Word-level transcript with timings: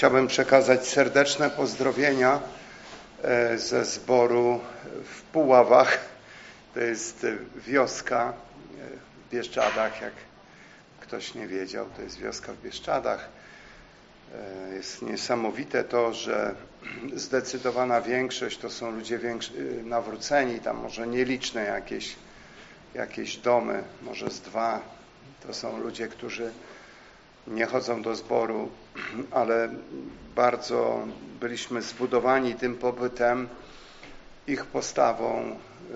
Chciałbym 0.00 0.26
przekazać 0.26 0.88
serdeczne 0.88 1.50
pozdrowienia 1.50 2.40
e, 3.22 3.58
ze 3.58 3.84
zboru 3.84 4.60
w 5.04 5.22
Puławach. 5.22 5.98
To 6.74 6.80
jest 6.80 7.26
wioska 7.56 8.32
w 9.26 9.30
Bieszczadach, 9.30 10.00
jak 10.02 10.12
ktoś 11.00 11.34
nie 11.34 11.46
wiedział, 11.46 11.86
to 11.96 12.02
jest 12.02 12.18
wioska 12.18 12.52
w 12.52 12.62
Bieszczadach. 12.62 13.28
E, 14.70 14.74
jest 14.74 15.02
niesamowite 15.02 15.84
to, 15.84 16.14
że 16.14 16.54
zdecydowana 17.14 18.00
większość 18.00 18.58
to 18.58 18.70
są 18.70 18.90
ludzie 18.90 19.20
nawróceni, 19.84 20.60
tam 20.60 20.76
może 20.76 21.06
nieliczne 21.06 21.64
jakieś, 21.64 22.16
jakieś 22.94 23.36
domy, 23.36 23.82
może 24.02 24.30
z 24.30 24.40
dwa. 24.40 24.80
To 25.46 25.54
są 25.54 25.80
ludzie, 25.80 26.08
którzy 26.08 26.52
nie 27.46 27.66
chodzą 27.66 28.02
do 28.02 28.14
zboru, 28.14 28.68
ale 29.30 29.68
bardzo 30.34 31.06
byliśmy 31.40 31.82
zbudowani 31.82 32.54
tym 32.54 32.76
pobytem, 32.76 33.48
ich 34.46 34.64
postawą, 34.64 35.56
y, 35.90 35.94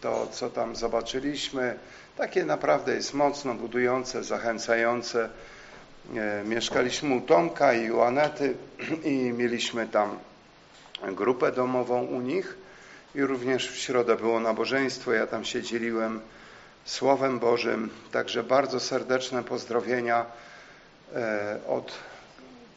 to 0.00 0.26
co 0.32 0.50
tam 0.50 0.76
zobaczyliśmy, 0.76 1.78
takie 2.16 2.44
naprawdę 2.44 2.94
jest 2.94 3.14
mocno 3.14 3.54
budujące, 3.54 4.24
zachęcające. 4.24 5.28
Y, 6.44 6.48
mieszkaliśmy 6.48 7.14
u 7.14 7.20
Tomka 7.20 7.72
i 7.72 7.90
u 7.90 8.00
Anety 8.00 8.54
i 9.04 9.14
mieliśmy 9.14 9.86
tam 9.86 10.18
grupę 11.02 11.52
domową 11.52 12.02
u 12.02 12.20
nich 12.20 12.58
i 13.14 13.22
również 13.22 13.70
w 13.70 13.76
środę 13.76 14.16
było 14.16 14.40
nabożeństwo, 14.40 15.12
ja 15.12 15.26
tam 15.26 15.44
się 15.44 15.62
dzieliłem 15.62 16.20
Słowem 16.88 17.38
Bożym. 17.38 17.90
Także 18.12 18.44
bardzo 18.44 18.80
serdeczne 18.80 19.44
pozdrowienia 19.44 20.26
e, 21.14 21.60
od 21.68 21.92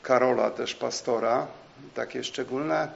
Karola, 0.02 0.50
też 0.50 0.76
pastora, 0.76 1.48
takie 1.94 2.24
szczególne 2.24 2.92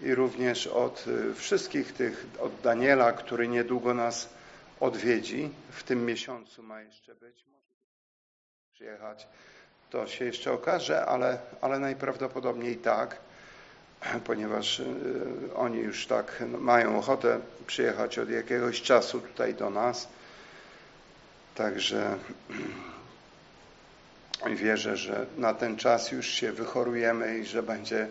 i 0.00 0.14
również 0.14 0.66
od 0.66 1.04
e, 1.30 1.34
wszystkich 1.34 1.92
tych, 1.92 2.26
od 2.40 2.60
Daniela, 2.60 3.12
który 3.12 3.48
niedługo 3.48 3.94
nas 3.94 4.28
odwiedzi. 4.80 5.50
W 5.70 5.82
tym 5.82 6.04
miesiącu 6.04 6.62
ma 6.62 6.80
jeszcze 6.80 7.14
być, 7.14 7.44
może 7.46 7.74
przyjechać. 8.72 9.28
To 9.90 10.06
się 10.06 10.24
jeszcze 10.24 10.52
okaże, 10.52 11.06
ale, 11.06 11.38
ale 11.60 11.78
najprawdopodobniej 11.78 12.76
tak, 12.76 13.16
ponieważ 14.28 14.80
e, 14.80 14.84
oni 15.54 15.78
już 15.78 16.06
tak 16.06 16.42
mają 16.58 16.98
ochotę 16.98 17.40
przyjechać 17.66 18.18
od 18.18 18.30
jakiegoś 18.30 18.82
czasu 18.82 19.20
tutaj 19.20 19.54
do 19.54 19.70
nas. 19.70 20.08
Także 21.56 22.18
wierzę, 24.62 24.96
że 24.96 25.26
na 25.38 25.54
ten 25.54 25.76
czas 25.76 26.12
już 26.12 26.26
się 26.26 26.52
wychorujemy 26.52 27.38
i 27.38 27.46
że 27.46 27.62
będzie, 27.62 28.08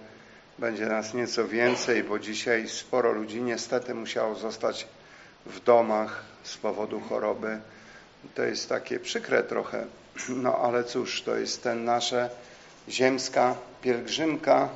będzie 0.60 0.86
nas 0.86 1.14
nieco 1.14 1.48
więcej, 1.48 2.04
bo 2.04 2.20
dzisiaj 2.20 2.70
sporo 2.70 3.12
ludzi 3.12 3.42
niestety 3.42 3.94
musiało 3.94 4.36
zostać 4.36 4.88
w 5.46 5.64
domach 5.64 6.24
z 6.44 6.58
powodu 6.58 7.00
choroby. 7.00 7.60
To 8.36 8.44
jest 8.44 8.70
takie 8.70 9.00
przykre 9.00 9.44
trochę, 9.44 9.86
no 10.44 10.58
ale 10.58 10.84
cóż, 10.84 11.22
to 11.22 11.36
jest 11.36 11.64
ten 11.64 11.86
nasza 11.86 12.30
ziemska 12.90 13.56
pielgrzymka, 13.82 14.70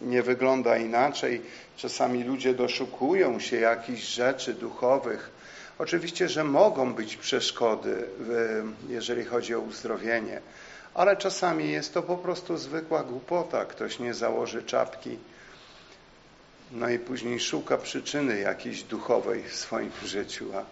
nie 0.00 0.22
wygląda 0.22 0.76
inaczej. 0.76 1.42
Czasami 1.76 2.24
ludzie 2.24 2.54
doszukują 2.54 3.40
się 3.40 3.56
jakichś 3.56 4.02
rzeczy 4.02 4.54
duchowych, 4.54 5.35
Oczywiście, 5.78 6.28
że 6.28 6.44
mogą 6.44 6.94
być 6.94 7.16
przeszkody, 7.16 8.04
jeżeli 8.88 9.24
chodzi 9.24 9.54
o 9.54 9.60
uzdrowienie, 9.60 10.40
ale 10.94 11.16
czasami 11.16 11.72
jest 11.72 11.94
to 11.94 12.02
po 12.02 12.16
prostu 12.16 12.56
zwykła 12.56 13.02
głupota. 13.02 13.64
Ktoś 13.64 13.98
nie 13.98 14.14
założy 14.14 14.62
czapki, 14.62 15.18
no 16.72 16.88
i 16.88 16.98
później 16.98 17.40
szuka 17.40 17.78
przyczyny 17.78 18.40
jakiejś 18.40 18.82
duchowej 18.82 19.42
w 19.42 19.56
swoim 19.56 19.90
życiu, 20.04 20.46
a, 20.54 20.64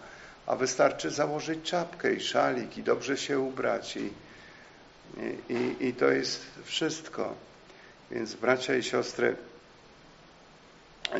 a 0.51 0.55
wystarczy 0.55 1.11
założyć 1.11 1.63
czapkę 1.63 2.13
i 2.13 2.21
szalik 2.21 2.77
i 2.77 2.83
dobrze 2.83 3.17
się 3.17 3.39
ubrać 3.39 3.97
i, 3.97 4.09
i, 5.49 5.87
i 5.87 5.93
to 5.93 6.05
jest 6.05 6.45
wszystko. 6.63 7.35
Więc 8.11 8.33
bracia 8.33 8.75
i 8.75 8.83
siostry, 8.83 9.35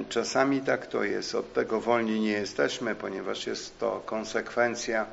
Czasami 0.10 0.62
tak 0.62 0.88
to 0.88 1.04
jest, 1.04 1.36
od 1.36 1.54
tego 1.54 1.82
wolni 1.82 2.20
nie 2.20 2.32
jesteśmy, 2.32 2.96
ponieważ 2.96 3.48
jest 3.48 3.80
to 3.80 4.02
konsekwencja 4.06 5.06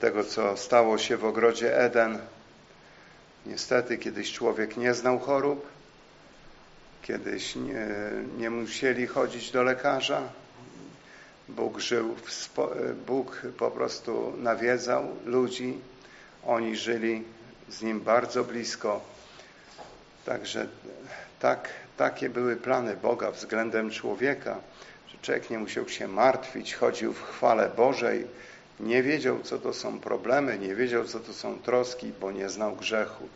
tego, 0.00 0.24
co 0.24 0.56
stało 0.56 0.98
się 0.98 1.16
w 1.16 1.24
ogrodzie 1.24 1.78
Eden. 1.78 2.18
Niestety 3.46 3.98
kiedyś 3.98 4.32
człowiek 4.32 4.76
nie 4.76 4.94
znał 4.94 5.18
chorób, 5.18 5.66
kiedyś 7.02 7.56
nie, 7.56 7.86
nie 8.38 8.50
musieli 8.50 9.06
chodzić 9.06 9.50
do 9.50 9.62
lekarza. 9.62 10.22
Bóg 11.48 11.78
żył, 11.78 12.16
Bóg 13.06 13.42
po 13.58 13.70
prostu 13.70 14.32
nawiedzał 14.36 15.16
ludzi, 15.24 15.78
oni 16.46 16.76
żyli 16.76 17.24
z 17.68 17.82
Nim 17.82 18.00
bardzo 18.00 18.44
blisko. 18.44 19.00
Także 20.24 20.68
tak 21.40 21.68
takie 21.98 22.30
były 22.30 22.56
plany 22.56 22.96
Boga 22.96 23.30
względem 23.30 23.90
człowieka, 23.90 24.56
że 25.08 25.18
człowiek 25.22 25.50
nie 25.50 25.58
musiał 25.58 25.88
się 25.88 26.08
martwić, 26.08 26.74
chodził 26.74 27.12
w 27.12 27.22
chwale 27.22 27.68
Bożej, 27.76 28.26
nie 28.80 29.02
wiedział, 29.02 29.42
co 29.42 29.58
to 29.58 29.72
są 29.72 30.00
problemy, 30.00 30.58
nie 30.58 30.74
wiedział, 30.74 31.04
co 31.04 31.20
to 31.20 31.32
są 31.32 31.58
troski, 31.58 32.12
bo 32.20 32.30
nie 32.32 32.48
znał 32.48 32.76
grzechu. 32.76 33.28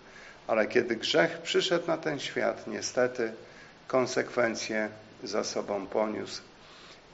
Ale 0.46 0.66
kiedy 0.66 0.96
grzech 0.96 1.38
przyszedł 1.38 1.86
na 1.86 1.96
ten 1.96 2.18
świat, 2.20 2.66
niestety 2.66 3.32
konsekwencje 3.86 4.88
za 5.22 5.44
sobą 5.44 5.86
poniósł. 5.86 6.42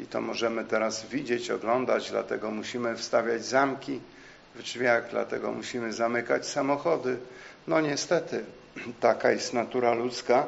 I 0.00 0.06
to 0.06 0.20
możemy 0.20 0.64
teraz 0.64 1.06
widzieć, 1.06 1.50
oglądać, 1.50 2.10
dlatego 2.10 2.50
musimy 2.50 2.96
wstawiać 2.96 3.44
zamki 3.44 4.00
w 4.54 4.62
drzwiach, 4.62 5.10
dlatego 5.10 5.52
musimy 5.52 5.92
zamykać 5.92 6.46
samochody. 6.46 7.16
No 7.66 7.80
niestety, 7.80 8.44
taka 9.00 9.30
jest 9.30 9.52
natura 9.52 9.94
ludzka, 9.94 10.46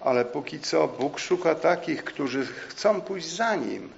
ale 0.00 0.24
póki 0.24 0.60
co 0.60 0.88
Bóg 0.88 1.18
szuka 1.18 1.54
takich, 1.54 2.04
którzy 2.04 2.46
chcą 2.46 3.00
pójść 3.00 3.36
za 3.36 3.56
Nim, 3.56 3.90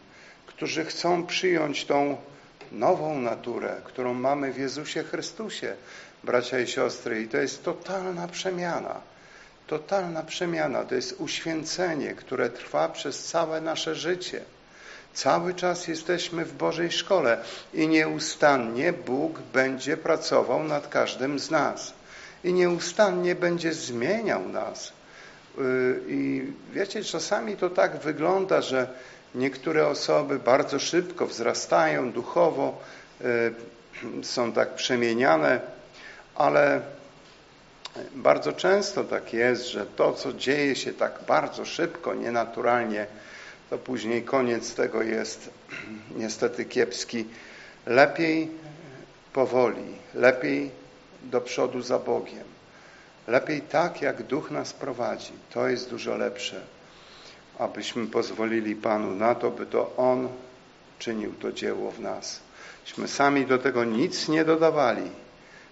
którzy 0.47 0.84
chcą 0.84 1.27
przyjąć 1.27 1.84
tą 1.84 2.16
nową 2.72 3.19
naturę, 3.19 3.77
którą 3.84 4.15
mamy 4.15 4.53
w 4.53 4.59
Jezusie 4.59 5.03
Chrystusie, 5.03 5.77
bracia 6.25 6.60
i 6.60 6.66
siostry. 6.66 7.22
I 7.22 7.28
to 7.28 7.37
jest 7.37 7.65
totalna 7.65 8.28
przemiana. 8.28 9.00
Totalna 9.66 10.22
przemiana. 10.22 10.84
To 10.84 10.94
jest 10.94 11.21
uświęcenie, 11.21 12.15
które 12.15 12.50
trwa 12.50 12.89
przez 12.89 13.25
całe 13.25 13.60
nasze 13.60 13.94
życie. 13.94 14.41
Cały 15.15 15.55
czas 15.55 15.89
jesteśmy 15.89 16.44
w 16.44 16.53
Bożej 16.53 16.93
szkole 16.93 17.44
i 17.75 17.89
nieustannie 17.89 18.93
Bóg 18.93 19.39
będzie 19.39 19.97
pracował 19.97 20.65
nad 20.65 20.89
każdym 20.89 21.39
z 21.39 21.50
nas. 21.50 21.93
I 22.44 22.53
nieustannie 22.53 23.34
będzie 23.34 23.72
zmieniał 23.72 24.49
nas. 24.49 24.93
Y, 25.59 26.00
I 26.09 26.53
wiecie, 26.72 27.05
czasami 27.05 27.56
to 27.56 27.71
tak 27.71 27.99
wygląda, 27.99 28.62
że 28.62 28.88
niektóre 29.34 29.87
osoby 29.87 30.38
bardzo 30.38 30.78
szybko 30.78 31.27
wzrastają 31.27 32.12
duchowo, 32.12 32.81
y, 33.21 34.25
są 34.25 34.53
tak 34.53 34.75
przemieniane, 34.75 35.60
ale 36.34 36.81
bardzo 38.15 38.53
często 38.53 39.05
tak 39.05 39.33
jest, 39.33 39.66
że 39.69 39.87
to, 39.87 40.12
co 40.12 40.33
dzieje 40.33 40.77
się 40.77 40.93
tak 40.93 41.19
bardzo 41.28 41.65
szybko, 41.65 42.15
nienaturalnie, 42.15 43.06
to 43.71 43.78
później 43.78 44.22
koniec 44.22 44.75
tego 44.75 45.03
jest 45.03 45.50
niestety 46.16 46.65
kiepski. 46.65 47.25
Lepiej 47.87 48.50
powoli, 49.33 49.84
lepiej 50.15 50.71
do 51.22 51.41
przodu 51.41 51.83
za 51.83 51.99
Bogiem. 51.99 52.50
Lepiej 53.27 53.61
tak, 53.61 54.03
jak 54.03 54.23
Duch 54.23 54.51
nas 54.51 54.72
prowadzi. 54.72 55.33
To 55.51 55.69
jest 55.69 55.91
dużo 55.91 56.17
lepsze. 56.17 56.61
Abyśmy 57.59 58.07
pozwolili 58.07 58.77
Panu 58.77 59.15
na 59.15 59.34
to, 59.34 59.51
by 59.51 59.67
to 59.67 59.97
On 59.97 60.28
czynił 60.99 61.33
to 61.33 61.53
dzieło 61.53 61.91
w 61.91 62.01
nas. 62.01 62.41
Myśmy 62.87 63.09
sami 63.09 63.47
do 63.47 63.59
tego 63.59 63.84
nic 63.84 64.28
nie 64.28 64.45
dodawali. 64.45 65.11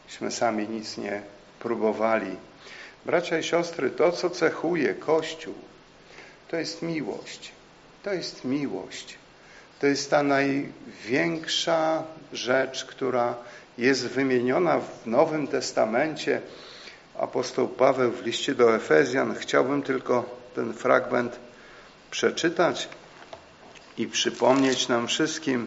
Myśmy 0.04 0.30
sami 0.30 0.68
nic 0.68 0.98
nie 0.98 1.22
próbowali. 1.60 2.36
Bracia 3.06 3.38
i 3.38 3.42
siostry, 3.42 3.90
to, 3.90 4.12
co 4.12 4.30
cechuje 4.30 4.94
Kościół, 4.94 5.54
to 6.48 6.56
jest 6.56 6.82
miłość. 6.82 7.52
To 8.02 8.12
jest 8.12 8.44
miłość. 8.44 9.18
To 9.80 9.86
jest 9.86 10.10
ta 10.10 10.22
największa 10.22 12.02
rzecz, 12.32 12.84
która 12.84 13.34
jest 13.78 14.06
wymieniona 14.06 14.80
w 14.80 15.06
Nowym 15.06 15.46
Testamencie 15.46 16.40
apostoł 17.18 17.68
Paweł 17.68 18.10
w 18.12 18.26
liście 18.26 18.54
do 18.54 18.74
Efezjan. 18.74 19.34
Chciałbym 19.34 19.82
tylko 19.82 20.24
ten 20.54 20.74
fragment 20.74 21.40
przeczytać 22.10 22.88
i 23.98 24.06
przypomnieć 24.06 24.88
nam 24.88 25.06
wszystkim, 25.06 25.66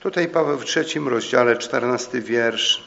Tutaj 0.00 0.28
Paweł 0.28 0.58
w 0.58 0.64
trzecim 0.64 1.08
rozdziale, 1.08 1.56
czternasty 1.56 2.20
wiersz, 2.20 2.84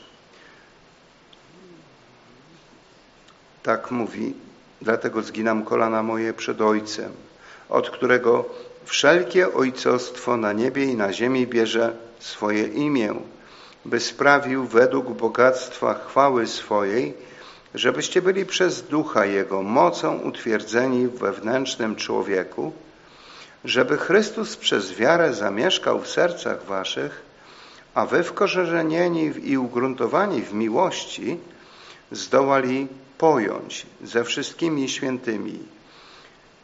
tak 3.64 3.92
mówi, 3.92 4.34
dlatego 4.82 5.22
zginam 5.22 5.66
kolana 5.66 6.04
moje 6.04 6.34
przed 6.34 6.62
Ojcem, 6.62 7.12
od 7.72 7.90
którego 7.90 8.46
wszelkie 8.86 9.54
ojcostwo 9.54 10.38
na 10.38 10.54
niebie 10.54 10.86
i 10.86 10.96
na 10.96 11.14
ziemi 11.14 11.48
bierze 11.48 11.96
swoje 12.20 12.68
imię, 12.68 13.14
by 13.86 14.00
sprawił 14.00 14.66
według 14.66 15.10
bogactwa 15.10 15.94
chwały 15.94 16.48
swojej, 16.48 17.14
żebyście 17.76 18.22
byli 18.22 18.46
przez 18.46 18.82
Ducha 18.82 19.26
Jego 19.26 19.62
mocą 19.62 20.18
utwierdzeni 20.18 21.08
w 21.08 21.20
wewnętrznym 21.20 21.96
człowieku, 21.96 22.72
żeby 23.66 23.98
Chrystus 23.98 24.58
przez 24.58 24.94
wiarę 24.94 25.34
zamieszkał 25.34 26.02
w 26.02 26.08
sercach 26.08 26.66
waszych, 26.66 27.22
a 27.94 28.06
wy 28.06 28.24
wkorzenieni 28.24 29.32
i 29.44 29.58
ugruntowani 29.58 30.42
w 30.42 30.54
miłości 30.54 31.38
zdołali 32.12 32.88
pojąć 33.18 33.86
ze 34.04 34.24
wszystkimi 34.24 34.90
świętymi, 34.90 35.60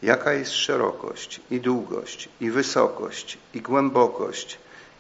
jaka 0.02 0.34
jest 0.34 0.52
szerokość 0.52 1.42
i 1.52 1.60
długość 1.60 2.30
i 2.42 2.52
wysokość 2.52 3.38
i 3.54 3.62
głębokość 3.62 4.58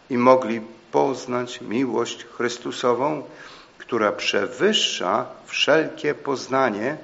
i 0.10 0.18
mogli 0.18 0.62
poznać 0.92 1.62
miłość 1.62 2.26
Chrystusową, 2.26 3.24
która 3.78 4.12
przewyższa 4.12 5.26
wszelkie 5.46 6.16
poznanie, 6.16 6.98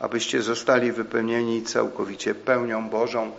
abyście 0.00 0.42
zostali 0.42 0.92
wypełnieni 0.92 1.62
całkowicie 1.62 2.34
pełnią 2.34 2.88
Bożą. 2.88 3.30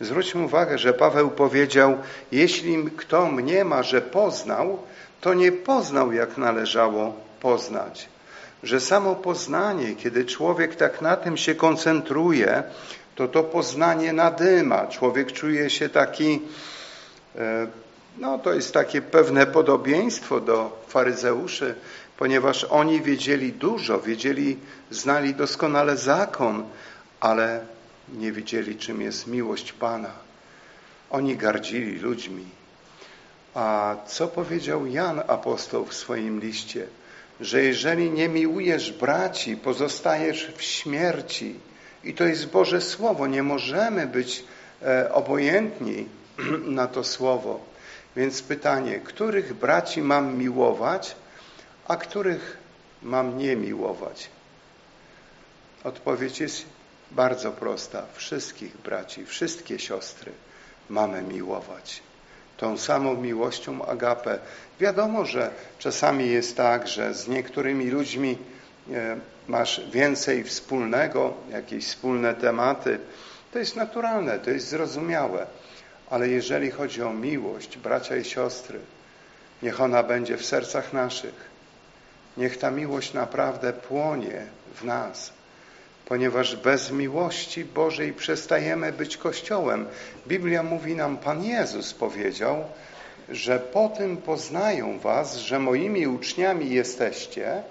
Zwróćmy 0.00 0.44
uwagę, 0.44 0.78
że 0.78 0.92
Paweł 0.92 1.30
powiedział, 1.30 1.98
jeśli 2.32 2.84
kto 2.84 3.26
mnie 3.26 3.64
ma, 3.64 3.82
że 3.82 4.00
poznał, 4.00 4.78
to 5.20 5.34
nie 5.34 5.52
poznał 5.52 6.12
jak 6.12 6.38
należało 6.38 7.16
poznać. 7.40 8.08
Że 8.62 8.80
samo 8.80 9.14
poznanie, 9.14 9.94
kiedy 9.94 10.24
człowiek 10.24 10.76
tak 10.76 11.00
na 11.00 11.16
tym 11.16 11.36
się 11.36 11.54
koncentruje, 11.54 12.62
to 13.16 13.28
to 13.28 13.42
poznanie 13.42 14.12
nadyma. 14.12 14.86
Człowiek 14.86 15.32
czuje 15.32 15.70
się 15.70 15.88
taki, 15.88 16.40
e, 17.36 17.66
no 18.18 18.38
to 18.38 18.54
jest 18.54 18.74
takie 18.74 19.02
pewne 19.02 19.46
podobieństwo 19.46 20.40
do 20.40 20.84
faryzeuszy, 20.88 21.74
ponieważ 22.18 22.64
oni 22.64 23.02
wiedzieli 23.02 23.52
dużo, 23.52 24.00
wiedzieli, 24.00 24.56
znali 24.90 25.34
doskonale 25.34 25.96
zakon, 25.96 26.64
ale 27.20 27.60
nie 28.14 28.32
wiedzieli, 28.32 28.76
czym 28.76 29.00
jest 29.00 29.26
miłość 29.26 29.72
Pana. 29.72 30.10
Oni 31.10 31.36
gardzili 31.36 31.98
ludźmi. 31.98 32.44
A 33.54 33.96
co 34.06 34.28
powiedział 34.28 34.86
Jan 34.86 35.22
apostoł 35.28 35.84
w 35.84 35.94
swoim 35.94 36.40
liście? 36.40 36.86
Że 37.40 37.62
jeżeli 37.62 38.10
nie 38.10 38.28
miłujesz 38.28 38.92
braci, 38.92 39.56
pozostajesz 39.56 40.52
w 40.56 40.62
śmierci. 40.62 41.54
I 42.06 42.14
to 42.14 42.24
jest 42.24 42.46
Boże 42.46 42.80
Słowo. 42.80 43.26
Nie 43.26 43.42
możemy 43.42 44.06
być 44.06 44.44
e, 44.82 45.12
obojętni 45.12 46.08
na 46.80 46.86
to 46.86 47.04
Słowo. 47.04 47.60
Więc 48.16 48.42
pytanie, 48.42 49.00
których 49.04 49.54
braci 49.54 50.02
mam 50.02 50.38
miłować, 50.38 51.16
a 51.88 51.96
których 51.96 52.56
mam 53.02 53.38
nie 53.38 53.56
miłować? 53.56 54.30
Odpowiedź 55.84 56.40
jest 56.40 56.64
bardzo 57.10 57.52
prosta. 57.52 58.02
Wszystkich 58.14 58.76
braci, 58.76 59.26
wszystkie 59.26 59.78
siostry 59.78 60.32
mamy 60.88 61.22
miłować. 61.22 62.02
Tą 62.56 62.78
samą 62.78 63.14
miłością 63.14 63.86
agapę. 63.86 64.38
Wiadomo, 64.80 65.24
że 65.24 65.50
czasami 65.78 66.30
jest 66.30 66.56
tak, 66.56 66.88
że 66.88 67.14
z 67.14 67.28
niektórymi 67.28 67.90
ludźmi 67.90 68.38
masz 69.48 69.90
więcej 69.90 70.44
wspólnego, 70.44 71.34
jakieś 71.50 71.86
wspólne 71.86 72.34
tematy. 72.34 72.98
To 73.52 73.58
jest 73.58 73.76
naturalne, 73.76 74.38
to 74.38 74.50
jest 74.50 74.68
zrozumiałe. 74.68 75.46
Ale 76.10 76.28
jeżeli 76.28 76.70
chodzi 76.70 77.02
o 77.02 77.12
miłość, 77.12 77.78
bracia 77.78 78.16
i 78.16 78.24
siostry, 78.24 78.78
niech 79.62 79.80
ona 79.80 80.02
będzie 80.02 80.36
w 80.36 80.46
sercach 80.46 80.92
naszych. 80.92 81.56
Niech 82.36 82.56
ta 82.56 82.70
miłość 82.70 83.12
naprawdę 83.12 83.72
płonie 83.72 84.46
w 84.74 84.84
nas 84.84 85.32
ponieważ 86.06 86.56
bez 86.56 86.90
miłości 86.90 87.64
Bożej 87.64 88.12
przestajemy 88.12 88.92
być 88.92 89.16
Kościołem. 89.16 89.86
Biblia 90.28 90.62
mówi 90.62 90.94
nam, 90.94 91.16
Pan 91.16 91.44
Jezus 91.44 91.94
powiedział, 91.94 92.64
że 93.28 93.58
po 93.58 93.88
tym 93.88 94.16
poznają 94.16 94.98
was, 94.98 95.36
że 95.36 95.58
moimi 95.58 96.06
uczniami 96.06 96.70
jesteście, 96.70 97.62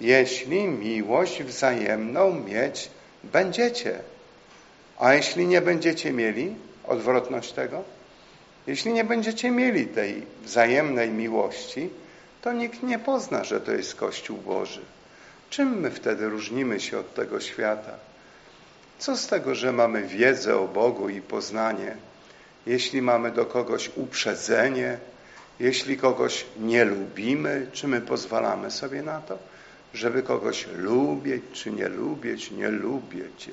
jeśli 0.00 0.64
miłość 0.64 1.42
wzajemną 1.42 2.34
mieć 2.34 2.90
będziecie. 3.24 3.98
A 4.98 5.14
jeśli 5.14 5.46
nie 5.46 5.60
będziecie 5.60 6.12
mieli, 6.12 6.54
odwrotność 6.84 7.52
tego, 7.52 7.84
jeśli 8.66 8.92
nie 8.92 9.04
będziecie 9.04 9.50
mieli 9.50 9.86
tej 9.86 10.22
wzajemnej 10.42 11.10
miłości, 11.10 11.90
to 12.42 12.52
nikt 12.52 12.82
nie 12.82 12.98
pozna, 12.98 13.44
że 13.44 13.60
to 13.60 13.72
jest 13.72 13.94
Kościół 13.94 14.38
Boży. 14.38 14.80
Czym 15.50 15.80
my 15.80 15.90
wtedy 15.90 16.28
różnimy 16.28 16.80
się 16.80 16.98
od 16.98 17.14
tego 17.14 17.40
świata? 17.40 17.92
Co 18.98 19.16
z 19.16 19.26
tego, 19.26 19.54
że 19.54 19.72
mamy 19.72 20.02
wiedzę 20.02 20.56
o 20.56 20.68
Bogu 20.68 21.08
i 21.08 21.20
poznanie, 21.20 21.96
jeśli 22.66 23.02
mamy 23.02 23.30
do 23.30 23.46
kogoś 23.46 23.90
uprzedzenie, 23.96 24.98
jeśli 25.60 25.96
kogoś 25.96 26.44
nie 26.58 26.84
lubimy, 26.84 27.66
czy 27.72 27.88
my 27.88 28.00
pozwalamy 28.00 28.70
sobie 28.70 29.02
na 29.02 29.20
to, 29.20 29.38
żeby 29.94 30.22
kogoś 30.22 30.66
lubić, 30.76 31.42
czy 31.52 31.72
nie 31.72 31.88
lubić, 31.88 32.50
nie 32.50 32.68
lubię 32.68 33.24
Cię. 33.38 33.52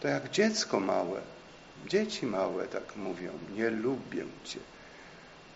To 0.00 0.08
jak 0.08 0.30
dziecko 0.30 0.80
małe, 0.80 1.20
dzieci 1.86 2.26
małe 2.26 2.66
tak 2.66 2.96
mówią, 2.96 3.30
nie 3.54 3.70
lubię 3.70 4.24
Cię, 4.44 4.60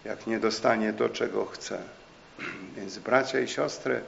jak 0.04 0.26
nie 0.26 0.40
dostanie 0.40 0.92
to, 0.92 1.08
czego 1.08 1.46
chce. 1.46 1.82
Więc 2.76 2.98
bracia 2.98 3.40
i 3.40 3.48
siostry, 3.48 4.00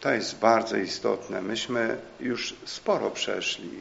to 0.00 0.10
jest 0.10 0.38
bardzo 0.38 0.76
istotne. 0.76 1.42
Myśmy 1.42 1.98
już 2.20 2.54
sporo 2.64 3.10
przeszli 3.10 3.80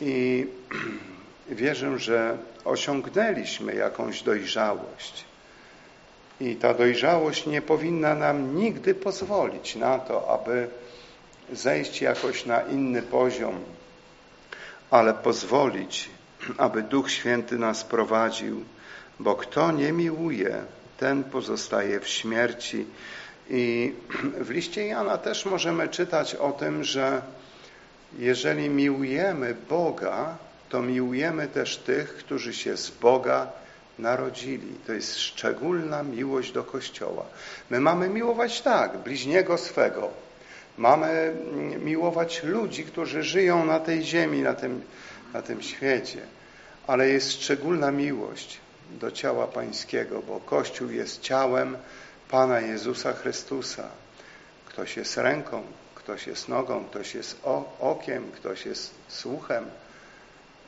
i 0.00 0.46
wierzę, 1.48 1.98
że 1.98 2.38
osiągnęliśmy 2.64 3.74
jakąś 3.74 4.22
dojrzałość. 4.22 5.29
I 6.40 6.56
ta 6.56 6.74
dojrzałość 6.74 7.46
nie 7.46 7.62
powinna 7.62 8.14
nam 8.14 8.56
nigdy 8.56 8.94
pozwolić 8.94 9.76
na 9.76 9.98
to, 9.98 10.28
aby 10.28 10.68
zejść 11.52 12.02
jakoś 12.02 12.46
na 12.46 12.60
inny 12.60 13.02
poziom, 13.02 13.60
ale 14.90 15.14
pozwolić, 15.14 16.10
aby 16.58 16.82
Duch 16.82 17.10
Święty 17.10 17.58
nas 17.58 17.84
prowadził, 17.84 18.64
bo 19.18 19.34
kto 19.34 19.72
nie 19.72 19.92
miłuje, 19.92 20.62
ten 20.98 21.24
pozostaje 21.24 22.00
w 22.00 22.08
śmierci. 22.08 22.86
I 23.50 23.92
w 24.40 24.50
liście 24.50 24.86
Jana 24.86 25.18
też 25.18 25.46
możemy 25.46 25.88
czytać 25.88 26.34
o 26.34 26.52
tym, 26.52 26.84
że 26.84 27.22
jeżeli 28.18 28.68
miłujemy 28.68 29.56
Boga, 29.68 30.36
to 30.68 30.82
miłujemy 30.82 31.48
też 31.48 31.76
tych, 31.76 32.16
którzy 32.16 32.54
się 32.54 32.76
z 32.76 32.90
Boga 32.90 33.52
narodzili. 34.00 34.74
To 34.86 34.92
jest 34.92 35.18
szczególna 35.18 36.02
miłość 36.02 36.52
do 36.52 36.64
Kościoła. 36.64 37.24
My 37.70 37.80
mamy 37.80 38.08
miłować 38.08 38.60
tak, 38.60 38.98
bliźniego 38.98 39.58
swego. 39.58 40.10
Mamy 40.78 41.36
miłować 41.78 42.42
ludzi, 42.42 42.84
którzy 42.84 43.22
żyją 43.22 43.64
na 43.64 43.80
tej 43.80 44.02
ziemi, 44.02 44.42
na 44.42 44.54
tym, 44.54 44.82
na 45.32 45.42
tym 45.42 45.62
świecie. 45.62 46.20
Ale 46.86 47.08
jest 47.08 47.32
szczególna 47.32 47.90
miłość 47.90 48.58
do 48.90 49.10
ciała 49.10 49.46
pańskiego, 49.46 50.22
bo 50.22 50.40
Kościół 50.40 50.90
jest 50.90 51.20
ciałem 51.20 51.76
Pana 52.30 52.60
Jezusa 52.60 53.12
Chrystusa. 53.12 53.88
Ktoś 54.66 54.96
jest 54.96 55.16
ręką, 55.16 55.62
ktoś 55.94 56.26
jest 56.26 56.48
nogą, 56.48 56.84
ktoś 56.84 57.14
jest 57.14 57.40
okiem, 57.80 58.30
ktoś 58.32 58.66
jest 58.66 58.94
słuchem, 59.08 59.64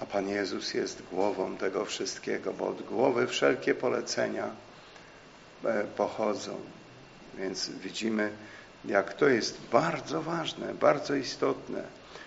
a 0.03 0.07
Pan 0.07 0.29
Jezus 0.29 0.75
jest 0.75 1.03
głową 1.13 1.57
tego 1.57 1.85
wszystkiego, 1.85 2.53
bo 2.53 2.69
od 2.69 2.83
głowy 2.83 3.27
wszelkie 3.27 3.75
polecenia 3.75 4.51
e, 5.65 5.85
pochodzą. 5.97 6.57
Więc 7.39 7.69
widzimy, 7.69 8.31
jak 8.85 9.15
to 9.15 9.29
jest 9.29 9.61
bardzo 9.73 10.23
ważne, 10.23 10.75
bardzo 10.75 11.15
istotne. 11.15 11.83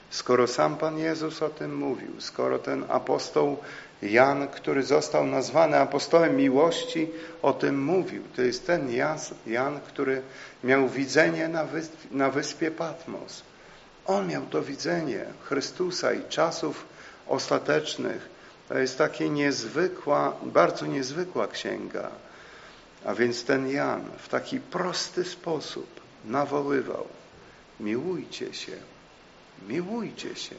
Skoro 0.10 0.48
sam 0.48 0.78
Pan 0.78 0.98
Jezus 0.98 1.42
o 1.42 1.50
tym 1.50 1.78
mówił, 1.78 2.22
skoro 2.22 2.60
ten 2.60 2.86
apostoł 2.90 3.58
Jan, 4.02 4.48
który 4.48 4.84
został 4.84 5.28
nazwany 5.28 5.80
apostołem 5.80 6.38
miłości, 6.38 7.10
o 7.42 7.54
tym 7.54 7.84
mówił. 7.84 8.24
To 8.36 8.42
jest 8.42 8.68
ten 8.68 8.90
Jan, 9.46 9.80
który 9.88 10.22
miał 10.64 10.90
widzenie 10.90 11.48
na, 11.48 11.68
na 12.12 12.30
wyspie 12.30 12.72
Patmos. 12.72 13.44
On 14.06 14.28
miał 14.28 14.46
to 14.46 14.62
widzenie 14.62 15.26
Chrystusa 15.44 16.14
i 16.14 16.24
czasów 16.30 16.95
ostatecznych. 17.28 18.30
To 18.70 18.78
jest 18.78 18.98
taka 18.98 19.24
niezwykła, 19.24 20.36
bardzo 20.44 20.86
niezwykła 20.86 21.48
księga. 21.48 22.12
A 23.06 23.14
więc 23.14 23.44
ten 23.44 23.70
Jan 23.70 24.02
w 24.18 24.30
taki 24.30 24.60
prosty 24.60 25.24
sposób 25.24 26.02
nawoływał: 26.26 27.08
miłujcie 27.80 28.54
się, 28.54 28.72
miłujcie 29.68 30.36
się. 30.36 30.56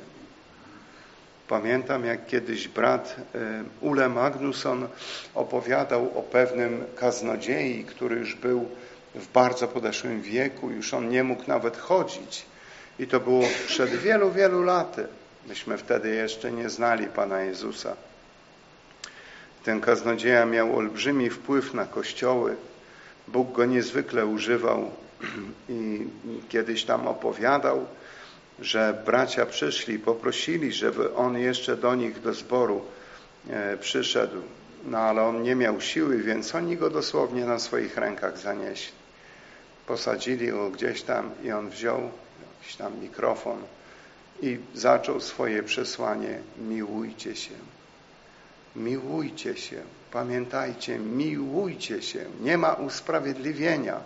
Pamiętam, 1.49 2.05
jak 2.05 2.27
kiedyś 2.27 2.69
brat 2.69 3.17
e, 3.35 3.65
Ule 3.81 4.09
Magnusson 4.09 4.89
opowiadał 5.35 6.19
o 6.19 6.23
pewnym 6.23 6.85
kaznodziei, 6.97 7.85
który 7.85 8.17
już 8.17 8.35
był 8.35 8.69
w 9.15 9.33
bardzo 9.33 9.69
podeszłym 9.69 10.23
wieku, 10.23 10.71
już 10.71 10.95
on 10.95 11.09
nie 11.09 11.25
mógł 11.25 11.43
nawet 11.47 11.77
chodzić. 11.77 12.47
I 12.99 13.07
to 13.07 13.21
było 13.21 13.43
przed 13.67 13.91
wielu, 13.91 14.31
wielu 14.31 14.63
laty. 14.63 15.07
Myśmy 15.49 15.79
wtedy 15.79 16.15
jeszcze 16.15 16.53
nie 16.53 16.71
znali 16.71 17.07
Pana 17.07 17.41
Jezusa. 17.41 17.97
Ten 19.65 19.81
kaznodzieja 19.81 20.47
miał 20.47 20.77
olbrzymi 20.77 21.31
wpływ 21.31 21.75
na 21.75 21.85
kościoły. 21.85 22.57
Bóg 23.29 23.53
go 23.53 23.65
niezwykle 23.65 24.27
używał 24.27 24.91
i 25.69 26.07
kiedyś 26.49 26.85
tam 26.85 27.07
opowiadał, 27.09 27.87
że 28.61 29.03
bracia 29.07 29.47
przyszli, 29.47 29.99
poprosili, 29.99 30.73
żeby 30.73 31.15
on 31.15 31.39
jeszcze 31.39 31.77
do 31.77 31.95
nich 31.95 32.21
do 32.21 32.35
zboru 32.35 32.85
e, 33.51 33.77
przyszedł. 33.77 34.43
No 34.85 34.99
ale 34.99 35.23
on 35.23 35.43
nie 35.43 35.55
miał 35.55 35.81
siły, 35.81 36.19
więc 36.19 36.55
oni 36.55 36.77
go 36.77 36.91
dosłownie 36.91 37.45
na 37.45 37.59
swoich 37.59 37.97
rękach 37.97 38.39
zanieśli. 38.39 38.93
Posadzili 39.87 40.49
go 40.49 40.71
gdzieś 40.71 41.03
tam 41.03 41.31
i 41.45 41.53
on 41.53 41.71
wziął 41.71 42.11
jakiś 42.61 42.77
tam 42.77 43.01
mikrofon 43.01 43.59
i 44.43 44.59
zaczął 44.75 45.21
swoje 45.21 45.63
przesłanie 45.63 46.39
miłujcie 46.59 47.37
się. 47.37 47.55
Miłujcie 48.77 49.57
się. 49.57 49.83
Pamiętajcie, 50.13 50.99
miłujcie 50.99 52.03
się. 52.03 52.25
Nie 52.41 52.59
ma 52.59 52.73
usprawiedliwienia 52.73 54.01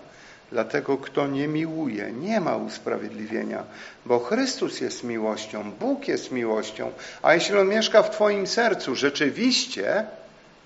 Dlatego 0.53 0.99
kto 0.99 1.27
nie 1.27 1.49
miłuje, 1.49 2.13
nie 2.13 2.41
ma 2.41 2.57
usprawiedliwienia, 2.57 3.65
bo 4.07 4.19
Chrystus 4.19 4.81
jest 4.81 5.05
miłością, 5.05 5.73
Bóg 5.81 6.09
jest 6.09 6.33
miłością, 6.33 6.93
a 7.23 7.35
jeśli 7.35 7.59
On 7.59 7.69
mieszka 7.69 8.03
w 8.03 8.11
Twoim 8.11 8.47
sercu, 8.47 8.95
rzeczywiście, 8.95 10.07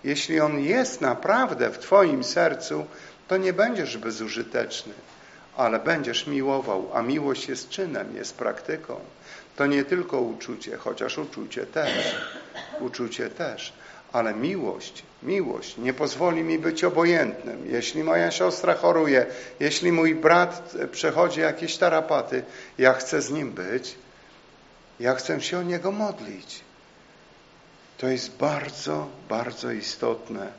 jeśli 0.04 0.40
On 0.40 0.61
jest 0.61 1.00
naprawdę 1.00 1.71
w 1.71 1.78
Twoim 1.78 2.25
sercu, 2.25 2.87
to 3.28 3.37
nie 3.37 3.52
będziesz 3.52 3.99
bezużyteczny, 3.99 4.92
ale 5.56 5.78
będziesz 5.78 6.26
miłował, 6.26 6.90
a 6.94 7.02
miłość 7.02 7.49
jest 7.49 7.68
czynem, 7.68 8.16
jest 8.16 8.37
praktyką. 8.37 9.00
To 9.56 9.66
nie 9.66 9.84
tylko 9.84 10.20
uczucie, 10.20 10.76
chociaż 10.76 11.18
uczucie 11.18 11.66
też, 11.66 12.16
uczucie 12.80 13.30
też, 13.30 13.73
ale 14.12 14.34
miłość, 14.34 15.02
miłość 15.23 15.76
nie 15.76 15.92
pozwoli 15.92 16.42
mi 16.42 16.58
być 16.58 16.84
obojętnym. 16.84 17.66
Jeśli 17.70 18.04
moja 18.04 18.30
siostra 18.30 18.75
choruje, 18.75 19.26
jeśli 19.61 19.92
mój 19.92 20.14
brat 20.14 20.75
przechodzi 20.92 21.40
jakieś 21.40 21.76
tarapaty, 21.76 22.44
ja 22.78 22.92
chcę 22.92 23.23
z 23.23 23.30
nim 23.30 23.52
być, 23.52 23.94
ja 25.00 25.14
chcę 25.14 25.40
się 25.40 25.58
o 25.58 25.62
niego 25.62 25.92
modlić. 25.92 26.61
To 27.99 28.08
jest 28.08 28.37
bardzo, 28.37 29.08
bardzo 29.28 29.70
istotne, 29.70 30.52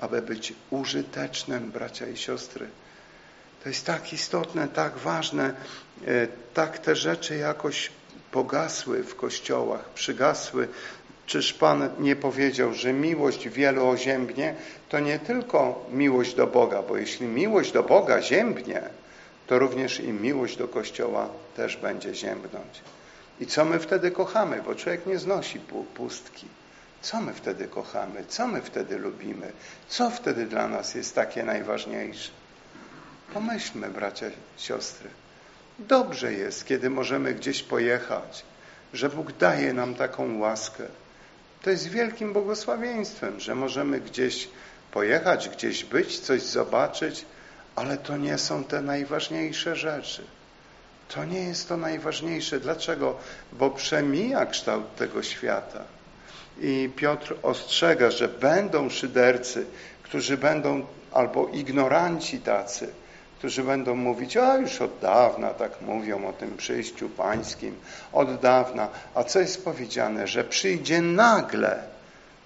aby 0.00 0.22
być 0.22 0.52
użytecznym, 0.70 1.70
bracia 1.70 2.06
i 2.06 2.16
siostry. 2.16 2.68
To 3.62 3.68
jest 3.68 3.86
tak 3.86 4.12
istotne, 4.12 4.68
tak 4.68 4.96
ważne, 4.96 5.54
e, 6.06 6.26
tak 6.54 6.78
te 6.78 6.96
rzeczy 6.96 7.36
jakoś 7.36 7.90
pogasły 8.32 9.02
w 9.02 9.16
kościołach, 9.16 9.88
przygasły 9.88 10.68
Czyż 11.28 11.52
Pan 11.52 11.90
nie 11.98 12.16
powiedział, 12.16 12.74
że 12.74 12.92
miłość 12.92 13.48
wielu 13.48 13.88
oziębnie, 13.88 14.54
to 14.88 15.00
nie 15.00 15.18
tylko 15.18 15.86
miłość 15.92 16.34
do 16.34 16.46
Boga, 16.46 16.82
bo 16.82 16.96
jeśli 16.96 17.26
miłość 17.26 17.72
do 17.72 17.82
Boga 17.82 18.22
ziębnie, 18.22 18.82
to 19.46 19.58
również 19.58 20.00
i 20.00 20.12
miłość 20.12 20.56
do 20.56 20.68
Kościoła 20.68 21.28
też 21.56 21.76
będzie 21.76 22.14
ziębnąć. 22.14 22.80
I 23.40 23.46
co 23.46 23.64
my 23.64 23.78
wtedy 23.78 24.10
kochamy? 24.10 24.62
Bo 24.62 24.74
człowiek 24.74 25.06
nie 25.06 25.18
znosi 25.18 25.60
pustki. 25.94 26.46
Co 27.00 27.20
my 27.20 27.34
wtedy 27.34 27.68
kochamy? 27.68 28.24
Co 28.28 28.46
my 28.46 28.62
wtedy 28.62 28.98
lubimy? 28.98 29.52
Co 29.88 30.10
wtedy 30.10 30.46
dla 30.46 30.68
nas 30.68 30.94
jest 30.94 31.14
takie 31.14 31.42
najważniejsze? 31.42 32.30
Pomyślmy, 33.34 33.88
bracia, 33.88 34.26
siostry. 34.56 35.10
Dobrze 35.78 36.32
jest, 36.32 36.66
kiedy 36.66 36.90
możemy 36.90 37.34
gdzieś 37.34 37.62
pojechać, 37.62 38.44
że 38.92 39.08
Bóg 39.08 39.32
daje 39.32 39.72
nam 39.72 39.94
taką 39.94 40.38
łaskę, 40.38 40.84
to 41.62 41.70
jest 41.70 41.88
wielkim 41.88 42.32
błogosławieństwem, 42.32 43.40
że 43.40 43.54
możemy 43.54 44.00
gdzieś 44.00 44.48
pojechać, 44.92 45.48
gdzieś 45.48 45.84
być, 45.84 46.20
coś 46.20 46.42
zobaczyć, 46.42 47.24
ale 47.76 47.96
to 47.96 48.16
nie 48.16 48.38
są 48.38 48.64
te 48.64 48.82
najważniejsze 48.82 49.76
rzeczy. 49.76 50.24
To 51.08 51.24
nie 51.24 51.42
jest 51.42 51.68
to 51.68 51.76
najważniejsze. 51.76 52.60
Dlaczego? 52.60 53.16
Bo 53.52 53.70
przemija 53.70 54.46
kształt 54.46 54.96
tego 54.96 55.22
świata. 55.22 55.84
I 56.60 56.90
Piotr 56.96 57.34
ostrzega, 57.42 58.10
że 58.10 58.28
będą 58.28 58.90
szydercy, 58.90 59.66
którzy 60.02 60.36
będą 60.36 60.86
albo 61.12 61.48
ignoranci 61.48 62.38
tacy, 62.38 62.92
którzy 63.38 63.62
będą 63.62 63.94
mówić, 63.94 64.36
a 64.36 64.56
już 64.56 64.80
od 64.80 64.98
dawna 64.98 65.50
tak 65.50 65.80
mówią 65.80 66.26
o 66.28 66.32
tym 66.32 66.56
przyjściu 66.56 67.08
pańskim, 67.08 67.74
od 68.12 68.40
dawna. 68.40 68.88
A 69.14 69.24
co 69.24 69.40
jest 69.40 69.64
powiedziane? 69.64 70.26
Że 70.26 70.44
przyjdzie 70.44 71.02
nagle, 71.02 71.82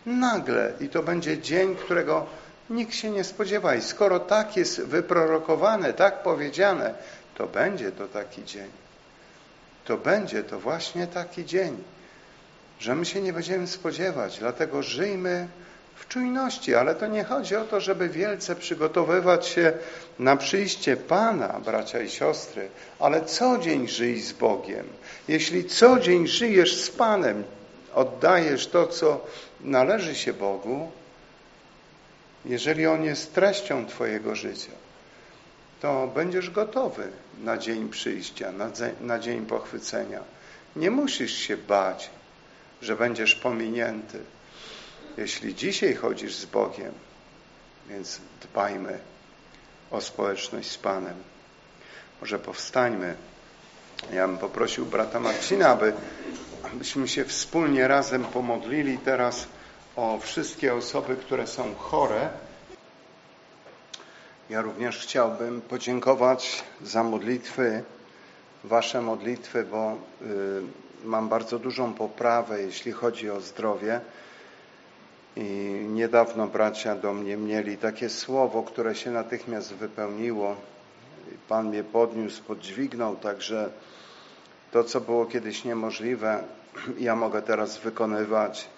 nagle 0.06 0.72
i 0.80 0.88
to 0.88 1.02
będzie 1.02 1.38
dzień, 1.38 1.76
którego 1.76 2.26
nikt 2.70 2.94
się 2.94 3.10
nie 3.10 3.24
spodziewa. 3.24 3.74
I 3.74 3.82
skoro 3.82 4.20
tak 4.20 4.56
jest 4.56 4.82
wyprorokowane, 4.82 5.92
tak 5.92 6.22
powiedziane, 6.22 6.94
to 7.34 7.46
będzie 7.46 7.92
to 7.92 8.08
taki 8.08 8.44
dzień. 8.44 8.70
To 9.84 9.96
będzie 9.96 10.44
to 10.44 10.60
właśnie 10.60 11.06
taki 11.06 11.44
dzień, 11.44 11.76
że 12.80 12.94
my 12.94 13.04
się 13.04 13.20
nie 13.20 13.32
będziemy 13.32 13.66
spodziewać. 13.66 14.38
Dlatego 14.38 14.82
żyjmy 14.82 15.48
w 15.96 16.08
czujności, 16.08 16.74
ale 16.74 16.94
to 16.94 17.06
nie 17.06 17.24
chodzi 17.24 17.56
o 17.56 17.64
to, 17.64 17.80
żeby 17.80 18.08
wielce 18.08 18.56
przygotowywać 18.56 19.46
się 19.46 19.72
na 20.18 20.36
przyjście 20.36 20.96
Pana, 20.96 21.60
bracia 21.64 22.00
i 22.00 22.10
siostry, 22.10 22.68
ale 22.98 23.24
co 23.24 23.58
dzień 23.58 23.88
żyj 23.88 24.20
z 24.20 24.32
Bogiem. 24.32 24.86
Jeśli 25.28 25.64
co 25.64 25.98
dzień 26.00 26.26
żyjesz 26.26 26.80
z 26.80 26.90
Panem, 26.90 27.44
oddajesz 27.94 28.66
to, 28.66 28.86
co 28.86 29.26
należy 29.60 30.14
się 30.14 30.32
Bogu, 30.32 30.90
jeżeli 32.44 32.86
On 32.86 33.04
jest 33.04 33.34
treścią 33.34 33.86
Twojego 33.86 34.34
życia, 34.34 34.72
to 35.80 36.06
będziesz 36.14 36.50
gotowy 36.50 37.08
na 37.44 37.58
dzień 37.58 37.88
przyjścia, 37.88 38.52
na, 39.00 39.18
dzień 39.18 39.46
pochwycenia. 39.46 40.20
Nie 40.76 40.90
musisz 40.90 41.32
się 41.32 41.56
bać, 41.56 42.10
że 42.82 42.96
będziesz 42.96 43.34
pominięty 43.34 44.18
jeśli 45.16 45.54
dzisiaj 45.54 45.94
chodzisz 45.94 46.34
z 46.34 46.44
Bogiem, 46.44 46.92
więc 47.88 48.20
dbajmy 48.42 48.98
o 49.90 50.00
społeczność 50.00 50.70
z 50.70 50.78
Panem. 50.78 51.14
Może 52.20 52.38
powstańmy. 52.38 53.14
Ja 54.12 54.28
bym 54.28 54.38
poprosił 54.38 54.86
brata 54.86 55.20
Marcina, 55.20 55.68
aby, 55.68 55.92
abyśmy 56.62 57.08
się 57.08 57.24
wspólnie 57.24 57.88
razem 57.88 58.24
pomodlili 58.24 58.98
teraz 58.98 59.46
o 59.96 60.18
wszystkie 60.18 60.74
osoby, 60.74 61.16
które 61.16 61.46
są 61.46 61.74
chore. 61.74 62.30
Ja 64.50 64.62
również 64.62 64.98
chciałbym 64.98 65.60
podziękować 65.60 66.62
za 66.82 67.02
modlitwy, 67.02 67.84
Wasze 68.64 69.00
modlitwy, 69.00 69.64
bo 69.64 69.96
y, 70.22 70.62
mam 71.04 71.28
bardzo 71.28 71.58
dużą 71.58 71.94
poprawę, 71.94 72.62
jeśli 72.62 72.92
chodzi 72.92 73.30
o 73.30 73.40
zdrowie. 73.40 74.00
I 75.36 75.42
niedawno 75.88 76.46
bracia 76.46 76.96
do 76.96 77.12
mnie 77.14 77.36
mieli 77.36 77.76
takie 77.76 78.08
słowo, 78.08 78.62
które 78.62 78.94
się 78.94 79.10
natychmiast 79.10 79.74
wypełniło. 79.74 80.56
Pan 81.48 81.68
mnie 81.68 81.84
podniósł, 81.84 82.42
podźwignął, 82.42 83.16
także 83.16 83.70
to, 84.72 84.84
co 84.84 85.00
było 85.00 85.26
kiedyś 85.26 85.64
niemożliwe, 85.64 86.44
ja 86.98 87.16
mogę 87.16 87.42
teraz 87.42 87.78
wykonywać. 87.78 88.68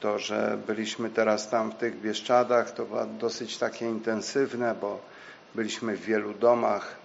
To, 0.00 0.18
że 0.18 0.58
byliśmy 0.66 1.10
teraz 1.10 1.50
tam 1.50 1.70
w 1.70 1.74
tych 1.74 2.00
Bieszczadach, 2.00 2.70
to 2.70 2.84
było 2.84 3.06
dosyć 3.06 3.58
takie 3.58 3.86
intensywne, 3.86 4.74
bo 4.80 5.00
byliśmy 5.54 5.96
w 5.96 6.00
wielu 6.00 6.34
domach, 6.34 6.96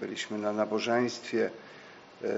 byliśmy 0.00 0.38
na 0.38 0.52
nabożeństwie. 0.52 1.50
E, 2.24 2.28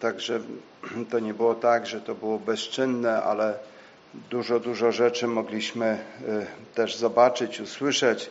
także 0.00 0.40
to 1.10 1.18
nie 1.18 1.34
było 1.34 1.54
tak, 1.54 1.86
że 1.86 2.00
to 2.00 2.14
było 2.14 2.38
bezczynne, 2.38 3.22
ale 3.22 3.58
Dużo, 4.14 4.60
dużo 4.60 4.92
rzeczy 4.92 5.26
mogliśmy 5.26 5.98
y, 6.28 6.74
też 6.74 6.96
zobaczyć, 6.96 7.60
usłyszeć 7.60 8.30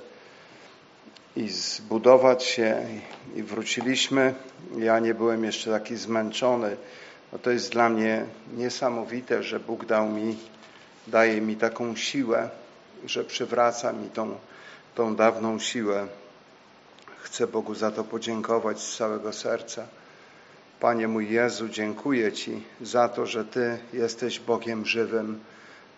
i 1.36 1.50
zbudować 1.50 2.44
się 2.44 2.86
i 3.36 3.44
wróciliśmy. 3.44 4.34
Ja 4.78 5.00
nie 5.00 5.14
byłem 5.14 5.44
jeszcze 5.44 5.72
taki 5.72 5.96
zmęczony 5.96 6.78
No 7.34 7.40
to 7.40 7.52
jest 7.52 7.72
dla 7.72 7.90
mnie 7.90 8.26
niesamowite, 8.54 9.44
że 9.44 9.60
Bóg 9.60 9.86
dał 9.86 10.10
mi, 10.10 10.38
daje 11.08 11.42
mi 11.42 11.56
taką 11.56 11.96
siłę, 11.96 12.50
że 13.06 13.24
przywraca 13.24 13.94
mi 13.94 14.10
tą, 14.10 14.38
tą 14.96 15.16
dawną 15.16 15.60
siłę. 15.60 16.08
Chcę 17.22 17.48
Bogu 17.48 17.76
za 17.76 17.92
to 17.92 18.04
podziękować 18.04 18.82
z 18.82 18.98
całego 18.98 19.34
serca. 19.34 19.88
Panie 20.80 21.08
mój 21.08 21.32
Jezu, 21.32 21.70
dziękuję 21.70 22.32
Ci 22.32 22.64
za 22.82 23.10
to, 23.10 23.26
że 23.26 23.46
Ty 23.46 23.78
jesteś 23.94 24.40
Bogiem 24.40 24.86
żywym, 24.86 25.40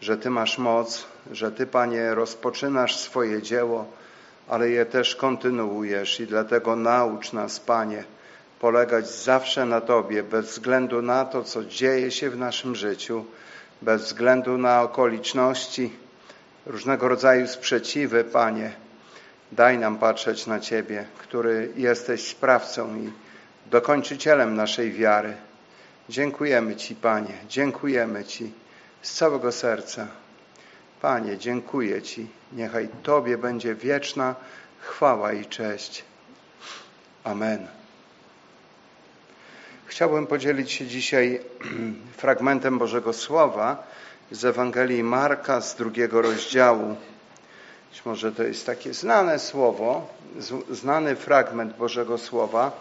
że 0.02 0.18
Ty 0.18 0.30
masz 0.30 0.58
moc, 0.58 1.06
że 1.32 1.52
Ty, 1.52 1.68
Panie, 1.68 2.16
rozpoczynasz 2.16 2.96
swoje 2.96 3.42
dzieło, 3.42 3.86
ale 4.48 4.70
je 4.70 4.86
też 4.86 5.16
kontynuujesz 5.16 6.20
i 6.20 6.28
dlatego 6.28 6.76
naucz 6.76 7.34
nas, 7.34 7.60
Panie, 7.60 8.04
polegać 8.60 9.10
zawsze 9.10 9.66
na 9.66 9.82
Tobie, 9.82 10.24
bez 10.24 10.46
względu 10.46 11.02
na 11.02 11.26
to, 11.26 11.44
co 11.44 11.66
dzieje 11.66 12.12
się 12.12 12.30
w 12.30 12.38
naszym 12.38 12.76
życiu, 12.76 13.26
bez 13.82 14.02
względu 14.02 14.58
na 14.58 14.82
okoliczności, 14.82 15.94
różnego 16.66 17.08
rodzaju 17.08 17.48
sprzeciwy, 17.48 18.24
Panie. 18.24 18.72
Daj 19.52 19.78
nam 19.78 19.98
patrzeć 19.98 20.48
na 20.48 20.60
Ciebie, 20.60 21.06
który 21.18 21.70
jesteś 21.76 22.28
sprawcą 22.28 22.96
i 22.96 23.12
dokończycielem 23.72 24.56
naszej 24.56 24.92
wiary. 24.92 25.34
Dziękujemy 26.10 26.76
Ci, 26.76 26.96
Panie, 26.96 27.34
dziękujemy 27.50 28.24
Ci 28.24 28.61
z 29.02 29.14
całego 29.14 29.52
serca. 29.52 30.08
Panie, 31.02 31.38
dziękuję 31.38 32.02
Ci. 32.02 32.28
Niechaj 32.52 32.90
Tobie 33.04 33.38
będzie 33.38 33.76
wieczna 33.76 34.36
chwała 34.80 35.34
i 35.34 35.46
cześć. 35.46 36.04
Amen. 37.24 37.68
Chciałbym 39.86 40.28
podzielić 40.28 40.72
się 40.72 40.88
dzisiaj 40.88 41.42
fragmentem 42.18 42.80
Bożego 42.80 43.14
Słowa 43.14 43.84
z 44.32 44.46
Ewangelii 44.46 45.04
Marka 45.04 45.62
z 45.62 45.76
drugiego 45.76 46.22
rozdziału. 46.22 46.96
Być 47.92 48.06
może 48.06 48.32
to 48.32 48.44
jest 48.44 48.66
takie 48.66 48.94
znane 48.94 49.40
słowo, 49.40 50.08
znany 50.70 51.16
fragment 51.16 51.78
Bożego 51.78 52.18
Słowa, 52.18 52.72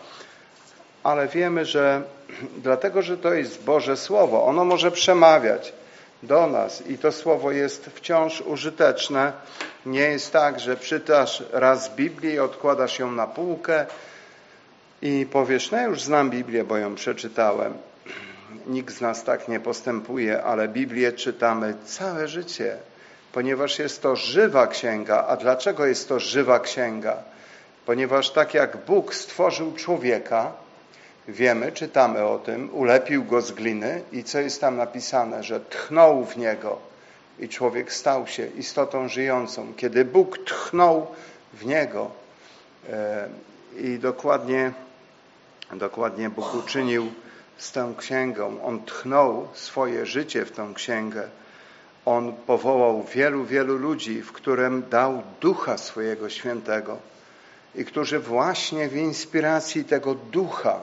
ale 1.02 1.28
wiemy, 1.28 1.64
że 1.64 2.02
dlatego, 2.68 3.02
że 3.02 3.18
to 3.18 3.34
jest 3.34 3.64
Boże 3.64 3.96
Słowo, 3.96 4.46
ono 4.46 4.64
może 4.64 4.90
przemawiać 4.90 5.72
do 6.22 6.46
nas 6.46 6.86
i 6.86 6.98
to 6.98 7.12
słowo 7.12 7.52
jest 7.52 7.86
wciąż 7.86 8.40
użyteczne. 8.40 9.32
Nie 9.86 10.00
jest 10.00 10.32
tak, 10.32 10.60
że 10.60 10.76
czytasz 10.76 11.42
raz 11.52 11.94
Biblię 11.96 12.44
odkładasz 12.44 12.98
ją 12.98 13.10
na 13.10 13.26
półkę 13.26 13.86
i 15.02 15.26
powiesz, 15.32 15.70
no 15.70 15.82
już 15.82 16.02
znam 16.02 16.30
Biblię, 16.30 16.64
bo 16.64 16.76
ją 16.76 16.94
przeczytałem. 16.94 17.74
Nikt 18.66 18.94
z 18.94 19.00
nas 19.00 19.24
tak 19.24 19.48
nie 19.48 19.60
postępuje, 19.60 20.42
ale 20.42 20.68
Biblię 20.68 21.12
czytamy 21.12 21.74
całe 21.84 22.28
życie, 22.28 22.76
ponieważ 23.32 23.78
jest 23.78 24.02
to 24.02 24.16
żywa 24.16 24.66
księga. 24.66 25.24
A 25.28 25.36
dlaczego 25.36 25.86
jest 25.86 26.08
to 26.08 26.20
żywa 26.20 26.60
księga? 26.60 27.16
Ponieważ 27.86 28.30
tak 28.30 28.54
jak 28.54 28.76
Bóg 28.76 29.14
stworzył 29.14 29.72
człowieka, 29.72 30.52
wiemy, 31.28 31.72
czytamy 31.72 32.24
o 32.24 32.38
tym, 32.38 32.70
ulepił 32.72 33.24
go 33.24 33.42
z 33.42 33.52
gliny 33.52 34.02
i 34.12 34.24
co 34.24 34.40
jest 34.40 34.60
tam 34.60 34.76
napisane, 34.76 35.42
że 35.42 35.60
tchnął 35.60 36.24
w 36.24 36.36
niego 36.36 36.78
i 37.38 37.48
człowiek 37.48 37.92
stał 37.92 38.26
się 38.26 38.46
istotą 38.46 39.08
żyjącą. 39.08 39.74
Kiedy 39.76 40.04
Bóg 40.04 40.38
tchnął 40.38 41.06
w 41.52 41.66
niego 41.66 42.10
e, 42.90 43.28
i 43.76 43.98
dokładnie, 43.98 44.72
dokładnie 45.72 46.30
Bóg 46.30 46.54
uczynił 46.54 47.06
z 47.58 47.72
tą 47.72 47.94
księgą, 47.94 48.64
On 48.64 48.84
tchnął 48.84 49.48
swoje 49.54 50.06
życie 50.06 50.44
w 50.44 50.52
tą 50.52 50.74
księgę. 50.74 51.28
On 52.04 52.32
powołał 52.32 53.02
wielu, 53.02 53.44
wielu 53.44 53.76
ludzi, 53.76 54.22
w 54.22 54.32
którym 54.32 54.82
dał 54.90 55.22
ducha 55.40 55.78
swojego 55.78 56.28
świętego 56.28 56.96
i 57.74 57.84
którzy 57.84 58.18
właśnie 58.18 58.88
w 58.88 58.96
inspiracji 58.96 59.84
tego 59.84 60.14
ducha 60.14 60.80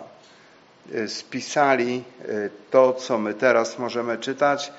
spisali 1.07 2.03
e, 2.21 2.49
to, 2.71 2.93
co 2.93 3.17
my 3.17 3.33
teraz 3.33 3.79
możemy 3.79 4.17
czytać 4.17 4.73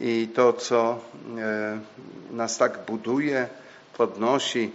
i 0.00 0.28
to, 0.34 0.52
co 0.52 0.98
e, 1.38 1.78
nas 2.30 2.58
tak 2.58 2.78
buduje, 2.86 3.48
podnosi, 3.96 4.72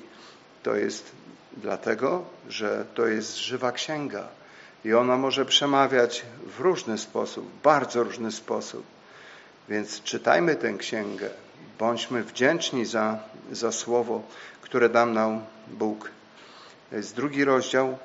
to 0.64 0.76
jest 0.76 1.12
dlatego, 1.58 2.24
że 2.50 2.86
to 2.94 3.08
jest 3.08 3.38
żywa 3.38 3.72
księga 3.72 4.28
i 4.86 4.94
ona 4.94 5.18
może 5.18 5.46
przemawiać 5.46 6.26
w 6.58 6.60
różny 6.60 6.98
sposób, 6.98 7.50
bardzo 7.64 8.04
różny 8.04 8.32
sposób. 8.32 8.84
Więc 9.70 10.02
czytajmy 10.02 10.56
tę 10.56 10.74
księgę, 10.74 11.30
bądźmy 11.80 12.24
wdzięczni 12.24 12.86
za, 12.86 13.20
za 13.52 13.72
słowo, 13.72 14.22
które 14.62 14.90
dam 14.90 15.14
nam 15.14 15.42
Bóg. 15.68 16.12
To 16.90 16.96
jest 16.96 17.16
drugi 17.16 17.44
rozdział, 17.44 17.98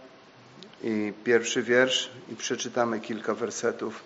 i 0.82 1.12
pierwszy 1.24 1.62
wiersz 1.62 2.10
i 2.32 2.36
przeczytamy 2.36 3.00
kilka 3.00 3.34
wersetów. 3.34 4.02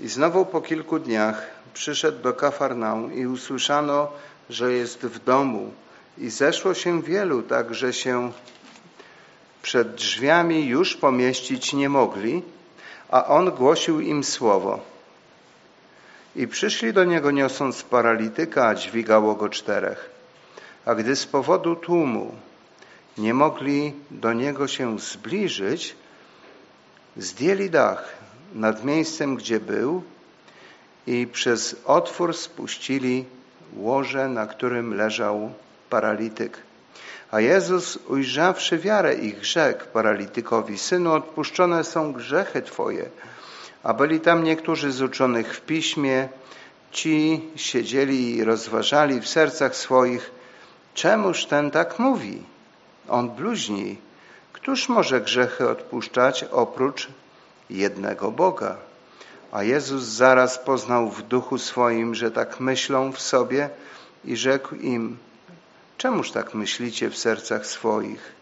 I 0.00 0.08
znowu 0.08 0.46
po 0.46 0.60
kilku 0.60 0.98
dniach 0.98 1.46
przyszedł 1.74 2.22
do 2.22 2.32
Kafarnaum 2.32 3.14
i 3.14 3.26
usłyszano, 3.26 4.12
że 4.50 4.72
jest 4.72 4.98
w 4.98 5.24
domu. 5.24 5.72
I 6.18 6.30
zeszło 6.30 6.74
się 6.74 7.02
wielu, 7.02 7.42
tak 7.42 7.74
że 7.74 7.92
się 7.92 8.32
przed 9.62 9.94
drzwiami 9.94 10.66
już 10.66 10.96
pomieścić 10.96 11.72
nie 11.72 11.88
mogli, 11.88 12.42
a 13.08 13.26
on 13.26 13.50
głosił 13.50 14.00
im 14.00 14.24
słowo. 14.24 14.80
I 16.36 16.48
przyszli 16.48 16.92
do 16.92 17.04
niego 17.04 17.30
niosąc 17.30 17.82
paralityka, 17.82 18.66
a 18.66 18.74
dźwigało 18.74 19.34
go 19.34 19.48
czterech. 19.48 20.10
A 20.84 20.94
gdy 20.94 21.16
z 21.16 21.26
powodu 21.26 21.76
tłumu 21.76 22.34
nie 23.18 23.34
mogli 23.34 23.92
do 24.10 24.32
niego 24.32 24.68
się 24.68 24.98
zbliżyć, 24.98 25.96
zdjęli 27.16 27.70
dach 27.70 28.08
nad 28.54 28.84
miejscem, 28.84 29.36
gdzie 29.36 29.60
był 29.60 30.02
i 31.06 31.26
przez 31.26 31.76
otwór 31.84 32.36
spuścili 32.36 33.24
łoże, 33.76 34.28
na 34.28 34.46
którym 34.46 34.94
leżał 34.94 35.52
paralityk. 35.90 36.58
A 37.30 37.40
Jezus, 37.40 37.98
ujrzawszy 38.08 38.78
wiarę 38.78 39.14
ich, 39.14 39.44
rzekł 39.44 39.84
paralitykowi, 39.92 40.78
Synu, 40.78 41.12
odpuszczone 41.12 41.84
są 41.84 42.12
grzechy 42.12 42.62
Twoje. 42.62 43.08
A 43.82 43.94
byli 43.94 44.20
tam 44.20 44.44
niektórzy 44.44 44.92
z 44.92 45.02
uczonych 45.02 45.56
w 45.56 45.60
piśmie, 45.60 46.28
ci 46.92 47.40
siedzieli 47.56 48.36
i 48.36 48.44
rozważali 48.44 49.20
w 49.20 49.28
sercach 49.28 49.76
swoich, 49.76 50.30
czemuż 50.94 51.46
ten 51.46 51.70
tak 51.70 51.98
mówi? 51.98 52.42
On 53.08 53.30
bluźni. 53.30 53.96
Któż 54.52 54.88
może 54.88 55.20
grzechy 55.20 55.68
odpuszczać 55.68 56.44
oprócz 56.50 57.08
jednego 57.70 58.30
Boga? 58.30 58.76
A 59.52 59.62
Jezus 59.62 60.04
zaraz 60.04 60.58
poznał 60.58 61.10
w 61.10 61.22
duchu 61.22 61.58
swoim, 61.58 62.14
że 62.14 62.30
tak 62.30 62.60
myślą 62.60 63.12
w 63.12 63.20
sobie 63.20 63.70
i 64.24 64.36
rzekł 64.36 64.74
im, 64.74 65.18
czemuż 65.98 66.30
tak 66.30 66.54
myślicie 66.54 67.10
w 67.10 67.18
sercach 67.18 67.66
swoich? 67.66 68.32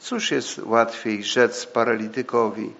Cóż 0.00 0.30
jest 0.30 0.58
łatwiej 0.58 1.24
rzec 1.24 1.66
paralitykowi, 1.66 2.72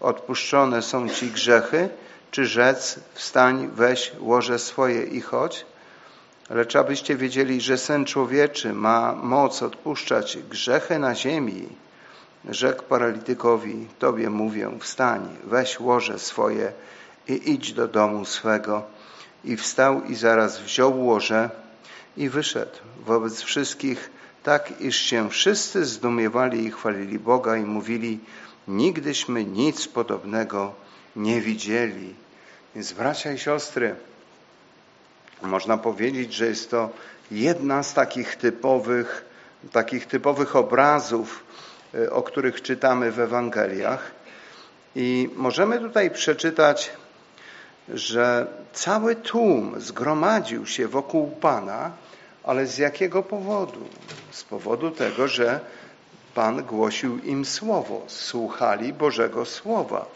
odpuszczone 0.00 0.82
są 0.82 1.08
ci 1.08 1.26
grzechy, 1.30 1.88
czy 2.30 2.46
rzec 2.46 3.00
wstań, 3.14 3.70
weź 3.74 4.12
łoże 4.18 4.58
swoje 4.58 5.04
i 5.04 5.20
chodź? 5.20 5.66
Lecz 6.50 6.76
abyście 6.76 7.16
wiedzieli, 7.16 7.60
że 7.60 7.78
Syn 7.78 8.04
Człowieczy 8.04 8.72
ma 8.72 9.14
moc 9.14 9.62
odpuszczać 9.62 10.38
grzechy 10.50 10.98
na 10.98 11.14
ziemi, 11.14 11.68
rzekł 12.48 12.82
paralitykowi, 12.82 13.86
Tobie 13.98 14.30
mówię, 14.30 14.70
wstań, 14.80 15.28
weź 15.44 15.80
łoże 15.80 16.18
swoje 16.18 16.72
i 17.28 17.50
idź 17.52 17.72
do 17.72 17.88
domu 17.88 18.24
swego. 18.24 18.82
I 19.44 19.56
wstał 19.56 20.04
i 20.04 20.14
zaraz 20.14 20.60
wziął 20.60 21.06
łoże 21.06 21.50
i 22.16 22.28
wyszedł 22.28 22.76
wobec 23.06 23.42
wszystkich, 23.42 24.10
tak 24.42 24.80
iż 24.80 24.96
się 24.96 25.30
wszyscy 25.30 25.84
zdumiewali 25.84 26.64
i 26.64 26.70
chwalili 26.70 27.18
Boga 27.18 27.56
i 27.56 27.64
mówili, 27.64 28.20
nigdyśmy 28.68 29.44
nic 29.44 29.88
podobnego 29.88 30.74
nie 31.16 31.40
widzieli. 31.40 32.14
Więc 32.74 32.92
bracia 32.92 33.32
i 33.32 33.38
siostry, 33.38 33.96
można 35.42 35.78
powiedzieć, 35.78 36.34
że 36.34 36.46
jest 36.46 36.70
to 36.70 36.90
jedna 37.30 37.82
z 37.82 37.94
takich 37.94 38.36
typowych, 38.36 39.24
takich 39.72 40.06
typowych 40.06 40.56
obrazów, 40.56 41.44
e, 41.94 42.10
o 42.10 42.22
których 42.22 42.62
czytamy 42.62 43.12
w 43.12 43.20
Ewangeliach. 43.20 44.10
I 44.96 45.30
możemy 45.36 45.78
tutaj 45.78 46.10
przeczytać, 46.10 46.90
że 47.88 48.46
cały 48.72 49.16
tłum 49.16 49.74
zgromadził 49.80 50.66
się 50.66 50.88
wokół 50.88 51.30
Pana, 51.30 51.90
ale 52.44 52.66
z 52.66 52.78
jakiego 52.78 53.22
powodu? 53.22 53.88
Z 54.30 54.44
powodu 54.44 54.90
tego, 54.90 55.28
że 55.28 55.60
Pan 56.34 56.64
głosił 56.64 57.18
im 57.18 57.44
słowo, 57.44 58.02
słuchali 58.06 58.92
Bożego 58.92 59.44
Słowa. 59.44 60.06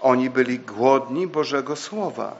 Oni 0.00 0.30
byli 0.30 0.58
głodni 0.58 1.26
Bożego 1.26 1.76
Słowa. 1.76 2.36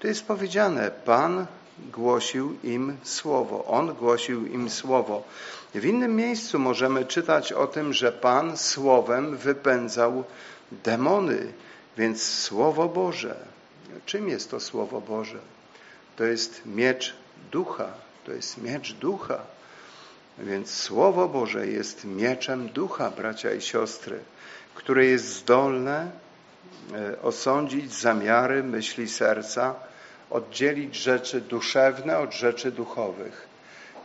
Tu 0.00 0.06
jest 0.06 0.26
powiedziane, 0.26 0.90
Pan 0.90 1.46
głosił 1.78 2.56
im 2.64 2.96
Słowo. 3.02 3.64
On 3.64 3.94
głosił 3.94 4.46
im 4.46 4.70
Słowo. 4.70 5.22
W 5.74 5.84
innym 5.84 6.16
miejscu 6.16 6.58
możemy 6.58 7.04
czytać 7.04 7.52
o 7.52 7.66
tym, 7.66 7.92
że 7.92 8.12
Pan 8.12 8.56
Słowem 8.56 9.36
wypędzał 9.36 10.24
demony, 10.72 11.52
więc 11.96 12.22
Słowo 12.22 12.88
Boże. 12.88 13.36
Czym 14.06 14.28
jest 14.28 14.50
to 14.50 14.60
Słowo 14.60 15.00
Boże? 15.00 15.38
To 16.16 16.24
jest 16.24 16.62
miecz 16.66 17.14
ducha. 17.52 17.88
To 18.24 18.32
jest 18.32 18.62
miecz 18.62 18.92
ducha. 18.92 19.38
Więc 20.38 20.70
Słowo 20.70 21.28
Boże 21.28 21.66
jest 21.66 22.04
mieczem 22.04 22.68
ducha, 22.68 23.10
bracia 23.10 23.52
i 23.52 23.60
siostry, 23.60 24.18
które 24.74 25.04
jest 25.04 25.24
zdolne 25.24 26.10
e, 26.94 27.22
osądzić 27.22 27.94
zamiary, 27.94 28.62
myśli 28.62 29.08
serca, 29.08 29.74
oddzielić 30.30 30.94
rzeczy 30.94 31.40
duszewne 31.40 32.18
od 32.18 32.32
rzeczy 32.32 32.72
duchowych. 32.72 33.48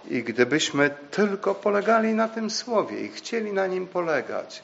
I 0.09 0.23
gdybyśmy 0.23 0.89
tylko 1.11 1.55
polegali 1.55 2.13
na 2.13 2.27
tym 2.27 2.49
słowie 2.49 3.01
i 3.01 3.09
chcieli 3.09 3.53
na 3.53 3.67
nim 3.67 3.87
polegać, 3.87 4.63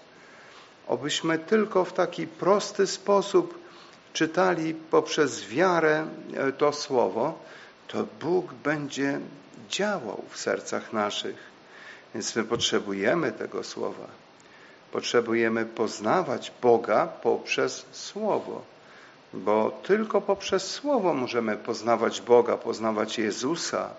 obyśmy 0.87 1.39
tylko 1.39 1.85
w 1.85 1.93
taki 1.93 2.27
prosty 2.27 2.87
sposób 2.87 3.59
czytali 4.13 4.73
poprzez 4.73 5.47
wiarę 5.47 6.07
e, 6.37 6.51
to 6.51 6.73
słowo, 6.73 7.39
to 7.87 8.05
Bóg 8.19 8.53
będzie 8.53 9.19
działał 9.69 10.23
w 10.29 10.37
sercach 10.37 10.93
naszych. 10.93 11.37
Więc 12.13 12.35
my 12.35 12.43
potrzebujemy 12.43 13.31
tego 13.31 13.63
słowa. 13.63 14.07
Potrzebujemy 14.91 15.65
poznawać 15.65 16.51
Boga 16.61 17.07
poprzez 17.07 17.85
słowo 17.91 18.76
bo 19.37 19.71
tylko 19.83 20.21
poprzez 20.21 20.67
Słowo 20.71 21.13
możemy 21.13 21.57
poznawać 21.57 22.21
Boga, 22.21 22.57
poznawać 22.57 23.17
Jezusa. 23.17 23.89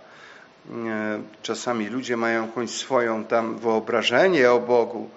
Czasami 1.43 1.87
ludzie 1.89 2.17
mają 2.17 2.47
jakąś 2.47 2.71
swoją 2.71 3.25
tam 3.25 3.59
wyobrażenie 3.59 4.53
o 4.53 4.61
Bogu. 4.61 5.09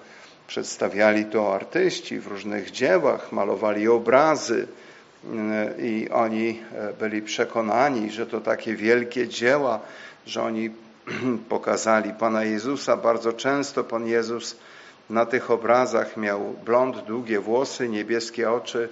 Przedstawiali 0.48 1.26
to 1.26 1.56
artyści 1.56 2.20
w 2.20 2.28
różnych 2.28 2.72
dziełach, 2.72 3.32
malowali 3.32 3.88
obrazy 3.88 4.68
i 5.80 6.10
oni 6.10 6.62
e, 6.74 6.94
byli 6.94 7.22
przekonani, 7.22 8.12
że 8.12 8.26
to 8.26 8.42
takie 8.42 8.76
wielkie 8.76 9.28
dzieła, 9.28 9.80
że 10.26 10.44
oni 10.44 10.70
pokazali 11.50 12.14
Pana 12.14 12.44
Jezusa. 12.44 12.98
Bardzo 12.98 13.34
często 13.34 13.84
Pan 13.84 14.08
Jezus 14.08 14.56
na 15.10 15.26
tych 15.26 15.52
obrazach 15.52 16.18
miał 16.18 16.56
blond, 16.66 16.98
długie 16.98 17.40
włosy, 17.40 17.90
niebieskie 17.90 18.52
oczy, 18.52 18.90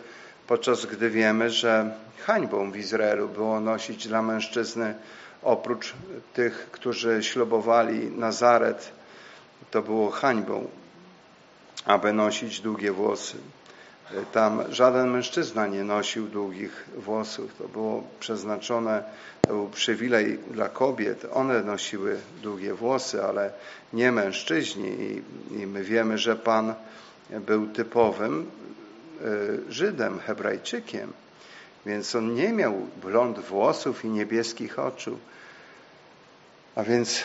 podczas 0.50 0.86
gdy 0.86 1.10
wiemy, 1.10 1.50
że 1.50 1.92
hańbą 2.26 2.72
w 2.72 2.78
Izraelu 2.78 3.28
było 3.28 3.60
nosić 3.60 4.08
dla 4.08 4.22
mężczyzny 4.22 4.96
oprócz 5.44 5.94
tych, 6.34 6.68
którzy 6.72 7.24
ślubowali 7.24 8.12
Nazaret, 8.12 8.92
to 9.72 9.82
było 9.82 10.10
hańbą, 10.10 10.68
aby 11.86 12.14
nosić 12.14 12.62
długie 12.62 12.92
włosy. 12.92 13.38
Tam 14.32 14.64
żaden 14.74 15.12
mężczyzna 15.12 15.68
nie 15.68 15.84
nosił 15.84 16.28
długich 16.28 16.86
włosów. 16.98 17.56
To 17.58 17.68
było 17.68 18.04
przeznaczone, 18.20 19.04
to 19.42 19.48
był 19.48 19.70
przywilej 19.70 20.40
dla 20.52 20.70
kobiet. 20.70 21.26
One 21.34 21.64
nosiły 21.64 22.18
długie 22.44 22.74
włosy, 22.74 23.24
ale 23.24 23.52
nie 23.94 24.12
mężczyźni. 24.12 24.90
I, 24.90 25.24
i 25.62 25.68
my 25.68 25.84
wiemy, 25.84 26.18
że 26.18 26.36
Pan 26.36 26.74
był 27.30 27.68
typowym 27.68 28.52
Żydem, 29.69 30.19
Hebrajczykiem, 30.19 31.13
więc 31.86 32.15
on 32.15 32.34
nie 32.34 32.53
miał 32.53 32.73
blond 33.01 33.39
włosów 33.39 34.05
i 34.05 34.10
niebieskich 34.10 34.79
oczu. 34.79 35.19
A 36.75 36.84
więc 36.84 37.23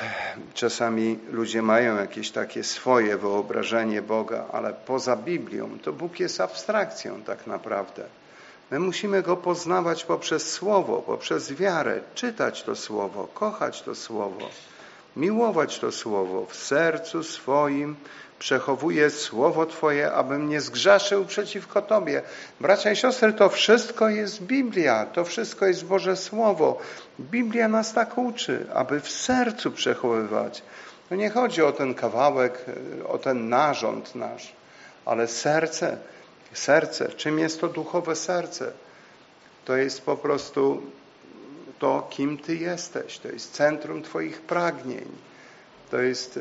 czasami 0.54 1.18
ludzie 1.30 1.62
mają 1.62 1.96
jakieś 1.96 2.30
takie 2.30 2.64
swoje 2.64 3.16
wyobrażenie 3.16 4.02
Boga, 4.02 4.44
ale 4.52 4.72
poza 4.72 5.16
Biblią 5.16 5.78
to 5.82 5.92
Bóg 5.92 6.20
jest 6.20 6.40
abstrakcją 6.40 7.22
tak 7.22 7.46
naprawdę. 7.46 8.04
My 8.70 8.78
musimy 8.78 9.22
Go 9.22 9.36
poznawać 9.36 10.04
poprzez 10.04 10.52
Słowo, 10.52 11.02
poprzez 11.02 11.52
wiarę, 11.52 12.00
czytać 12.14 12.62
to 12.62 12.76
Słowo, 12.76 13.28
kochać 13.34 13.82
to 13.82 13.94
Słowo, 13.94 14.48
miłować 15.16 15.78
to 15.78 15.92
Słowo 15.92 16.46
w 16.46 16.56
sercu 16.56 17.22
swoim, 17.22 17.96
przechowuję 18.38 19.10
słowo 19.10 19.66
Twoje, 19.66 20.12
abym 20.12 20.48
nie 20.48 20.60
zgrzeszył 20.60 21.24
przeciwko 21.24 21.82
Tobie. 21.82 22.22
Bracia 22.60 22.92
i 22.92 22.96
siostry, 22.96 23.32
to 23.32 23.48
wszystko 23.48 24.08
jest 24.08 24.42
Biblia, 24.42 25.06
to 25.06 25.24
wszystko 25.24 25.66
jest 25.66 25.84
Boże 25.84 26.16
Słowo. 26.16 26.78
Biblia 27.20 27.68
nas 27.68 27.92
tak 27.92 28.18
uczy, 28.18 28.66
aby 28.74 29.00
w 29.00 29.10
sercu 29.10 29.70
przechowywać. 29.70 30.62
To 31.08 31.14
nie 31.14 31.30
chodzi 31.30 31.62
o 31.62 31.72
ten 31.72 31.94
kawałek, 31.94 32.64
o 33.08 33.18
ten 33.18 33.48
narząd 33.48 34.14
nasz, 34.14 34.52
ale 35.04 35.28
serce, 35.28 35.96
serce. 36.52 37.08
Czym 37.08 37.38
jest 37.38 37.60
to 37.60 37.68
duchowe 37.68 38.16
serce? 38.16 38.72
To 39.64 39.76
jest 39.76 40.02
po 40.02 40.16
prostu 40.16 40.82
to, 41.78 42.06
kim 42.10 42.38
Ty 42.38 42.56
jesteś. 42.56 43.18
To 43.18 43.28
jest 43.28 43.52
centrum 43.52 44.02
Twoich 44.02 44.40
pragnień. 44.40 45.08
To 45.90 45.98
jest 45.98 46.36
e, 46.36 46.40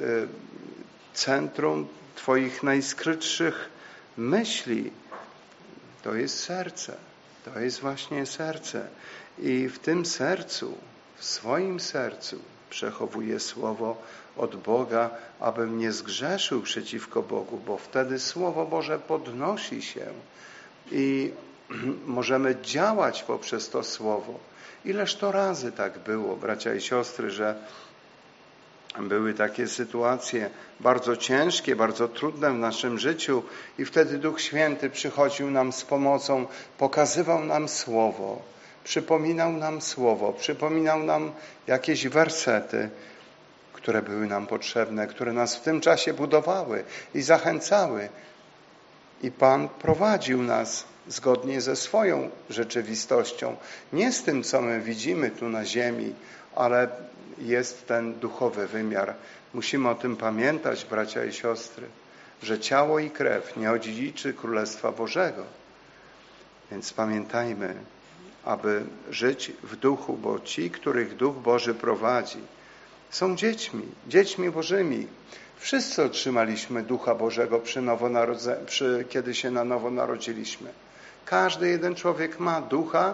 centrum 1.14 1.88
Twoich 2.16 2.64
najskrytszych 2.64 3.70
myśli. 4.18 4.92
To 6.04 6.16
jest 6.16 6.40
serce. 6.40 6.96
To 7.46 7.60
jest 7.60 7.80
właśnie 7.80 8.26
serce. 8.26 8.88
I 9.40 9.70
w 9.70 9.80
tym 9.80 10.06
sercu, 10.06 10.78
w 11.18 11.26
swoim 11.26 11.80
sercu 11.80 12.40
przechowuję 12.70 13.40
słowo 13.40 14.02
od 14.38 14.56
Boga, 14.56 15.10
abym 15.40 15.80
nie 15.80 15.92
zgrzeszył 15.92 16.62
przeciwko 16.62 17.22
Bogu, 17.22 17.58
bo 17.66 17.78
wtedy 17.78 18.20
Słowo 18.20 18.66
Boże 18.66 19.00
podnosi 19.00 19.82
się 19.82 20.06
i 20.92 21.32
możemy 22.06 22.56
działać 22.62 23.24
poprzez 23.24 23.70
to 23.70 23.84
Słowo. 23.84 24.40
Ileż 24.86 25.16
to 25.16 25.32
razy 25.32 25.72
tak 25.72 26.00
było, 26.00 26.36
bracia 26.36 26.76
i 26.76 26.82
siostry, 26.82 27.32
że 27.32 27.56
były 29.02 29.34
takie 29.34 29.68
sytuacje 29.68 30.50
bardzo 30.80 31.18
ciężkie, 31.18 31.76
bardzo 31.76 32.08
trudne 32.08 32.52
w 32.52 32.58
naszym 32.58 33.00
życiu 33.00 33.44
i 33.78 33.86
wtedy 33.86 34.18
Duch 34.18 34.42
Święty 34.42 34.90
przychodził 34.90 35.52
nam 35.52 35.74
z 35.74 35.84
pomocą, 35.84 36.46
pokazywał 36.78 37.46
nam 37.46 37.70
Słowo, 37.70 38.42
przypominał 38.84 39.52
nam 39.52 39.82
Słowo, 39.82 40.34
przypominał 40.34 41.04
nam 41.04 41.32
jakieś 41.68 42.08
wersety, 42.08 42.90
które 43.74 44.02
były 44.02 44.28
nam 44.28 44.48
potrzebne, 44.48 45.08
które 45.08 45.34
nas 45.34 45.56
w 45.56 45.62
tym 45.62 45.82
czasie 45.82 46.14
budowały 46.14 46.84
i 47.16 47.22
zachęcały. 47.22 48.10
I 49.24 49.32
Pan 49.32 49.70
prowadził 49.70 50.42
nas 50.42 50.86
zgodnie 51.08 51.62
ze 51.62 51.76
swoją 51.76 52.30
rzeczywistością, 52.50 53.56
nie 53.94 54.12
z 54.12 54.24
tym, 54.24 54.44
co 54.44 54.62
my 54.62 54.82
widzimy 54.82 55.32
tu 55.32 55.50
na 55.50 55.66
ziemi, 55.66 56.16
ale 56.56 56.88
jest 57.38 57.88
ten 57.88 58.14
duchowy 58.20 58.68
wymiar. 58.68 59.14
Musimy 59.54 59.90
o 59.90 59.96
tym 59.96 60.18
pamiętać, 60.18 60.86
bracia 60.86 61.26
i 61.26 61.34
siostry, 61.34 61.88
że 62.44 62.60
ciało 62.60 63.00
i 63.00 63.10
krew 63.10 63.58
nie 63.58 63.72
odziedziczy 63.72 64.34
Królestwa 64.34 64.92
Bożego. 64.92 65.44
Więc 66.72 66.94
pamiętajmy, 66.94 67.76
aby 68.46 68.84
żyć 69.10 69.52
w 69.64 69.76
duchu, 69.76 70.14
bo 70.14 70.40
ci, 70.40 70.72
których 70.72 71.16
Duch 71.16 71.36
Boży 71.36 71.74
prowadzi, 71.74 72.40
są 73.10 73.36
dziećmi, 73.36 73.84
dziećmi 74.08 74.52
Bożymi. 74.52 75.08
Wszyscy 75.58 76.04
otrzymaliśmy 76.04 76.84
Ducha 76.84 77.16
Bożego, 77.16 77.60
przy 77.60 77.82
przy, 78.66 79.06
kiedy 79.10 79.36
się 79.36 79.52
na 79.52 79.64
nowo 79.64 79.92
narodziliśmy. 79.92 80.70
Każdy 81.26 81.70
jeden 81.70 81.96
człowiek 81.96 82.40
ma 82.40 82.62
Ducha, 82.62 83.14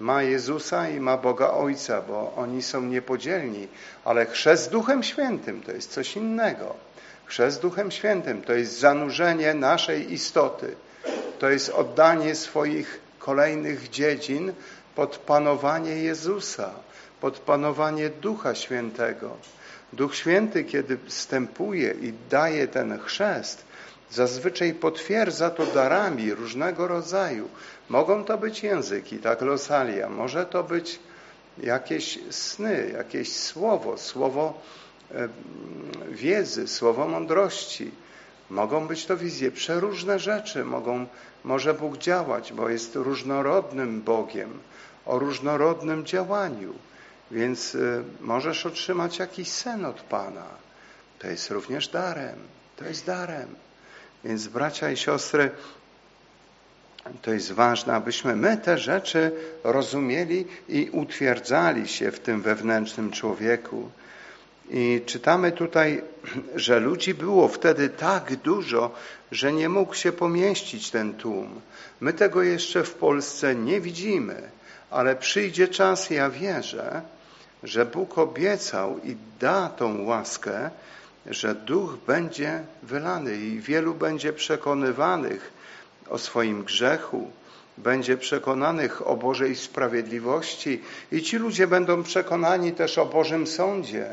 ma 0.00 0.22
Jezusa 0.22 0.88
i 0.88 1.00
ma 1.00 1.16
Boga 1.16 1.50
Ojca, 1.50 2.02
bo 2.02 2.32
oni 2.36 2.62
są 2.62 2.82
niepodzielni, 2.82 3.68
ale 4.04 4.26
chrzest 4.26 4.70
Duchem 4.70 5.02
Świętym 5.02 5.62
to 5.62 5.72
jest 5.72 5.90
coś 5.90 6.16
innego. 6.16 6.74
Chrzest 7.24 7.62
Duchem 7.62 7.90
Świętym 7.90 8.42
to 8.42 8.52
jest 8.52 8.78
zanurzenie 8.78 9.54
naszej 9.54 10.12
istoty, 10.12 10.74
to 11.38 11.50
jest 11.50 11.68
oddanie 11.70 12.34
swoich 12.34 13.00
kolejnych 13.18 13.90
dziedzin 13.90 14.52
pod 14.94 15.18
panowanie 15.18 15.96
Jezusa, 15.96 16.70
pod 17.20 17.38
panowanie 17.38 18.10
Ducha 18.10 18.54
Świętego. 18.54 19.36
Duch 19.92 20.16
Święty, 20.16 20.64
kiedy 20.64 20.98
wstępuje 21.06 21.94
i 22.00 22.12
daje 22.30 22.68
ten 22.68 22.98
chrzest, 22.98 23.64
zazwyczaj 24.10 24.74
potwierdza 24.74 25.50
to 25.50 25.66
darami 25.66 26.34
różnego 26.34 26.88
rodzaju. 26.88 27.48
Mogą 27.88 28.24
to 28.24 28.38
być 28.38 28.62
języki, 28.62 29.18
tak 29.18 29.42
losalia, 29.42 30.08
może 30.08 30.46
to 30.46 30.62
być 30.62 30.98
jakieś 31.58 32.18
sny, 32.30 32.92
jakieś 32.96 33.36
słowo, 33.36 33.98
słowo 33.98 34.60
wiedzy, 36.10 36.68
słowo 36.68 37.08
mądrości, 37.08 37.90
Mogą 38.50 38.86
być 38.86 39.06
to 39.06 39.16
wizje, 39.16 39.50
przeróżne 39.50 40.18
rzeczy 40.18 40.64
mogą, 40.64 41.06
może 41.44 41.74
Bóg 41.74 41.98
działać, 41.98 42.52
bo 42.52 42.68
jest 42.68 42.96
różnorodnym 42.96 44.02
Bogiem, 44.02 44.58
o 45.06 45.18
różnorodnym 45.18 46.06
działaniu. 46.06 46.74
Więc 47.30 47.74
y, 47.74 48.04
możesz 48.20 48.66
otrzymać 48.66 49.18
jakiś 49.18 49.48
sen 49.48 49.84
od 49.84 50.00
Pana. 50.00 50.46
To 51.18 51.26
jest 51.26 51.50
również 51.50 51.88
darem. 51.88 52.38
To 52.76 52.84
jest 52.84 53.06
darem. 53.06 53.54
Więc 54.26 54.48
bracia 54.48 54.90
i 54.90 54.96
siostry, 54.96 55.50
to 57.22 57.30
jest 57.30 57.52
ważne, 57.52 57.94
abyśmy 57.94 58.36
my 58.36 58.56
te 58.56 58.78
rzeczy 58.78 59.32
rozumieli 59.64 60.46
i 60.68 60.90
utwierdzali 60.92 61.88
się 61.88 62.12
w 62.12 62.20
tym 62.20 62.42
wewnętrznym 62.42 63.10
człowieku. 63.10 63.90
I 64.70 65.02
czytamy 65.06 65.52
tutaj, 65.52 66.02
że 66.54 66.80
ludzi 66.80 67.14
było 67.14 67.48
wtedy 67.48 67.88
tak 67.88 68.36
dużo, 68.36 68.94
że 69.32 69.52
nie 69.52 69.68
mógł 69.68 69.94
się 69.94 70.12
pomieścić 70.12 70.90
ten 70.90 71.14
tłum. 71.14 71.60
My 72.00 72.12
tego 72.12 72.42
jeszcze 72.42 72.84
w 72.84 72.94
Polsce 72.94 73.54
nie 73.54 73.80
widzimy, 73.80 74.42
ale 74.90 75.16
przyjdzie 75.16 75.68
czas, 75.68 76.10
ja 76.10 76.30
wierzę, 76.30 77.02
że 77.62 77.86
Bóg 77.86 78.18
obiecał 78.18 78.98
i 79.04 79.16
da 79.40 79.68
tą 79.68 80.04
łaskę, 80.04 80.70
że 81.30 81.54
duch 81.54 81.96
będzie 82.06 82.60
wylany 82.82 83.36
i 83.36 83.60
wielu 83.60 83.94
będzie 83.94 84.32
przekonywanych 84.32 85.52
o 86.08 86.18
swoim 86.18 86.64
grzechu, 86.64 87.30
będzie 87.78 88.16
przekonanych 88.16 89.06
o 89.06 89.16
Bożej 89.16 89.56
sprawiedliwości 89.56 90.82
i 91.12 91.22
ci 91.22 91.36
ludzie 91.36 91.66
będą 91.66 92.02
przekonani 92.02 92.72
też 92.72 92.98
o 92.98 93.06
Bożym 93.06 93.46
sądzie. 93.46 94.10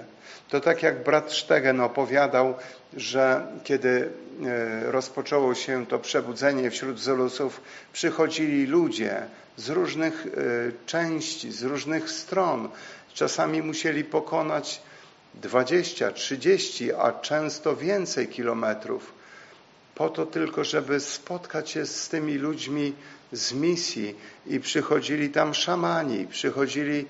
To 0.49 0.60
tak 0.60 0.84
jak 0.84 1.04
brat 1.04 1.32
Stegen 1.32 1.80
opowiadał, 1.80 2.54
że 2.97 3.47
kiedy 3.63 4.10
e, 4.45 4.91
rozpoczęło 4.91 5.56
się 5.56 5.86
to 5.86 5.99
przebudzenie 5.99 6.71
wśród 6.71 6.99
Zulusów, 6.99 7.62
przychodzili 7.93 8.65
ludzie 8.65 9.21
z 9.58 9.69
różnych 9.69 10.28
e, 10.28 10.30
części, 10.86 11.52
z 11.52 11.63
różnych 11.63 12.10
stron. 12.10 12.69
Czasami 13.13 13.62
musieli 13.62 14.04
pokonać 14.04 14.82
20, 15.34 16.12
30, 16.12 16.93
a 16.93 17.12
często 17.12 17.76
więcej 17.76 18.28
kilometrów, 18.28 19.13
po 19.96 20.10
to 20.10 20.26
tylko, 20.26 20.63
żeby 20.63 21.00
spotkać 21.00 21.69
się 21.69 21.86
z 21.86 22.10
tymi 22.10 22.38
ludźmi 22.38 22.93
z 23.32 23.54
misji 23.54 24.15
i 24.48 24.60
przychodzili 24.60 25.30
tam 25.30 25.54
szamani, 25.54 26.28
przychodzili, 26.28 27.06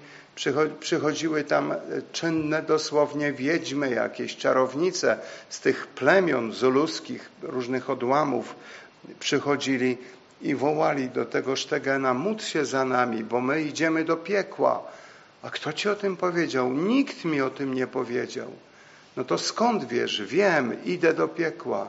przychodziły 0.80 1.44
tam 1.44 1.74
czynne 2.12 2.62
dosłownie 2.62 3.34
wiedźmy, 3.34 3.90
jakieś 3.90 4.38
czarownice 4.38 5.18
z 5.50 5.60
tych 5.60 5.88
plemion 5.88 6.54
zuluskich, 6.54 7.30
różnych 7.42 7.90
odłamów, 7.90 8.56
przychodzili 9.20 9.98
i 10.42 10.56
wołali 10.56 11.10
do 11.10 11.26
tego 11.26 11.56
Sztegena, 11.56 12.14
módl 12.14 12.44
się 12.44 12.66
za 12.66 12.86
nami, 12.86 13.24
bo 13.24 13.42
my 13.42 13.64
idziemy 13.64 14.04
do 14.04 14.18
piekła. 14.18 14.84
A 15.44 15.50
kto 15.50 15.74
ci 15.74 15.90
o 15.90 15.96
tym 15.96 16.18
powiedział? 16.18 16.74
Nikt 16.74 17.26
mi 17.26 17.42
o 17.42 17.50
tym 17.50 17.74
nie 17.74 17.88
powiedział. 17.88 18.52
No 19.18 19.24
to 19.24 19.38
skąd 19.38 19.86
wiesz? 19.86 20.22
Wiem, 20.22 20.84
idę 20.86 21.14
do 21.14 21.28
piekła. 21.28 21.88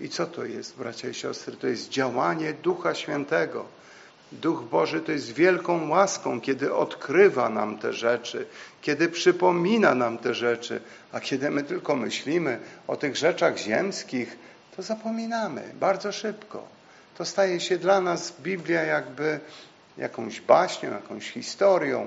I 0.00 0.08
co 0.08 0.26
to 0.26 0.44
jest, 0.44 0.76
bracia 0.76 1.08
i 1.08 1.14
siostry? 1.14 1.56
To 1.56 1.66
jest 1.66 1.88
działanie 1.88 2.52
Ducha 2.52 2.94
Świętego. 2.94 3.64
Duch 4.32 4.62
Boży 4.62 5.00
to 5.00 5.12
jest 5.12 5.32
wielką 5.32 5.88
łaską, 5.88 6.40
kiedy 6.40 6.74
odkrywa 6.74 7.48
nam 7.48 7.78
te 7.78 7.92
rzeczy, 7.92 8.46
kiedy 8.82 9.08
przypomina 9.08 9.94
nam 9.94 10.18
te 10.18 10.34
rzeczy, 10.34 10.80
a 11.12 11.20
kiedy 11.20 11.50
my 11.50 11.62
tylko 11.62 11.96
myślimy 11.96 12.58
o 12.86 12.96
tych 12.96 13.16
rzeczach 13.16 13.58
ziemskich, 13.58 14.38
to 14.76 14.82
zapominamy 14.82 15.62
bardzo 15.80 16.12
szybko. 16.12 16.68
To 17.18 17.24
staje 17.24 17.60
się 17.60 17.78
dla 17.78 18.00
nas 18.00 18.32
Biblia 18.40 18.82
jakby 18.82 19.40
jakąś 19.98 20.40
baśnią, 20.40 20.90
jakąś 20.90 21.30
historią, 21.30 22.06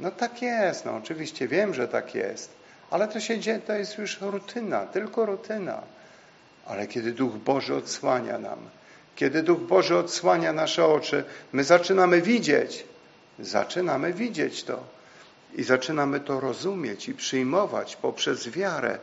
no 0.00 0.10
tak 0.10 0.42
jest, 0.42 0.84
no 0.84 0.96
oczywiście 0.96 1.48
wiem, 1.48 1.74
że 1.74 1.88
tak 1.88 2.14
jest, 2.14 2.50
ale 2.90 3.08
to 3.08 3.20
się 3.20 3.38
dzieje, 3.38 3.58
to 3.58 3.72
jest 3.72 3.98
już 3.98 4.20
rutyna, 4.20 4.86
tylko 4.86 5.26
rutyna. 5.26 5.82
Ale 6.66 6.86
kiedy 6.86 7.12
Duch 7.12 7.32
Boży 7.36 7.74
odsłania 7.74 8.38
nam, 8.38 8.58
kiedy 9.16 9.42
Duch 9.42 9.60
Boży 9.60 9.96
odsłania 9.96 10.52
nasze 10.52 10.86
oczy, 10.86 11.24
my 11.52 11.64
zaczynamy 11.64 12.22
widzieć, 12.22 12.84
zaczynamy 13.38 14.12
widzieć 14.12 14.64
to 14.64 14.84
i 15.54 15.62
zaczynamy 15.62 16.20
to 16.20 16.40
rozumieć 16.40 17.08
i 17.08 17.14
przyjmować 17.14 17.96
poprzez 17.96 18.48
wiarę. 18.48 18.98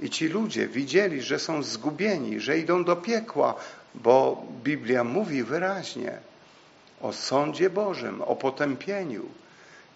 I 0.00 0.10
ci 0.10 0.28
ludzie 0.28 0.68
widzieli, 0.68 1.22
że 1.22 1.38
są 1.38 1.62
zgubieni, 1.62 2.40
że 2.40 2.58
idą 2.58 2.84
do 2.84 2.96
piekła, 2.96 3.54
bo 3.94 4.42
Biblia 4.64 5.04
mówi 5.04 5.42
wyraźnie 5.42 6.18
o 7.02 7.12
sądzie 7.12 7.70
Bożym, 7.70 8.22
o 8.22 8.36
potępieniu. 8.36 9.24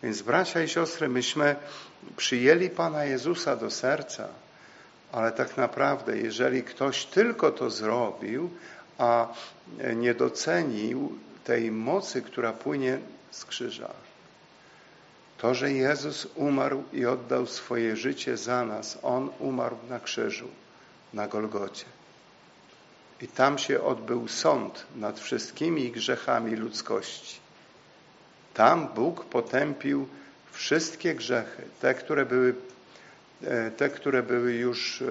Więc 0.03 0.23
bracia 0.23 0.63
i 0.63 0.69
siostry, 0.69 1.09
myśmy 1.09 1.57
przyjęli 2.17 2.71
Pana 2.71 3.05
Jezusa 3.05 3.57
do 3.57 3.71
serca, 3.71 4.29
ale 5.13 5.33
tak 5.33 5.57
naprawdę, 5.57 6.19
jeżeli 6.19 6.63
ktoś 6.63 7.05
tylko 7.05 7.51
to 7.51 7.71
zrobił, 7.71 8.51
a 8.99 9.29
nie 9.97 10.15
docenił 10.15 11.19
tej 11.45 11.71
mocy, 11.71 12.23
która 12.23 12.53
płynie 12.53 12.99
z 13.31 13.45
krzyża, 13.45 13.91
to, 15.39 15.55
że 15.55 15.73
Jezus 15.73 16.29
umarł 16.35 16.85
i 16.93 17.07
oddał 17.07 17.47
swoje 17.47 17.97
życie 17.97 18.37
za 18.37 18.65
nas, 18.65 18.99
On 19.03 19.31
umarł 19.39 19.77
na 19.89 20.01
krzyżu, 20.01 20.49
na 21.15 21.29
Golgocie. 21.29 21.85
I 23.23 23.29
tam 23.29 23.59
się 23.59 23.83
odbył 23.83 24.29
sąd 24.29 24.87
nad 24.97 25.21
wszystkimi 25.21 25.91
grzechami 25.91 26.57
ludzkości. 26.57 27.48
Tam 28.59 28.89
Bóg 28.89 29.25
potępił 29.25 30.09
wszystkie 30.53 31.15
grzechy, 31.15 31.63
te, 31.81 31.95
które 31.95 32.27
były, 32.27 32.55
e, 33.45 33.71
te, 33.71 33.89
które 33.89 34.23
były 34.23 34.53
już 34.53 35.03
e, 35.03 35.07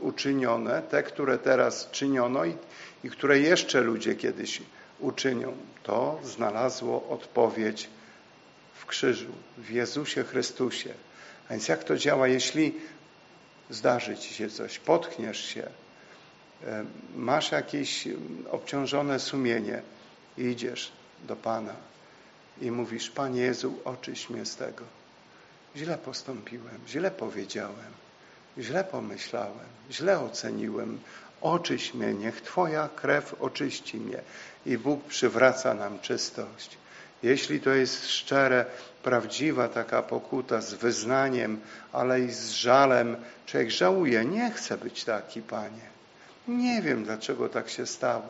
uczynione, 0.00 0.82
te, 0.82 1.02
które 1.02 1.38
teraz 1.38 1.90
czyniono 1.90 2.44
i, 2.44 2.56
i 3.04 3.10
które 3.10 3.38
jeszcze 3.40 3.80
ludzie 3.80 4.14
kiedyś 4.14 4.62
uczynią. 5.00 5.56
To 5.82 6.20
znalazło 6.24 7.08
odpowiedź 7.08 7.88
w 8.74 8.86
krzyżu, 8.86 9.32
w 9.58 9.70
Jezusie 9.70 10.24
Chrystusie. 10.24 10.90
A 11.48 11.50
więc 11.50 11.68
jak 11.68 11.84
to 11.84 11.96
działa, 11.96 12.28
jeśli 12.28 12.74
zdarzy 13.70 14.16
ci 14.16 14.34
się 14.34 14.50
coś, 14.50 14.78
potkniesz 14.78 15.44
się, 15.44 15.68
e, 16.64 16.84
masz 17.16 17.52
jakieś 17.52 18.08
obciążone 18.50 19.20
sumienie 19.20 19.82
i 20.38 20.42
idziesz 20.42 20.92
do 21.28 21.36
Pana 21.36 21.91
i 22.60 22.70
mówisz, 22.70 23.10
Panie 23.10 23.40
Jezu, 23.40 23.74
oczyś 23.84 24.30
mnie 24.30 24.46
z 24.46 24.56
tego. 24.56 24.84
Źle 25.76 25.98
postąpiłem, 25.98 26.78
źle 26.88 27.10
powiedziałem, 27.10 27.92
źle 28.58 28.84
pomyślałem, 28.84 29.68
źle 29.90 30.20
oceniłem. 30.20 31.00
Oczyś 31.40 31.94
mnie, 31.94 32.14
niech 32.14 32.40
Twoja 32.40 32.88
krew 32.96 33.34
oczyści 33.40 33.96
mnie. 33.96 34.18
I 34.66 34.78
Bóg 34.78 35.04
przywraca 35.04 35.74
nam 35.74 35.98
czystość. 36.00 36.76
Jeśli 37.22 37.60
to 37.60 37.70
jest 37.70 38.08
szczere, 38.08 38.64
prawdziwa 39.02 39.68
taka 39.68 40.02
pokuta 40.02 40.60
z 40.60 40.74
wyznaniem, 40.74 41.60
ale 41.92 42.20
i 42.20 42.30
z 42.30 42.50
żalem, 42.50 43.16
człowiek 43.46 43.70
żałuje, 43.70 44.24
nie 44.24 44.50
chcę 44.50 44.78
być 44.78 45.04
taki, 45.04 45.42
Panie. 45.42 45.92
Nie 46.48 46.82
wiem, 46.82 47.04
dlaczego 47.04 47.48
tak 47.48 47.70
się 47.70 47.86
stało. 47.86 48.28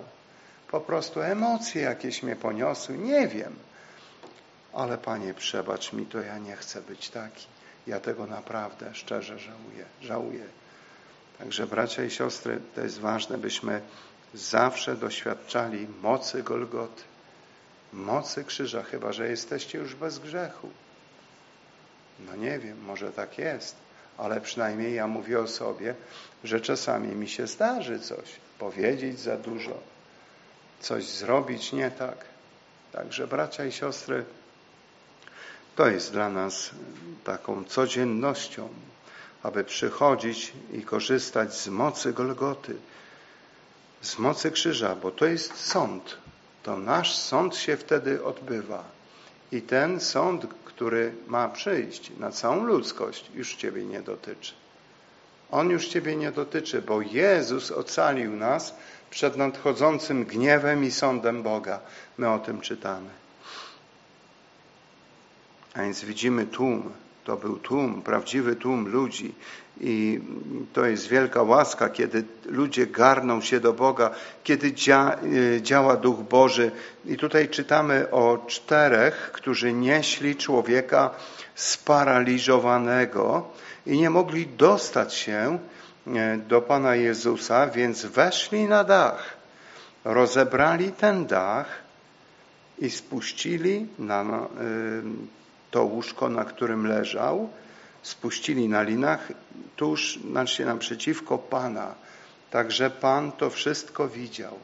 Po 0.71 0.81
prostu 0.81 1.21
emocje 1.21 1.83
jakieś 1.83 2.23
mnie 2.23 2.37
poniosły, 2.37 2.99
nie 2.99 3.29
wiem 3.29 3.57
ale 4.73 4.99
Panie, 4.99 5.35
przebacz 5.35 5.93
mi 5.93 6.07
to, 6.07 6.21
ja 6.21 6.39
nie 6.39 6.57
chcę 6.57 6.83
być 6.83 7.11
taki. 7.11 7.47
Ja 7.87 8.01
tego 8.01 8.27
naprawdę 8.27 8.95
szczerze 8.95 9.39
żałuję. 9.39 9.85
żałuję. 10.03 10.45
Także 11.39 11.67
bracia 11.67 12.05
i 12.05 12.11
siostry, 12.11 12.61
to 12.75 12.81
jest 12.81 13.01
ważne, 13.01 13.39
byśmy 13.39 13.81
zawsze 14.35 14.97
doświadczali 14.97 15.87
mocy 16.03 16.43
Golgoty, 16.43 17.03
mocy 17.93 18.45
krzyża, 18.45 18.83
chyba 18.83 19.13
że 19.13 19.29
jesteście 19.29 19.79
już 19.79 19.95
bez 19.95 20.19
grzechu. 20.19 20.71
No 22.27 22.37
nie 22.37 22.59
wiem, 22.59 22.85
może 22.85 23.13
tak 23.13 23.39
jest, 23.39 23.77
ale 24.19 24.41
przynajmniej 24.41 24.95
ja 24.95 25.07
mówię 25.07 25.41
o 25.41 25.49
sobie, 25.49 25.95
że 26.45 26.61
czasami 26.61 27.09
mi 27.09 27.29
się 27.29 27.47
zdarzy 27.47 28.01
coś, 28.01 28.37
powiedzieć 28.59 29.21
za 29.21 29.37
dużo, 29.37 29.79
coś 30.81 31.05
zrobić 31.05 31.73
nie 31.73 31.91
tak. 31.91 32.25
Także 32.93 33.27
bracia 33.27 33.65
i 33.65 33.73
siostry, 33.73 34.25
to 35.77 35.87
jest 35.87 36.13
dla 36.13 36.29
nas 36.29 36.71
taką 37.25 37.65
codziennością, 37.65 38.69
aby 39.43 39.65
przychodzić 39.65 40.53
i 40.73 40.83
korzystać 40.83 41.55
z 41.55 41.69
mocy 41.69 42.13
Golgoty, 42.13 42.77
z 44.03 44.19
mocy 44.19 44.51
krzyża, 44.51 44.97
bo 44.97 45.11
to 45.11 45.27
jest 45.27 45.57
sąd. 45.57 46.17
To 46.63 46.77
nasz 46.79 47.17
sąd 47.17 47.57
się 47.57 47.77
wtedy 47.77 48.25
odbywa. 48.25 48.85
I 49.53 49.63
ten 49.63 50.01
sąd, 50.01 50.47
który 50.65 51.15
ma 51.27 51.49
przyjść 51.49 52.13
na 52.19 52.31
całą 52.31 52.65
ludzkość, 52.65 53.31
już 53.35 53.55
Ciebie 53.55 53.85
nie 53.85 54.03
dotyczy. 54.03 54.55
On 55.51 55.71
już 55.71 55.89
Ciebie 55.89 56.17
nie 56.17 56.33
dotyczy, 56.33 56.83
bo 56.83 57.01
Jezus 57.01 57.71
ocalił 57.71 58.37
nas 58.37 58.75
przed 59.11 59.37
nadchodzącym 59.37 60.25
gniewem 60.25 60.85
i 60.85 60.91
sądem 60.91 61.43
Boga. 61.43 61.81
My 62.19 62.31
o 62.31 62.39
tym 62.39 62.61
czytamy. 62.61 63.22
A 65.75 65.83
więc 65.83 66.05
widzimy 66.05 66.47
tłum. 66.47 66.93
To 67.25 67.37
był 67.37 67.59
tłum, 67.59 68.03
prawdziwy 68.03 68.57
tłum 68.57 68.89
ludzi. 68.89 69.35
I 69.81 70.21
to 70.73 70.87
jest 70.87 71.09
wielka 71.09 71.43
łaska, 71.43 71.89
kiedy 71.89 72.25
ludzie 72.47 72.87
garną 72.87 73.41
się 73.41 73.61
do 73.61 73.73
Boga, 73.73 74.11
kiedy 74.45 74.73
dzia, 74.73 75.19
y, 75.25 75.63
działa 75.63 75.97
Duch 75.97 76.21
Boży. 76.21 76.71
I 77.05 77.17
tutaj 77.17 77.49
czytamy 77.49 78.11
o 78.11 78.45
czterech, 78.47 79.31
którzy 79.33 79.73
nieśli 79.73 80.37
człowieka 80.37 81.11
sparaliżowanego 81.55 83.49
i 83.87 83.99
nie 83.99 84.11
mogli 84.11 84.47
dostać 84.47 85.15
się 85.15 85.59
e, 86.07 86.39
do 86.39 86.63
Pana 86.63 86.95
Jezusa, 86.95 87.67
więc 87.67 88.05
weszli 88.05 88.65
na 88.65 88.85
dach, 88.85 89.37
rozebrali 90.05 90.93
ten 90.93 91.27
dach 91.27 91.67
i 92.79 92.91
spuścili 92.91 93.87
na 93.99 94.23
e, 94.23 94.43
to 95.73 95.85
łóżko, 95.85 96.29
na 96.29 96.45
którym 96.45 96.87
leżał, 96.87 97.49
spuścili 98.03 98.69
na 98.69 98.83
linach 98.83 99.29
tuż, 99.77 100.19
znaczy 100.31 100.65
naprzeciwko 100.65 101.39
Pana. 101.39 101.95
Także 102.51 102.91
Pan 102.91 103.33
to 103.33 103.51
wszystko 103.51 104.09
widział. 104.09 104.59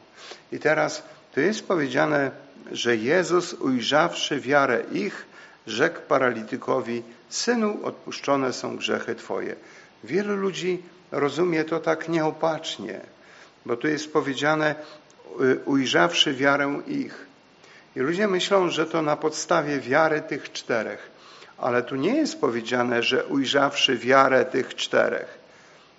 I 0.51 0.59
teraz 0.59 1.03
tu 1.33 1.41
jest 1.41 1.67
powiedziane, 1.67 2.31
że 2.71 2.95
Jezus 2.95 3.53
ujrzawszy 3.53 4.39
wiarę 4.39 4.83
ich, 4.91 5.25
rzekł 5.67 5.99
paralitykowi, 6.07 7.03
Synu, 7.29 7.79
odpuszczone 7.83 8.53
są 8.53 8.77
grzechy 8.77 9.15
Twoje. 9.15 9.55
Wielu 10.03 10.35
ludzi 10.35 10.83
rozumie 11.11 11.63
to 11.63 11.79
tak 11.79 12.09
nieopatrznie, 12.09 13.01
bo 13.65 13.77
tu 13.77 13.87
jest 13.87 14.13
powiedziane, 14.13 14.75
y, 15.41 15.59
ujrzawszy 15.65 16.33
wiarę 16.33 16.81
ich. 16.87 17.28
I 17.95 17.99
ludzie 17.99 18.27
myślą, 18.27 18.69
że 18.69 18.85
to 18.85 19.01
na 19.01 19.15
podstawie 19.15 19.79
wiary 19.79 20.21
tych 20.21 20.51
czterech, 20.51 21.11
ale 21.57 21.83
tu 21.83 21.95
nie 21.95 22.15
jest 22.15 22.41
powiedziane, 22.41 23.03
że 23.03 23.25
ujrzawszy 23.25 23.97
wiarę 23.97 24.45
tych 24.45 24.75
czterech. 24.75 25.39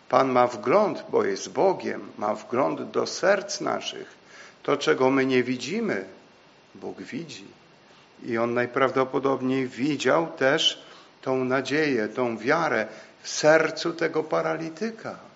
Pan 0.08 0.28
ma 0.28 0.46
wgląd, 0.46 1.04
bo 1.08 1.24
jest 1.24 1.52
Bogiem, 1.52 2.08
ma 2.18 2.34
wgląd 2.34 2.90
do 2.90 3.06
serc 3.06 3.60
naszych. 3.60 4.20
To, 4.62 4.76
czego 4.76 5.10
my 5.10 5.26
nie 5.26 5.42
widzimy, 5.42 6.04
Bóg 6.74 7.02
widzi. 7.02 7.44
I 8.22 8.38
On 8.38 8.54
najprawdopodobniej 8.54 9.66
widział 9.66 10.26
też 10.26 10.84
tą 11.22 11.44
nadzieję, 11.44 12.08
tą 12.08 12.38
wiarę 12.38 12.86
w 13.22 13.28
sercu 13.28 13.92
tego 13.92 14.24
paralityka. 14.24 15.29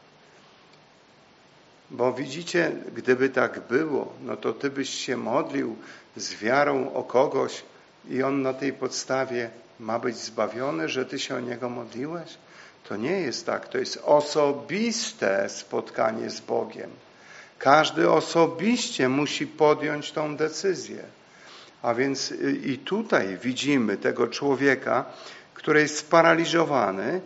Bo 1.94 2.12
widzicie, 2.12 2.72
gdyby 2.94 3.28
tak 3.28 3.60
było, 3.68 4.12
no 4.22 4.36
to 4.36 4.52
ty 4.52 4.70
byś 4.70 4.90
się 4.90 5.16
modlił 5.16 5.76
z 6.16 6.34
wiarą 6.34 6.92
o 6.94 7.02
kogoś 7.02 7.62
i 8.10 8.22
on 8.22 8.42
na 8.42 8.54
tej 8.54 8.72
podstawie 8.72 9.50
ma 9.80 9.98
być 9.98 10.16
zbawiony, 10.16 10.88
że 10.88 11.06
ty 11.06 11.18
się 11.18 11.36
o 11.36 11.40
niego 11.40 11.68
modliłeś? 11.68 12.38
To 12.88 12.96
nie 12.96 13.20
jest 13.20 13.46
tak. 13.46 13.68
To 13.68 13.78
jest 13.78 14.02
osobiste 14.04 15.48
spotkanie 15.48 16.30
z 16.30 16.40
Bogiem. 16.40 16.90
Każdy 17.58 18.10
osobiście 18.10 19.08
musi 19.08 19.46
podjąć 19.46 20.12
tą 20.12 20.36
decyzję. 20.36 21.02
A 21.82 21.94
więc 21.94 22.32
y, 22.32 22.60
i 22.64 22.78
tutaj 22.78 23.38
widzimy 23.42 23.96
tego 23.96 24.26
człowieka, 24.28 25.04
który 25.54 25.80
jest 25.80 25.98
sparaliżowany 25.98 27.20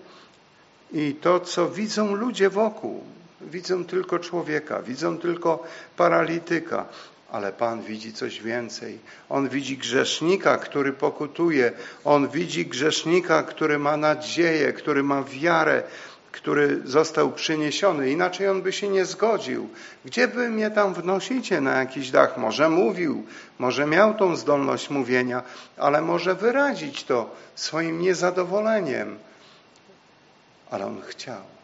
i 0.93 1.15
to, 1.15 1.41
co 1.41 1.69
widzą 1.71 2.15
ludzie 2.15 2.51
wokół, 2.51 3.05
widzą 3.41 3.85
tylko 3.85 4.19
człowieka, 4.19 4.83
widzą 4.83 5.19
tylko 5.19 5.65
paralityka, 5.97 6.87
ale 7.33 7.53
Pan 7.53 7.83
widzi 7.83 8.13
coś 8.13 8.43
więcej. 8.43 8.99
On 9.29 9.49
widzi 9.49 9.79
grzesznika, 9.79 10.57
który 10.57 10.93
pokutuje. 10.93 11.73
On 12.05 12.29
widzi 12.29 12.67
grzesznika, 12.67 13.43
który 13.43 13.79
ma 13.79 13.97
nadzieję, 13.97 14.73
który 14.73 15.03
ma 15.03 15.23
wiarę, 15.23 15.83
który 16.33 16.81
został 16.85 17.33
przyniesiony. 17.33 18.11
Inaczej 18.11 18.49
on 18.49 18.63
by 18.63 18.73
się 18.73 18.89
nie 18.89 19.05
zgodził. 19.05 19.69
Gdzie 20.05 20.29
by 20.29 20.49
mnie 20.49 20.71
tam 20.71 20.95
wnosicie 20.95 21.61
na 21.61 21.79
jakiś 21.79 22.11
dach? 22.11 22.37
Może 22.37 22.69
mówił, 22.69 23.27
może 23.59 23.87
miał 23.87 24.15
tą 24.15 24.37
zdolność 24.37 24.91
mówienia, 24.91 25.43
ale 25.77 26.03
może 26.03 26.35
wyrazić 26.35 27.05
to 27.05 27.31
swoim 27.55 28.01
niezadowoleniem. 28.01 29.19
Ale 30.71 30.87
on 30.87 31.01
chciał. 31.03 31.58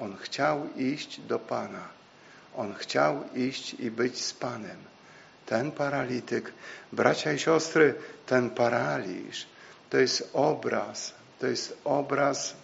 On 0.00 0.16
chciał 0.16 0.66
iść 0.76 1.20
do 1.20 1.38
Pana. 1.38 1.88
On 2.56 2.74
chciał 2.74 3.24
iść 3.34 3.74
i 3.74 3.90
być 3.90 4.24
z 4.24 4.32
Panem. 4.34 4.76
Ten 5.46 5.72
paralityk, 5.72 6.52
bracia 6.92 7.32
i 7.32 7.38
siostry, 7.38 7.94
ten 8.26 8.50
paraliż, 8.50 9.46
to 9.90 9.98
jest 9.98 10.30
obraz, 10.32 11.14
to 11.38 11.46
jest 11.46 11.78
obraz 11.84 12.54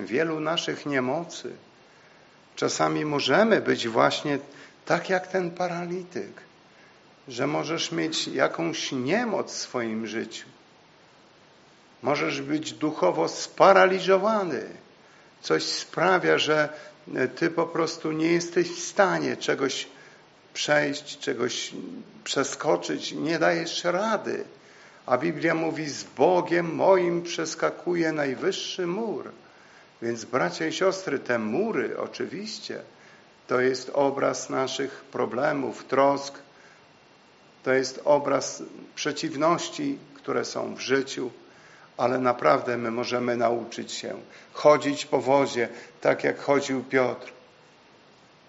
wielu 0.00 0.40
naszych 0.40 0.86
niemocy. 0.86 1.52
Czasami 2.56 3.04
możemy 3.04 3.60
być 3.60 3.88
właśnie 3.88 4.38
tak 4.84 5.10
jak 5.10 5.26
ten 5.26 5.50
paralityk, 5.50 6.32
że 7.28 7.46
możesz 7.46 7.92
mieć 7.92 8.28
jakąś 8.28 8.92
niemoc 8.92 9.52
w 9.52 9.58
swoim 9.58 10.06
życiu. 10.06 10.46
Możesz 12.02 12.42
być 12.42 12.72
duchowo 12.72 13.28
sparaliżowany. 13.28 14.66
Coś 15.42 15.62
sprawia, 15.62 16.38
że 16.38 16.68
ty 17.36 17.50
po 17.50 17.66
prostu 17.66 18.12
nie 18.12 18.32
jesteś 18.32 18.70
w 18.70 18.84
stanie 18.84 19.36
czegoś 19.36 19.86
przejść, 20.54 21.18
czegoś 21.18 21.72
przeskoczyć, 22.24 23.12
nie 23.12 23.38
dajesz 23.38 23.84
rady. 23.84 24.44
A 25.06 25.18
Biblia 25.18 25.54
mówi, 25.54 25.88
z 25.90 26.04
Bogiem 26.04 26.74
moim 26.74 27.22
przeskakuje 27.22 28.12
najwyższy 28.12 28.86
mur. 28.86 29.30
Więc 30.02 30.24
bracia 30.24 30.66
i 30.66 30.72
siostry, 30.72 31.18
te 31.18 31.38
mury 31.38 31.98
oczywiście 31.98 32.80
to 33.46 33.60
jest 33.60 33.90
obraz 33.94 34.50
naszych 34.50 35.04
problemów, 35.12 35.84
trosk, 35.84 36.34
to 37.64 37.72
jest 37.72 38.00
obraz 38.04 38.62
przeciwności, 38.94 39.98
które 40.14 40.44
są 40.44 40.74
w 40.74 40.80
życiu, 40.80 41.30
ale 41.98 42.18
naprawdę 42.18 42.76
my 42.76 42.90
możemy 42.90 43.36
nauczyć 43.36 43.92
się 43.92 44.14
chodzić 44.52 45.06
po 45.06 45.20
wozie, 45.20 45.68
tak 46.00 46.24
jak 46.24 46.40
chodził 46.40 46.84
Piotr. 46.84 47.32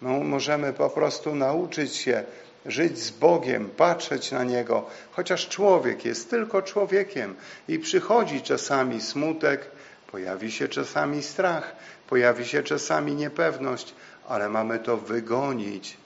No, 0.02 0.10
możemy 0.10 0.74
po 0.74 0.90
prostu 0.90 1.36
nauczyć 1.36 1.96
się 1.96 2.24
żyć 2.66 3.00
z 3.00 3.12
Bogiem, 3.12 3.70
patrzeć 3.70 4.32
na 4.32 4.44
Niego, 4.44 4.86
chociaż 5.12 5.48
człowiek 5.48 6.06
jest 6.06 6.30
tylko 6.30 6.62
człowiekiem 6.62 7.36
i 7.68 7.80
przychodzi 7.80 8.42
czasami 8.42 9.02
smutek, 9.02 9.72
Pojawi 10.12 10.52
się 10.52 10.68
czasami 10.68 11.24
strach, 11.24 11.76
pojawi 12.08 12.46
się 12.46 12.64
czasami 12.64 13.16
niepewność, 13.16 13.94
ale 14.28 14.50
mamy 14.50 14.80
to 14.80 14.98
wygonić. 14.98 15.98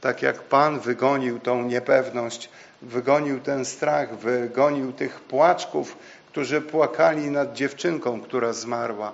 Tak 0.00 0.22
jak 0.22 0.42
Pan 0.42 0.80
wygonił 0.80 1.38
tą 1.38 1.62
niepewność, 1.62 2.48
wygonił 2.82 3.40
ten 3.40 3.64
strach, 3.64 4.18
wygonił 4.18 4.92
tych 4.92 5.20
płaczków, 5.20 5.96
którzy 6.30 6.60
płakali 6.60 7.30
nad 7.30 7.52
dziewczynką, 7.52 8.20
która 8.20 8.52
zmarła. 8.52 9.12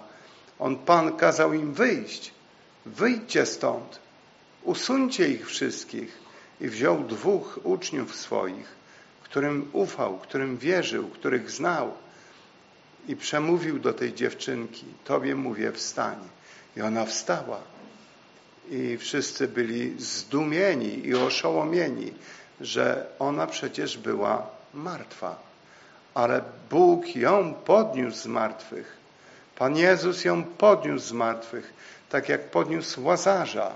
On, 0.59 0.77
Pan, 0.77 1.17
kazał 1.17 1.53
im 1.53 1.73
wyjść. 1.73 2.35
Wyjdźcie 2.87 3.47
stąd. 3.47 3.99
Usuńcie 4.63 5.29
ich 5.29 5.47
wszystkich. 5.47 6.19
I 6.61 6.69
wziął 6.69 7.05
dwóch 7.05 7.59
uczniów 7.63 8.15
swoich, 8.15 8.69
którym 9.23 9.71
ufał, 9.73 10.19
którym 10.19 10.57
wierzył, 10.57 11.09
których 11.09 11.51
znał 11.51 11.93
i 13.09 13.17
przemówił 13.17 13.79
do 13.79 13.93
tej 13.93 14.15
dziewczynki, 14.15 14.85
tobie 15.05 15.35
mówię 15.35 15.73
wstań. 15.73 16.17
I 16.77 16.83
ona 16.83 17.05
wstała. 17.05 17.61
I 18.71 18.97
wszyscy 18.99 19.49
byli 19.49 19.95
zdumieni 19.99 21.07
i 21.07 21.15
oszołomieni, 21.15 22.13
że 22.61 23.07
ona 23.19 23.47
przecież 23.47 23.99
była 23.99 24.47
martwa. 24.75 25.46
Ale 26.17 26.41
Bóg 26.71 27.17
ją 27.17 27.55
podniósł 27.55 28.17
z 28.17 28.27
martwych. 28.27 28.97
Pan 29.59 29.77
Jezus 29.77 30.25
ją 30.25 30.45
podniósł 30.45 31.07
z 31.07 31.13
martwych, 31.13 31.73
tak 32.11 32.29
jak 32.29 32.51
podniósł 32.51 33.05
Łazarza, 33.05 33.73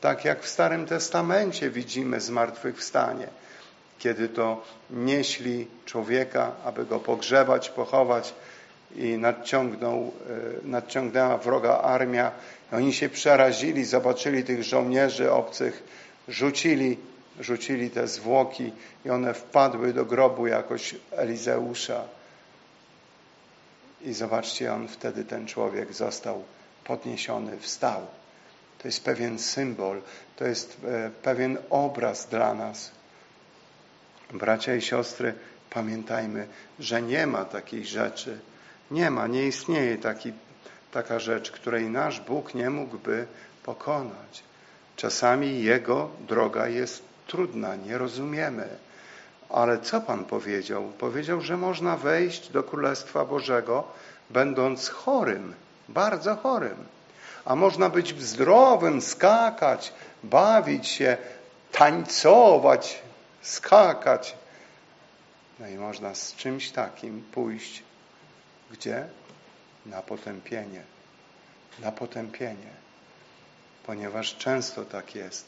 tak 0.00 0.24
jak 0.24 0.42
w 0.42 0.48
Starym 0.48 0.86
Testamencie 0.86 1.70
widzimy 1.70 2.20
zmartwychwstanie, 2.20 3.28
kiedy 3.98 4.28
to 4.28 4.64
nieśli 4.90 5.66
człowieka, 5.86 6.52
aby 6.64 6.84
go 6.84 7.00
pogrzebać, 7.00 7.70
pochować, 7.70 8.34
i 8.96 9.18
nadciągnął, 9.18 10.12
e, 10.64 10.68
nadciągnęła 10.68 11.38
wroga 11.38 11.78
armia. 11.78 12.30
Oni 12.72 12.92
się 12.92 13.08
przerazili, 13.08 13.84
zobaczyli 13.84 14.44
tych 14.44 14.62
żołnierzy 14.62 15.32
obcych, 15.32 15.82
rzucili, 16.28 16.98
rzucili 17.40 17.90
te 17.90 18.08
zwłoki 18.08 18.72
i 19.04 19.10
one 19.10 19.34
wpadły 19.34 19.92
do 19.92 20.04
grobu 20.04 20.46
jakoś 20.46 20.94
Elizeusza. 21.10 22.04
I 24.02 24.12
zobaczcie, 24.12 24.74
on 24.74 24.88
wtedy, 24.88 25.24
ten 25.24 25.46
człowiek 25.46 25.92
został 25.92 26.44
podniesiony, 26.84 27.58
wstał. 27.58 28.06
To 28.78 28.88
jest 28.88 29.04
pewien 29.04 29.38
symbol, 29.38 30.02
to 30.36 30.44
jest 30.44 30.76
e, 30.84 31.10
pewien 31.22 31.58
obraz 31.70 32.26
dla 32.26 32.54
nas. 32.54 32.90
Bracia 34.32 34.74
i 34.74 34.82
siostry, 34.82 35.34
pamiętajmy, 35.70 36.46
że 36.78 37.02
nie 37.02 37.26
ma 37.26 37.44
takiej 37.44 37.84
rzeczy. 37.84 38.38
Nie 38.90 39.10
ma, 39.10 39.26
nie 39.26 39.46
istnieje 39.46 39.98
taki, 39.98 40.32
taka 40.92 41.18
rzecz, 41.18 41.50
której 41.50 41.90
nasz 41.90 42.20
Bóg 42.20 42.54
nie 42.54 42.70
mógłby 42.70 43.26
pokonać. 43.62 44.42
Czasami 44.96 45.62
Jego 45.62 46.10
droga 46.28 46.68
jest 46.68 47.11
trudna, 47.26 47.76
nie 47.76 47.98
rozumiemy. 47.98 48.68
Ale 49.50 49.78
co 49.78 50.00
Pan 50.00 50.24
powiedział? 50.24 50.92
Powiedział, 50.98 51.40
że 51.40 51.56
można 51.56 51.96
wejść 51.96 52.48
do 52.48 52.62
Królestwa 52.62 53.24
Bożego, 53.24 53.84
będąc 54.30 54.88
chorym, 54.88 55.54
bardzo 55.88 56.36
chorym. 56.36 56.76
A 57.44 57.56
można 57.56 57.88
być 57.88 58.22
zdrowym, 58.22 59.02
skakać, 59.02 59.92
bawić 60.22 60.88
się, 60.88 61.16
tańcować, 61.72 63.02
skakać. 63.42 64.36
No 65.60 65.68
i 65.68 65.74
można 65.74 66.14
z 66.14 66.34
czymś 66.34 66.70
takim 66.70 67.22
pójść. 67.32 67.82
Gdzie? 68.70 69.06
Na 69.86 70.02
potępienie. 70.02 70.82
Na 71.78 71.92
potępienie. 71.92 72.72
Ponieważ 73.86 74.36
często 74.36 74.84
tak 74.84 75.14
jest, 75.14 75.46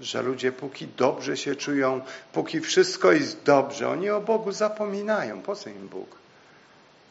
że 0.00 0.22
ludzie 0.22 0.52
póki 0.52 0.86
dobrze 0.86 1.36
się 1.36 1.56
czują, 1.56 2.00
póki 2.32 2.60
wszystko 2.60 3.12
jest 3.12 3.42
dobrze, 3.42 3.88
oni 3.88 4.10
o 4.10 4.20
Bogu 4.20 4.52
zapominają. 4.52 5.42
Po 5.42 5.56
co 5.56 5.70
im 5.70 5.88
Bóg? 5.88 6.16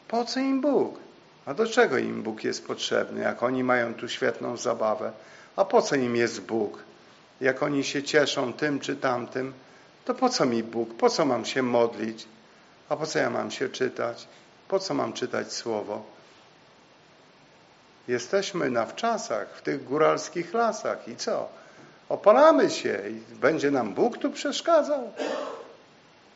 Po 0.08 0.24
co 0.24 0.40
im 0.40 0.60
Bóg? 0.60 0.98
A 1.46 1.54
do 1.54 1.66
czego 1.66 1.98
im 1.98 2.22
Bóg 2.22 2.44
jest 2.44 2.66
potrzebny, 2.66 3.20
jak 3.20 3.42
oni 3.42 3.64
mają 3.64 3.94
tu 3.94 4.08
świetną 4.08 4.56
zabawę? 4.56 5.12
A 5.56 5.64
po 5.64 5.82
co 5.82 5.96
im 5.96 6.16
jest 6.16 6.40
Bóg? 6.40 6.82
Jak 7.40 7.62
oni 7.62 7.84
się 7.84 8.02
cieszą 8.02 8.52
tym 8.52 8.80
czy 8.80 8.96
tamtym, 8.96 9.52
to 10.04 10.14
po 10.14 10.28
co 10.28 10.46
mi 10.46 10.62
Bóg? 10.62 10.94
Po 10.94 11.10
co 11.10 11.24
mam 11.24 11.44
się 11.44 11.62
modlić? 11.62 12.26
A 12.88 12.96
po 12.96 13.06
co 13.06 13.18
ja 13.18 13.30
mam 13.30 13.50
się 13.50 13.68
czytać? 13.68 14.28
Po 14.68 14.78
co 14.78 14.94
mam 14.94 15.12
czytać 15.12 15.52
Słowo? 15.52 16.04
Jesteśmy 18.08 18.70
na 18.70 18.86
wczasach, 18.86 19.56
w 19.56 19.62
tych 19.62 19.84
góralskich 19.84 20.54
lasach 20.54 21.08
i 21.08 21.16
co? 21.16 21.48
Opalamy 22.08 22.70
się 22.70 23.00
i 23.10 23.34
będzie 23.34 23.70
nam 23.70 23.94
Bóg 23.94 24.18
tu 24.18 24.30
przeszkadzał? 24.30 25.12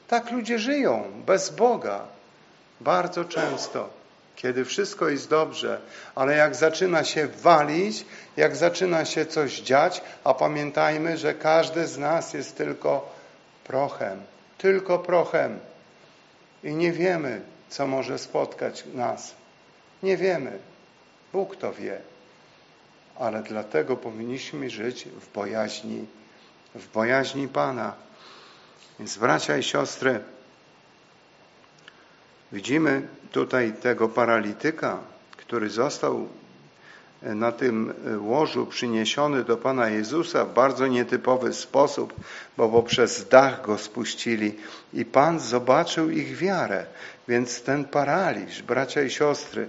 Tak 0.08 0.30
ludzie 0.30 0.58
żyją, 0.58 1.04
bez 1.26 1.50
Boga. 1.50 2.00
Bardzo 2.80 3.24
często, 3.24 3.88
kiedy 4.36 4.64
wszystko 4.64 5.08
jest 5.08 5.30
dobrze, 5.30 5.80
ale 6.14 6.36
jak 6.36 6.54
zaczyna 6.54 7.04
się 7.04 7.26
walić, 7.26 8.04
jak 8.36 8.56
zaczyna 8.56 9.04
się 9.04 9.26
coś 9.26 9.60
dziać, 9.60 10.02
a 10.24 10.34
pamiętajmy, 10.34 11.16
że 11.16 11.34
każdy 11.34 11.86
z 11.86 11.98
nas 11.98 12.34
jest 12.34 12.56
tylko 12.56 13.12
prochem, 13.64 14.22
tylko 14.58 14.98
prochem. 14.98 15.58
I 16.64 16.74
nie 16.74 16.92
wiemy, 16.92 17.40
co 17.68 17.86
może 17.86 18.18
spotkać 18.18 18.84
nas. 18.94 19.34
Nie 20.02 20.16
wiemy. 20.16 20.58
Bóg 21.32 21.56
to 21.56 21.72
wie. 21.72 22.11
Ale 23.18 23.42
dlatego 23.42 23.96
powinniśmy 23.96 24.70
żyć 24.70 25.04
w 25.20 25.32
bojaźni, 25.32 26.06
w 26.74 26.92
bojaźni 26.92 27.48
Pana. 27.48 27.94
Więc 28.98 29.18
bracia 29.18 29.56
i 29.56 29.62
siostry, 29.62 30.20
widzimy 32.52 33.08
tutaj 33.32 33.72
tego 33.72 34.08
paralityka, 34.08 34.98
który 35.36 35.70
został 35.70 36.28
na 37.22 37.52
tym 37.52 37.94
łożu 38.20 38.66
przyniesiony 38.66 39.44
do 39.44 39.56
Pana 39.56 39.88
Jezusa 39.88 40.44
w 40.44 40.54
bardzo 40.54 40.86
nietypowy 40.86 41.54
sposób, 41.54 42.14
bo 42.56 42.68
poprzez 42.68 43.28
dach 43.28 43.62
go 43.66 43.78
spuścili 43.78 44.54
i 44.94 45.04
Pan 45.04 45.40
zobaczył 45.40 46.10
ich 46.10 46.36
wiarę. 46.36 46.86
Więc 47.28 47.62
ten 47.62 47.84
paraliż, 47.84 48.62
bracia 48.62 49.02
i 49.02 49.10
siostry, 49.10 49.68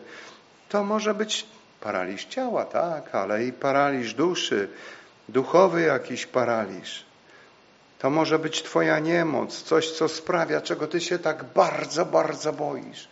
to 0.69 0.83
może 0.83 1.13
być 1.13 1.45
paraliż 1.83 2.25
ciała, 2.25 2.65
tak, 2.65 3.15
ale 3.15 3.45
i 3.45 3.53
paraliż 3.53 4.13
duszy, 4.13 4.69
duchowy 5.29 5.81
jakiś 5.81 6.25
paraliż. 6.25 7.05
To 7.99 8.09
może 8.09 8.39
być 8.39 8.63
Twoja 8.63 8.99
niemoc, 8.99 9.63
coś, 9.63 9.91
co 9.91 10.09
sprawia, 10.09 10.61
czego 10.61 10.87
Ty 10.87 11.01
się 11.01 11.19
tak 11.19 11.43
bardzo, 11.43 12.05
bardzo 12.05 12.53
boisz. 12.53 13.07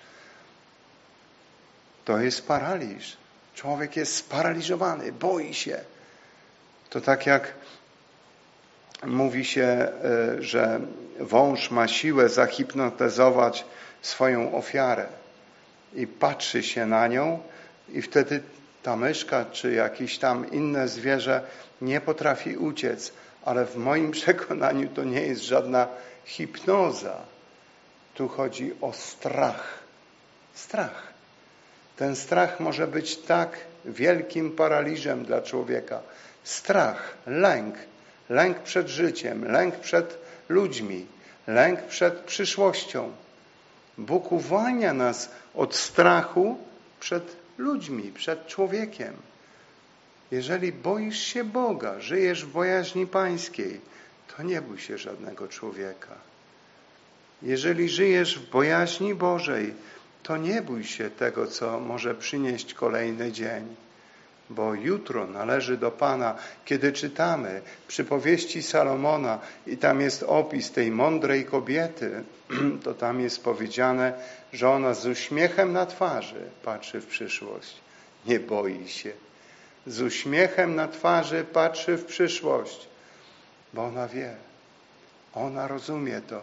To 2.06 2.20
jest 2.20 2.48
paraliż. 2.48 3.18
Człowiek 3.56 3.96
jest 3.96 4.16
sparaliżowany, 4.16 5.12
boi 5.12 5.54
się. 5.54 5.80
To 6.90 7.02
tak 7.02 7.26
jak 7.26 7.54
mówi 9.04 9.46
się, 9.46 9.64
e, 9.64 9.92
że 10.40 10.80
wąż 11.20 11.72
ma 11.72 11.88
siłę 11.88 12.30
zahipnotyzować 12.30 13.66
swoją 14.02 14.56
ofiarę 14.56 15.06
i 15.94 16.08
patrzy 16.08 16.64
się 16.64 16.86
na 16.86 17.08
nią 17.08 17.40
i 17.90 18.02
wtedy 18.02 18.42
ta 18.84 18.96
myszka 18.96 19.46
czy 19.46 19.74
jakieś 19.74 20.18
tam 20.18 20.52
inne 20.52 20.88
zwierzę 20.88 21.42
nie 21.82 22.02
potrafi 22.02 22.58
uciec, 22.58 23.14
ale 23.46 23.66
w 23.66 23.78
moim 23.78 24.12
przekonaniu 24.22 24.90
to 24.90 25.04
nie 25.04 25.22
jest 25.22 25.44
żadna 25.44 25.88
hipnoza. 26.26 27.18
Tu 28.14 28.28
chodzi 28.28 28.74
o 28.82 28.94
strach. 28.94 29.80
Strach. 30.54 31.14
Ten 31.98 32.16
strach 32.16 32.60
może 32.60 32.88
być 32.88 33.18
tak 33.18 33.58
wielkim 33.86 34.52
paraliżem 34.52 35.26
dla 35.26 35.42
człowieka. 35.42 36.00
Strach, 36.44 37.18
lęk, 37.28 37.76
lęk 38.30 38.60
przed 38.60 38.88
życiem, 38.88 39.52
lęk 39.52 39.76
przed 39.76 40.18
ludźmi, 40.50 41.06
lęk 41.48 41.82
przed 41.82 42.14
przyszłością. 42.14 43.12
Bóg 43.98 44.32
uwalnia 44.32 44.94
nas 44.94 45.30
od 45.56 45.76
strachu 45.76 46.58
przed 47.00 47.41
ludźmi, 47.62 48.12
przed 48.12 48.48
człowiekiem. 48.48 49.14
Jeżeli 50.32 50.72
boisz 50.72 51.20
się 51.20 51.44
Boga, 51.44 52.00
żyjesz 52.00 52.46
w 52.46 52.52
bojaźni 52.52 53.08
pańskiej, 53.08 53.82
to 54.28 54.44
nie 54.44 54.62
bój 54.62 54.80
się 54.80 54.98
żadnego 54.98 55.48
człowieka. 55.48 56.16
Jeżeli 57.42 57.90
żyjesz 57.90 58.40
w 58.40 58.50
bojaźni 58.50 59.16
Bożej, 59.16 59.74
to 60.24 60.38
nie 60.38 60.62
bój 60.62 60.84
się 60.84 61.10
tego, 61.10 61.48
co 61.48 61.80
może 61.80 62.16
przynieść 62.16 62.74
kolejny 62.74 63.32
dzień 63.32 63.76
bo 64.52 64.74
jutro 64.74 65.28
należy 65.28 65.78
do 65.78 65.92
Pana. 65.92 66.36
Kiedy 66.66 66.92
czytamy 66.92 67.62
przypowieści 67.88 68.64
Salomona 68.64 69.40
i 69.68 69.78
tam 69.78 70.02
jest 70.02 70.24
opis 70.24 70.72
tej 70.72 70.92
mądrej 70.92 71.46
kobiety, 71.46 72.24
to 72.84 72.94
tam 72.94 73.22
jest 73.22 73.44
powiedziane, 73.44 74.14
że 74.54 74.70
ona 74.70 74.94
z 74.94 75.06
uśmiechem 75.06 75.74
na 75.74 75.86
twarzy 75.86 76.50
patrzy 76.64 77.02
w 77.02 77.08
przyszłość. 77.08 77.76
Nie 78.26 78.40
boi 78.40 78.88
się. 78.88 79.12
Z 79.88 80.02
uśmiechem 80.02 80.76
na 80.76 80.88
twarzy 80.88 81.46
patrzy 81.54 81.98
w 81.98 82.06
przyszłość, 82.06 82.88
bo 83.74 83.86
ona 83.86 84.08
wie, 84.08 84.36
ona 85.34 85.68
rozumie 85.68 86.22
to, 86.22 86.42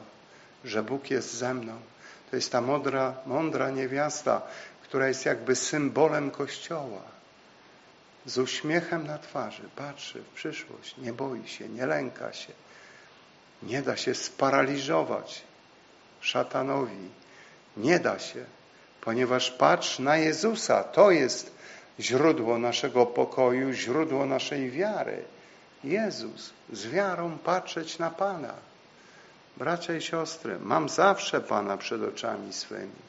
że 0.65 0.83
Bóg 0.83 1.11
jest 1.11 1.35
ze 1.35 1.55
mną. 1.55 1.73
To 2.31 2.37
jest 2.37 2.53
ta 2.53 2.61
mądra, 2.61 3.15
mądra 3.27 3.71
niewiasta, 3.71 4.43
która 4.83 5.09
jest 5.09 5.27
jakby 5.27 5.57
symbolem 5.57 6.31
Kościoła 6.31 7.18
z 8.29 8.39
uśmiechem 8.39 9.07
na 9.07 9.19
twarzy 9.19 9.63
patrzy 9.77 10.23
w 10.23 10.29
przyszłość, 10.29 10.97
nie 10.99 11.13
boi 11.13 11.49
się, 11.49 11.69
nie 11.69 11.87
lęka 11.87 12.33
się, 12.33 12.53
nie 13.63 13.83
da 13.83 13.97
się 13.97 14.15
sparaliżować 14.15 15.43
szatanowi, 16.21 17.09
nie 17.77 17.99
da 17.99 18.19
się, 18.19 18.45
ponieważ 19.01 19.51
patrz 19.51 19.99
na 19.99 20.17
Jezusa, 20.17 20.85
to 20.85 21.11
jest 21.11 21.55
źródło 22.01 22.59
naszego 22.59 23.07
pokoju, 23.07 23.73
źródło 23.73 24.27
naszej 24.27 24.71
wiary. 24.71 25.25
Jezus, 25.85 26.53
z 26.73 26.87
wiarą 26.87 27.39
patrzeć 27.39 27.99
na 27.99 28.11
Pana. 28.11 28.55
Bracia 29.57 29.95
i 29.95 30.01
siostry, 30.03 30.59
mam 30.61 30.89
zawsze 30.89 31.41
Pana 31.41 31.77
przed 31.77 32.03
oczami 32.03 32.53
swymi. 32.53 33.09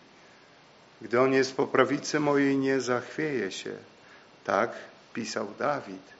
Gdy 1.02 1.22
On 1.22 1.34
jest 1.34 1.56
po 1.56 1.68
prawicy 1.68 2.20
mojej, 2.20 2.58
nie 2.58 2.82
zachwieje 2.82 3.52
się. 3.52 3.72
Tak 4.44 4.72
pisał 5.14 5.48
Dawid 5.60 6.14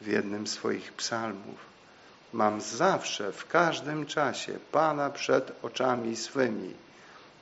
w 0.00 0.06
jednym 0.06 0.46
z 0.46 0.52
swoich 0.52 0.92
psalmów. 0.92 1.74
Mam 2.32 2.60
zawsze, 2.60 3.32
w 3.32 3.48
każdym 3.48 4.06
czasie 4.06 4.58
Pana 4.72 5.10
przed 5.10 5.64
oczami 5.64 6.16
swymi. 6.16 6.74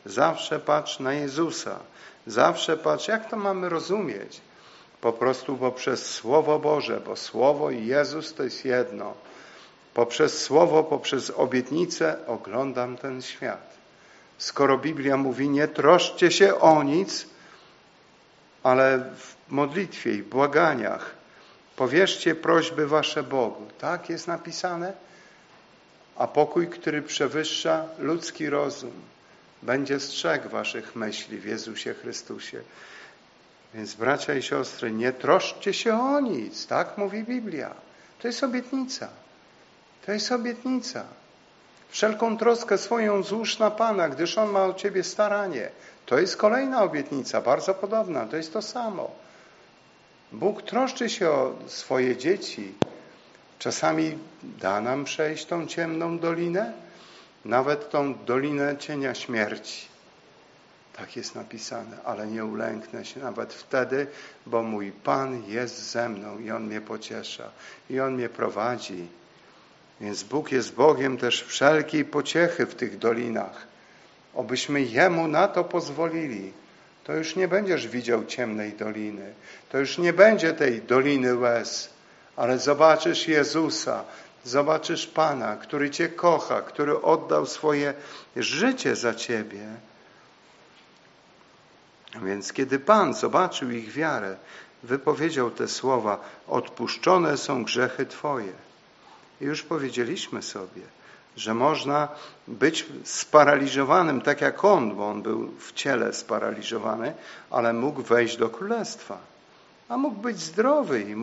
Zawsze 0.04 0.58
patrz 0.58 0.98
na 0.98 1.12
Jezusa. 1.12 1.78
Zawsze 2.26 2.76
patrz, 2.76 3.08
jak 3.08 3.30
to 3.30 3.36
mamy 3.36 3.68
rozumieć? 3.68 4.40
Po 5.00 5.12
prostu 5.12 5.56
poprzez 5.56 6.10
Słowo 6.10 6.58
Boże, 6.58 7.00
bo 7.00 7.16
Słowo 7.16 7.70
i 7.70 7.86
Jezus 7.86 8.34
to 8.34 8.42
jest 8.42 8.64
jedno. 8.64 9.14
Poprzez 9.94 10.42
Słowo, 10.42 10.84
poprzez 10.84 11.30
obietnicę 11.30 12.16
oglądam 12.26 12.96
ten 12.96 13.22
świat. 13.22 13.72
Skoro 14.38 14.78
Biblia 14.78 15.16
mówi, 15.16 15.48
nie 15.48 15.68
troszcie 15.68 16.30
się 16.30 16.60
o 16.60 16.82
nic, 16.82 17.26
ale 18.62 18.98
w 18.98 19.34
modlitwie 19.48 20.14
i 20.14 20.22
błaganiach 20.22 21.14
powierzcie 21.76 22.34
prośby 22.34 22.86
wasze 22.86 23.22
Bogu. 23.22 23.66
Tak 23.78 24.10
jest 24.10 24.28
napisane? 24.28 24.92
A 26.16 26.26
pokój, 26.26 26.68
który 26.68 27.02
przewyższa 27.02 27.84
ludzki 27.98 28.50
rozum, 28.50 28.92
będzie 29.62 30.00
strzegł 30.00 30.48
waszych 30.48 30.96
myśli 30.96 31.38
w 31.38 31.44
Jezusie 31.44 31.94
Chrystusie. 31.94 32.60
Więc 33.74 33.94
bracia 33.94 34.34
i 34.34 34.42
siostry, 34.42 34.90
nie 34.90 35.12
troszczcie 35.12 35.74
się 35.74 36.00
o 36.00 36.20
nic. 36.20 36.66
Tak 36.66 36.98
mówi 36.98 37.24
Biblia. 37.24 37.74
To 38.18 38.28
jest 38.28 38.44
obietnica. 38.44 39.08
To 40.06 40.12
jest 40.12 40.32
obietnica. 40.32 41.04
Wszelką 41.88 42.38
troskę 42.38 42.78
swoją 42.78 43.22
złóż 43.22 43.58
na 43.58 43.70
Pana, 43.70 44.08
gdyż 44.08 44.38
On 44.38 44.50
ma 44.50 44.64
o 44.64 44.74
Ciebie 44.74 45.04
staranie. 45.04 45.70
To 46.06 46.18
jest 46.18 46.36
kolejna 46.36 46.82
obietnica, 46.82 47.40
bardzo 47.40 47.74
podobna. 47.74 48.26
To 48.26 48.36
jest 48.36 48.52
to 48.52 48.62
samo. 48.62 49.10
Bóg 50.32 50.62
troszczy 50.62 51.10
się 51.10 51.30
o 51.30 51.54
swoje 51.66 52.16
dzieci. 52.16 52.74
Czasami 53.58 54.18
da 54.42 54.80
nam 54.80 55.04
przejść 55.04 55.44
tą 55.44 55.66
ciemną 55.66 56.18
dolinę, 56.18 56.72
nawet 57.44 57.90
tą 57.90 58.24
dolinę 58.24 58.76
cienia 58.78 59.14
śmierci. 59.14 59.92
Tak 60.96 61.16
jest 61.16 61.34
napisane, 61.34 61.96
ale 62.04 62.26
nie 62.26 62.44
ulęknę 62.44 63.04
się 63.04 63.20
nawet 63.20 63.54
wtedy, 63.54 64.06
bo 64.46 64.62
mój 64.62 64.92
Pan 64.92 65.42
jest 65.48 65.90
ze 65.90 66.08
mną 66.08 66.38
i 66.38 66.50
On 66.50 66.66
mnie 66.66 66.80
pociesza 66.80 67.50
i 67.90 68.00
On 68.00 68.14
mnie 68.14 68.28
prowadzi. 68.28 69.08
Więc 70.00 70.22
Bóg 70.22 70.52
jest 70.52 70.74
Bogiem 70.74 71.16
też 71.16 71.44
wszelkiej 71.44 72.04
pociechy 72.04 72.66
w 72.66 72.74
tych 72.74 72.98
dolinach. 72.98 73.71
Obyśmy 74.34 74.82
Jemu 74.82 75.28
na 75.28 75.48
to 75.48 75.64
pozwolili. 75.64 76.52
To 77.04 77.12
już 77.12 77.36
nie 77.36 77.48
będziesz 77.48 77.88
widział 77.88 78.24
ciemnej 78.24 78.72
doliny. 78.72 79.34
To 79.68 79.78
już 79.78 79.98
nie 79.98 80.12
będzie 80.12 80.52
tej 80.52 80.82
doliny 80.82 81.36
łez, 81.36 81.90
ale 82.36 82.58
zobaczysz 82.58 83.28
Jezusa, 83.28 84.04
zobaczysz 84.44 85.06
Pana, 85.06 85.56
który 85.56 85.90
Cię 85.90 86.08
kocha, 86.08 86.62
który 86.62 87.02
oddał 87.02 87.46
swoje 87.46 87.94
życie 88.36 88.96
za 88.96 89.14
Ciebie. 89.14 89.66
Więc 92.22 92.52
kiedy 92.52 92.78
Pan 92.78 93.14
zobaczył 93.14 93.70
ich 93.70 93.92
wiarę, 93.92 94.36
wypowiedział 94.82 95.50
te 95.50 95.68
słowa: 95.68 96.20
Odpuszczone 96.48 97.36
są 97.36 97.64
grzechy 97.64 98.06
Twoje. 98.06 98.52
I 99.40 99.44
już 99.44 99.62
powiedzieliśmy 99.62 100.42
sobie, 100.42 100.82
że 101.36 101.54
można 101.54 102.08
być 102.48 102.86
sparaliżowanym 103.04 104.20
tak 104.20 104.40
jak 104.40 104.64
on, 104.64 104.96
bo 104.96 105.08
on 105.08 105.22
był 105.22 105.50
w 105.58 105.72
ciele 105.72 106.12
sparaliżowany, 106.12 107.12
ale 107.50 107.72
mógł 107.72 108.02
wejść 108.02 108.36
do 108.36 108.48
królestwa. 108.48 109.18
A 109.88 109.96
mógł 109.96 110.16
być 110.16 110.40
zdrowy 110.40 111.00
i 111.00 111.16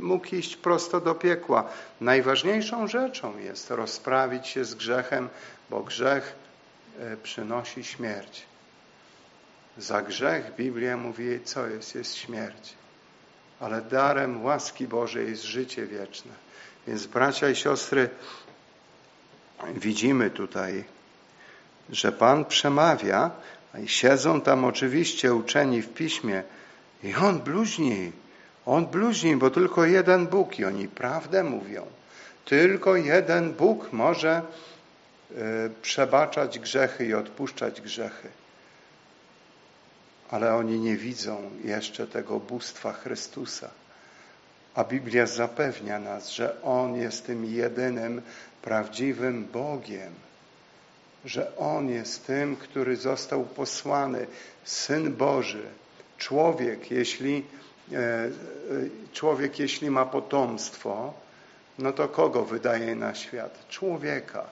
mógł 0.00 0.34
iść 0.34 0.56
prosto 0.56 1.00
do 1.00 1.14
piekła. 1.14 1.64
Najważniejszą 2.00 2.88
rzeczą 2.88 3.38
jest 3.38 3.70
rozprawić 3.70 4.46
się 4.46 4.64
z 4.64 4.74
grzechem, 4.74 5.28
bo 5.70 5.82
grzech 5.82 6.34
e, 7.00 7.16
przynosi 7.16 7.84
śmierć. 7.84 8.46
Za 9.78 10.02
grzech 10.02 10.56
Biblia 10.56 10.96
mówi, 10.96 11.40
co 11.44 11.66
jest? 11.66 11.94
Jest 11.94 12.14
śmierć. 12.14 12.74
Ale 13.60 13.82
darem 13.82 14.44
łaski 14.44 14.88
Bożej 14.88 15.28
jest 15.28 15.42
życie 15.42 15.86
wieczne. 15.86 16.32
Więc 16.86 17.06
bracia 17.06 17.50
i 17.50 17.56
siostry, 17.56 18.08
widzimy 19.74 20.30
tutaj, 20.30 20.84
że 21.90 22.12
Pan 22.12 22.44
przemawia, 22.44 23.30
i 23.84 23.88
siedzą 23.88 24.40
tam 24.40 24.64
oczywiście 24.64 25.34
uczeni 25.34 25.82
w 25.82 25.94
piśmie 25.94 26.42
i 27.02 27.14
On 27.14 27.40
bluźni, 27.40 28.12
On 28.66 28.86
bluźni, 28.86 29.36
bo 29.36 29.50
tylko 29.50 29.84
jeden 29.84 30.26
Bóg 30.26 30.58
i 30.58 30.64
oni 30.64 30.88
prawdę 30.88 31.44
mówią. 31.44 31.86
Tylko 32.44 32.96
jeden 32.96 33.52
Bóg 33.52 33.92
może 33.92 34.42
y, 35.30 35.34
przebaczać 35.82 36.58
grzechy 36.58 37.06
i 37.06 37.14
odpuszczać 37.14 37.80
grzechy. 37.80 38.28
Ale 40.30 40.54
oni 40.54 40.80
nie 40.80 40.96
widzą 40.96 41.50
jeszcze 41.64 42.06
tego 42.06 42.40
bóstwa 42.40 42.92
Chrystusa. 42.92 43.70
A 44.74 44.84
Biblia 44.84 45.26
zapewnia 45.26 45.98
nas, 45.98 46.30
że 46.30 46.62
On 46.62 46.96
jest 46.96 47.26
tym 47.26 47.44
jedynym 47.44 48.22
prawdziwym 48.66 49.44
Bogiem, 49.44 50.12
że 51.24 51.56
On 51.56 51.88
jest 51.88 52.26
tym, 52.26 52.56
który 52.56 52.96
został 52.96 53.44
posłany, 53.44 54.26
Syn 54.64 55.14
Boży, 55.14 55.62
człowiek, 56.18 56.90
jeśli 56.90 57.44
e, 57.92 57.96
e, 57.96 58.30
człowiek, 59.12 59.58
jeśli 59.58 59.90
ma 59.90 60.06
potomstwo, 60.06 61.14
no 61.78 61.92
to 61.92 62.08
kogo 62.08 62.44
wydaje 62.44 62.94
na 62.94 63.14
świat? 63.14 63.68
Człowieka. 63.68 64.44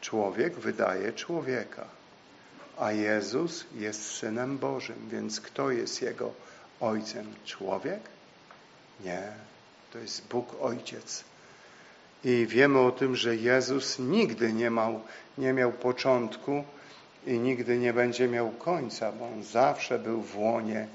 Człowiek 0.00 0.54
wydaje 0.54 1.12
człowieka, 1.12 1.84
a 2.78 2.92
Jezus 2.92 3.64
jest 3.74 4.10
Synem 4.10 4.58
Bożym, 4.58 5.08
więc 5.10 5.40
kto 5.40 5.70
jest 5.70 6.02
Jego 6.02 6.32
Ojcem? 6.80 7.34
Człowiek? 7.44 8.00
Nie, 9.04 9.22
to 9.92 9.98
jest 9.98 10.28
Bóg 10.28 10.56
Ojciec. 10.60 11.24
I 12.24 12.46
wiemy 12.46 12.78
o 12.78 12.90
tym, 12.90 13.16
że 13.16 13.36
Jezus 13.36 13.98
nigdy 13.98 14.52
nie 14.52 14.70
miał, 14.70 15.00
nie 15.38 15.52
miał 15.52 15.72
początku 15.72 16.64
i 17.26 17.38
nigdy 17.38 17.78
nie 17.78 17.92
będzie 17.92 18.28
miał 18.28 18.50
końca, 18.50 19.12
bo 19.12 19.26
On 19.26 19.42
zawsze 19.42 19.98
był 19.98 20.22
w 20.22 20.38
łonie 20.38 20.86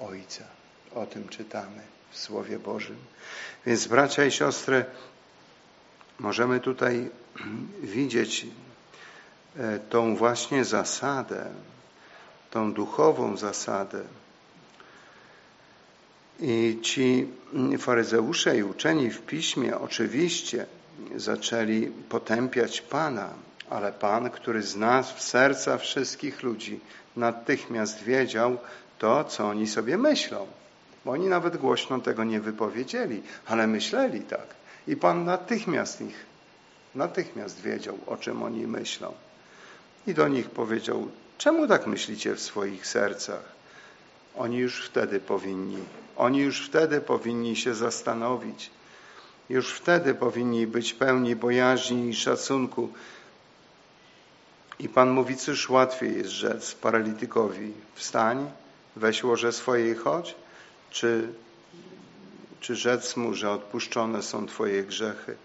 Ojca. 0.00 0.44
O 0.94 1.06
tym 1.06 1.28
czytamy 1.28 1.82
w 2.10 2.18
Słowie 2.18 2.58
Bożym. 2.58 2.96
Więc 3.66 3.86
bracia 3.86 4.24
i 4.24 4.30
siostry, 4.30 4.84
możemy 6.18 6.60
tutaj 6.60 7.10
widzieć 7.82 8.46
e, 9.56 9.78
tą 9.78 10.16
właśnie 10.16 10.64
zasadę, 10.64 11.46
tą 12.50 12.72
duchową 12.72 13.36
zasadę, 13.36 14.02
i 16.40 16.78
ci 16.82 17.28
faryzeusze 17.78 18.56
i 18.56 18.62
uczeni 18.62 19.10
w 19.10 19.22
piśmie 19.22 19.78
oczywiście 19.78 20.66
zaczęli 21.16 21.86
potępiać 22.08 22.80
Pana, 22.80 23.28
ale 23.70 23.92
Pan, 23.92 24.30
który 24.30 24.62
zna 24.62 25.02
w 25.02 25.22
serca 25.22 25.78
wszystkich 25.78 26.42
ludzi, 26.42 26.80
natychmiast 27.16 28.02
wiedział 28.02 28.58
to, 28.98 29.24
co 29.24 29.48
oni 29.48 29.66
sobie 29.66 29.98
myślą. 29.98 30.46
Bo 31.04 31.12
oni 31.12 31.26
nawet 31.26 31.56
głośno 31.56 32.00
tego 32.00 32.24
nie 32.24 32.40
wypowiedzieli, 32.40 33.22
ale 33.46 33.66
myśleli 33.66 34.20
tak. 34.20 34.46
I 34.88 34.96
Pan 34.96 35.24
natychmiast 35.24 36.00
ich, 36.00 36.26
natychmiast 36.94 37.60
wiedział, 37.60 37.98
o 38.06 38.16
czym 38.16 38.42
oni 38.42 38.66
myślą. 38.66 39.14
I 40.06 40.14
do 40.14 40.28
nich 40.28 40.50
powiedział, 40.50 41.08
czemu 41.38 41.68
tak 41.68 41.86
myślicie 41.86 42.34
w 42.34 42.40
swoich 42.40 42.86
sercach? 42.86 43.57
Oni 44.38 44.56
już 44.56 44.86
wtedy 44.86 45.20
powinni 45.20 45.78
oni 46.18 46.38
już 46.38 46.66
wtedy 46.66 47.00
powinni 47.00 47.56
się 47.56 47.74
zastanowić. 47.74 48.70
Już 49.48 49.72
wtedy 49.72 50.14
powinni 50.14 50.66
być 50.66 50.94
pełni 50.94 51.36
bojaźni 51.36 52.08
i 52.08 52.14
szacunku. 52.14 52.88
I 54.78 54.88
Pan 54.88 55.10
mówi, 55.10 55.36
cóż 55.36 55.70
łatwiej 55.70 56.16
jest 56.16 56.30
rzec 56.30 56.74
paralitykowi, 56.74 57.72
wstań, 57.94 58.50
weź 58.96 59.24
łoże 59.24 59.52
swoje 59.52 59.92
i 59.92 59.94
chodź, 59.94 60.34
czy, 60.90 61.28
czy 62.60 62.76
rzec 62.76 63.16
mu, 63.16 63.34
że 63.34 63.50
odpuszczone 63.50 64.22
są 64.22 64.46
Twoje 64.46 64.84
grzechy. 64.84 65.36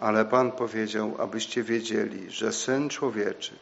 Ale 0.00 0.24
Pan 0.24 0.52
powiedział, 0.52 1.16
abyście 1.18 1.62
wiedzieli, 1.62 2.30
że 2.30 2.52
Syn 2.52 2.88
Człowieczy 2.88 3.52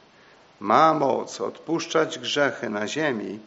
ma 0.61 0.95
moc 0.95 1.41
odpuszczać 1.41 2.19
grzechy 2.19 2.71
na 2.71 2.89
ziemi, 2.89 3.39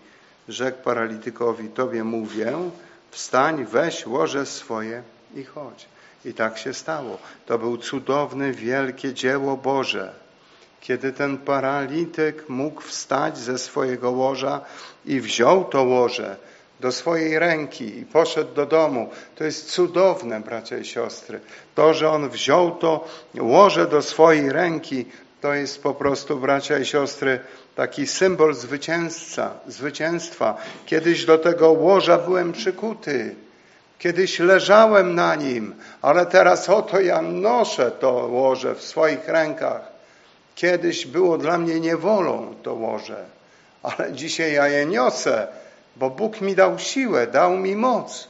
rzekł 0.50 0.84
paralitykowi, 0.84 1.70
Tobie 1.70 2.04
mówię, 2.04 2.54
wstań, 3.12 3.66
weź 3.66 4.08
łoże 4.08 4.46
swoje 4.46 5.04
i 5.36 5.44
chodź. 5.44 5.86
I 6.26 6.34
tak 6.34 6.58
się 6.58 6.74
stało. 6.74 7.18
To 7.46 7.60
był 7.60 7.78
cudowne, 7.78 8.52
wielkie 8.52 9.14
dzieło 9.14 9.58
Boże. 9.58 10.14
Kiedy 10.82 11.14
ten 11.14 11.38
paralityk 11.38 12.50
mógł 12.50 12.82
wstać 12.82 13.38
ze 13.38 13.58
swojego 13.58 14.12
łoża 14.12 14.62
i 15.06 15.22
wziął 15.22 15.66
to 15.66 15.84
łoże 15.84 16.36
do 16.80 16.92
swojej 16.92 17.40
ręki 17.40 18.00
i 18.00 18.06
poszedł 18.06 18.54
do 18.54 18.66
domu. 18.66 19.10
To 19.36 19.44
jest 19.44 19.72
cudowne, 19.72 20.40
bracia 20.40 20.78
i 20.78 20.86
siostry. 20.86 21.40
To, 21.76 21.94
że 21.94 22.10
on 22.10 22.30
wziął 22.30 22.72
to 22.72 23.08
łoże 23.40 23.88
do 23.88 24.02
swojej 24.02 24.52
ręki, 24.52 25.06
to 25.44 25.54
jest 25.54 25.84
po 25.84 25.94
prostu, 25.94 26.40
bracia 26.40 26.80
i 26.80 26.86
siostry, 26.86 27.40
taki 27.76 28.08
symbol 28.08 28.54
zwycięzca, 28.54 29.52
zwycięstwa. 29.68 30.58
Kiedyś 30.86 31.26
do 31.26 31.38
tego 31.38 31.72
łoża 31.72 32.18
byłem 32.18 32.54
przykuty. 32.54 33.36
Kiedyś 34.00 34.40
leżałem 34.40 35.16
na 35.16 35.36
nim, 35.36 35.76
ale 36.02 36.26
teraz 36.26 36.70
oto 36.70 37.00
ja 37.00 37.22
noszę 37.22 37.92
to 37.92 38.12
łoże 38.12 38.76
w 38.76 38.84
swoich 38.84 39.28
rękach. 39.28 39.82
Kiedyś 40.56 41.06
było 41.06 41.38
dla 41.38 41.58
mnie 41.58 41.80
niewolą 41.80 42.56
to 42.64 42.74
łoże, 42.74 43.26
ale 43.84 44.14
dzisiaj 44.14 44.54
ja 44.54 44.68
je 44.68 44.86
niosę 44.86 45.48
bo 45.96 46.10
Bóg 46.10 46.42
mi 46.42 46.56
dał 46.56 46.80
siłę, 46.80 47.28
dał 47.28 47.58
mi 47.58 47.76
moc. 47.76 48.28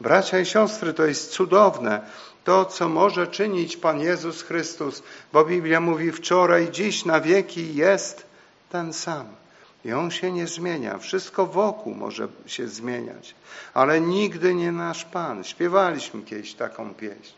Bracia 0.00 0.38
i 0.38 0.46
siostry, 0.46 0.94
to 0.94 1.06
jest 1.06 1.30
cudowne. 1.30 2.00
To, 2.44 2.64
co 2.64 2.88
może 2.88 3.26
czynić 3.26 3.76
Pan 3.76 4.00
Jezus 4.00 4.42
Chrystus, 4.42 5.02
bo 5.32 5.44
Biblia 5.44 5.80
mówi 5.80 6.12
wczoraj, 6.12 6.70
dziś, 6.70 7.04
na 7.04 7.20
wieki 7.20 7.74
jest 7.74 8.26
ten 8.70 8.92
sam. 8.92 9.26
I 9.84 9.92
On 9.92 10.10
się 10.10 10.32
nie 10.32 10.46
zmienia. 10.46 10.98
Wszystko 10.98 11.46
wokół 11.46 11.94
może 11.94 12.28
się 12.46 12.68
zmieniać, 12.68 13.34
ale 13.74 14.00
nigdy 14.00 14.54
nie 14.54 14.72
nasz 14.72 15.04
Pan. 15.04 15.44
Śpiewaliśmy 15.44 16.22
kiedyś 16.22 16.54
taką 16.54 16.94
pieśń, 16.94 17.34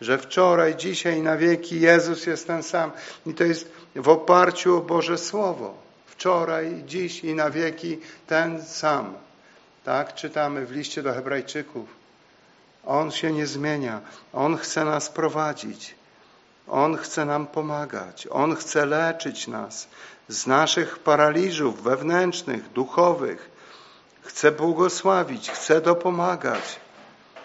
że 0.00 0.18
wczoraj, 0.18 0.76
dzisiaj, 0.76 1.22
na 1.22 1.36
wieki 1.36 1.80
Jezus 1.80 2.26
jest 2.26 2.46
ten 2.46 2.62
sam. 2.62 2.90
I 3.26 3.34
to 3.34 3.44
jest 3.44 3.72
w 3.96 4.08
oparciu 4.08 4.76
o 4.76 4.80
Boże 4.80 5.18
Słowo. 5.18 5.74
Wczoraj, 6.06 6.82
dziś 6.86 7.24
i 7.24 7.34
na 7.34 7.50
wieki 7.50 7.98
ten 8.26 8.64
sam. 8.64 9.14
Tak 9.84 10.14
czytamy 10.14 10.66
w 10.66 10.72
liście 10.72 11.02
do 11.02 11.12
Hebrajczyków. 11.12 11.99
On 12.86 13.10
się 13.10 13.32
nie 13.32 13.46
zmienia. 13.46 14.00
On 14.32 14.56
chce 14.56 14.84
nas 14.84 15.08
prowadzić. 15.08 15.94
On 16.68 16.96
chce 16.96 17.24
nam 17.24 17.46
pomagać. 17.46 18.28
On 18.30 18.56
chce 18.56 18.86
leczyć 18.86 19.48
nas 19.48 19.88
z 20.28 20.46
naszych 20.46 20.98
paraliżów 20.98 21.82
wewnętrznych, 21.82 22.72
duchowych. 22.72 23.50
Chce 24.22 24.52
błogosławić, 24.52 25.50
chce 25.50 25.80
dopomagać 25.80 26.80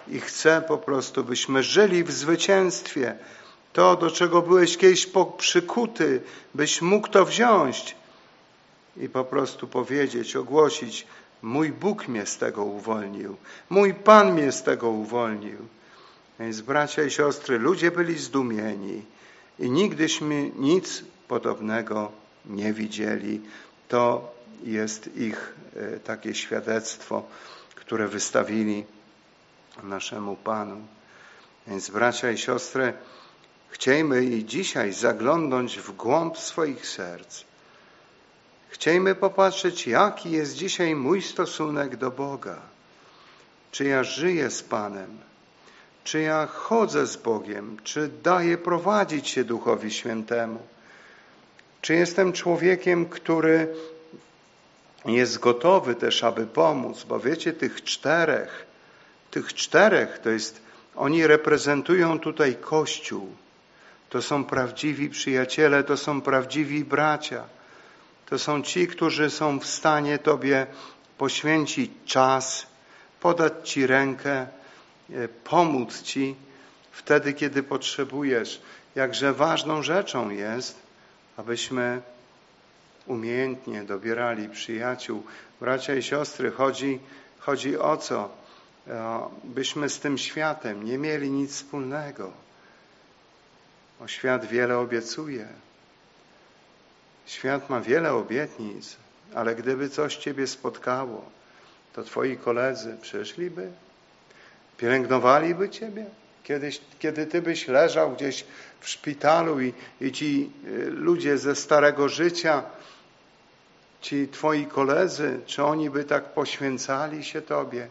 i 0.07 0.19
chce 0.19 0.61
po 0.67 0.77
prostu, 0.77 1.23
byśmy 1.23 1.63
żyli 1.63 2.03
w 2.03 2.11
zwycięstwie. 2.11 3.15
To, 3.73 3.95
do 3.95 4.11
czego 4.11 4.41
byłeś 4.41 4.77
kiedyś 4.77 5.07
przykuty, 5.37 6.21
byś 6.53 6.81
mógł 6.81 7.07
to 7.07 7.25
wziąć 7.25 7.95
i 8.97 9.09
po 9.09 9.23
prostu 9.23 9.67
powiedzieć, 9.67 10.35
ogłosić, 10.35 11.07
mój 11.45 11.71
Bóg 11.71 12.07
mnie 12.07 12.25
z 12.25 12.37
tego 12.37 12.63
uwolnił, 12.63 13.35
mój 13.69 13.93
Pan 13.93 14.33
mnie 14.33 14.51
z 14.51 14.63
tego 14.63 14.89
uwolnił. 14.89 15.57
Więc 16.39 16.61
bracia 16.61 17.03
i 17.03 17.11
siostry, 17.11 17.59
ludzie 17.59 17.91
byli 17.91 18.17
zdumieni 18.17 19.05
i 19.59 19.69
nigdyśmy 19.69 20.51
nic 20.55 21.03
podobnego 21.27 22.11
nie 22.45 22.73
widzieli. 22.73 23.41
To 23.87 24.33
jest 24.63 25.17
ich 25.17 25.53
e, 25.75 25.99
takie 25.99 26.35
świadectwo, 26.35 27.23
które 27.75 28.07
wystawili 28.07 28.85
naszemu 29.83 30.35
Panu. 30.35 30.81
Więc 31.67 31.89
bracia 31.89 32.31
i 32.31 32.37
siostry, 32.37 32.93
chciejmy 33.69 34.23
i 34.23 34.45
dzisiaj 34.45 34.93
zaglądnąć 34.93 35.79
w 35.79 35.91
głąb 35.95 36.37
swoich 36.37 36.87
serc. 36.87 37.43
Chciejmy 38.75 39.15
popatrzeć, 39.15 39.87
jaki 39.87 40.31
jest 40.31 40.55
dzisiaj 40.55 40.95
mój 40.95 41.21
stosunek 41.21 41.95
do 41.95 42.11
Boga. 42.11 42.59
Czy 43.71 43.85
ja 43.85 44.03
żyję 44.03 44.49
z 44.49 44.63
Panem? 44.63 45.17
Czy 46.03 46.21
ja 46.21 46.47
chodzę 46.47 47.07
z 47.07 47.17
Bogiem? 47.17 47.77
Czy 47.83 48.09
daję 48.23 48.57
prowadzić 48.57 49.27
się 49.27 49.43
Duchowi 49.43 49.91
Świętemu? 49.91 50.59
Czy 51.81 51.93
jestem 51.93 52.33
człowiekiem, 52.33 53.05
który 53.05 53.67
jest 55.05 55.39
gotowy 55.39 55.95
też, 55.95 56.23
aby 56.23 56.47
pomóc? 56.47 57.03
Bo 57.03 57.19
wiecie, 57.19 57.53
tych 57.53 57.83
czterech, 57.83 58.65
tych 59.31 59.53
czterech 59.53 60.19
to 60.19 60.29
jest, 60.29 60.61
oni 60.95 61.27
reprezentują 61.27 62.19
tutaj 62.19 62.55
Kościół. 62.55 63.35
To 64.09 64.21
są 64.21 64.43
prawdziwi 64.43 65.09
przyjaciele, 65.09 65.83
to 65.83 65.97
są 65.97 66.21
prawdziwi 66.21 66.85
bracia. 66.85 67.54
To 68.25 68.39
są 68.39 68.61
ci, 68.61 68.87
którzy 68.87 69.29
są 69.29 69.59
w 69.59 69.65
stanie 69.65 70.19
Tobie 70.19 70.67
poświęcić 71.17 71.91
czas, 72.05 72.67
podać 73.19 73.69
Ci 73.69 73.87
rękę, 73.87 74.47
e, 75.09 75.27
pomóc 75.27 76.01
Ci 76.01 76.35
wtedy, 76.91 77.33
kiedy 77.33 77.63
potrzebujesz. 77.63 78.61
Jakże 78.95 79.33
ważną 79.33 79.83
rzeczą 79.83 80.29
jest, 80.29 80.79
abyśmy 81.37 82.01
umiejętnie 83.07 83.83
dobierali 83.83 84.49
przyjaciół. 84.49 85.23
Bracia 85.61 85.95
i 85.95 86.03
siostry, 86.03 86.51
chodzi, 86.51 86.99
chodzi 87.39 87.77
o 87.77 87.97
co? 87.97 88.29
E, 88.87 89.29
byśmy 89.43 89.89
z 89.89 89.99
tym 89.99 90.17
światem 90.17 90.83
nie 90.83 90.97
mieli 90.97 91.31
nic 91.31 91.51
wspólnego. 91.51 92.31
O 94.01 94.07
świat 94.07 94.45
wiele 94.45 94.77
obiecuje. 94.77 95.47
Świat 97.25 97.69
ma 97.69 97.81
wiele 97.81 98.13
obietnic, 98.13 98.97
ale 99.33 99.55
gdyby 99.55 99.89
coś 99.89 100.15
Ciebie 100.15 100.47
spotkało, 100.47 101.25
to 101.93 102.03
Twoi 102.03 102.37
koledzy 102.37 102.97
przyszliby, 103.01 103.71
pielęgnowaliby 104.77 105.69
Ciebie. 105.69 106.05
Kiedyś, 106.43 106.81
kiedy 106.99 107.25
Ty 107.25 107.41
byś 107.41 107.67
leżał 107.67 108.11
gdzieś 108.11 108.45
w 108.79 108.89
szpitalu 108.89 109.61
i, 109.61 109.73
i 110.01 110.11
ci 110.11 110.51
y, 110.67 110.89
ludzie 110.89 111.37
ze 111.37 111.55
starego 111.55 112.09
życia, 112.09 112.63
ci 114.01 114.27
Twoi 114.27 114.65
koledzy, 114.65 115.39
czy 115.45 115.63
oni 115.63 115.89
by 115.89 116.03
tak 116.03 116.23
poświęcali 116.23 117.23
się 117.23 117.41
Tobie? 117.41 117.87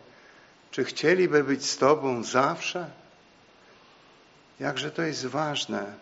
Czy 0.70 0.84
chcieliby 0.84 1.44
być 1.44 1.66
z 1.66 1.76
Tobą 1.76 2.24
zawsze? 2.24 2.90
Jakże 4.60 4.90
to 4.90 5.02
jest 5.02 5.26
ważne. 5.26 5.92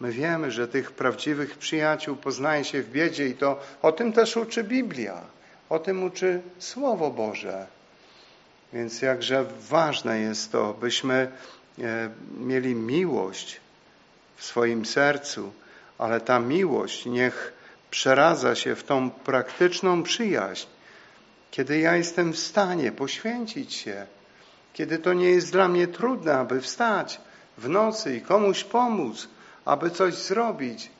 My 0.00 0.12
wiemy, 0.12 0.50
że 0.50 0.68
tych 0.68 0.92
prawdziwych 0.92 1.58
przyjaciół 1.58 2.16
poznaje 2.16 2.64
się 2.64 2.82
w 2.82 2.90
biedzie 2.90 3.28
i 3.28 3.34
to 3.34 3.60
o 3.82 3.92
tym 3.92 4.12
też 4.12 4.36
uczy 4.36 4.64
Biblia. 4.64 5.20
O 5.68 5.78
tym 5.78 6.02
uczy 6.02 6.42
Słowo 6.58 7.10
Boże. 7.10 7.66
Więc 8.72 9.02
jakże 9.02 9.44
ważne 9.68 10.20
jest 10.20 10.52
to, 10.52 10.74
byśmy 10.74 11.32
e, 11.78 12.10
mieli 12.38 12.74
miłość 12.74 13.60
w 14.36 14.44
swoim 14.44 14.86
sercu, 14.86 15.52
ale 15.98 16.20
ta 16.20 16.38
miłość 16.38 17.06
niech 17.06 17.52
przeradza 17.90 18.54
się 18.54 18.74
w 18.74 18.84
tą 18.84 19.10
praktyczną 19.10 20.02
przyjaźń, 20.02 20.66
kiedy 21.50 21.78
ja 21.78 21.96
jestem 21.96 22.32
w 22.32 22.38
stanie 22.38 22.92
poświęcić 22.92 23.74
się, 23.74 24.06
kiedy 24.72 24.98
to 24.98 25.12
nie 25.12 25.30
jest 25.30 25.52
dla 25.52 25.68
mnie 25.68 25.86
trudne, 25.86 26.34
aby 26.34 26.60
wstać 26.60 27.20
w 27.58 27.68
nocy 27.68 28.16
i 28.16 28.20
komuś 28.20 28.64
pomóc, 28.64 29.28
aby 29.66 29.90
coś 29.90 30.14
zrobić, 30.14 30.90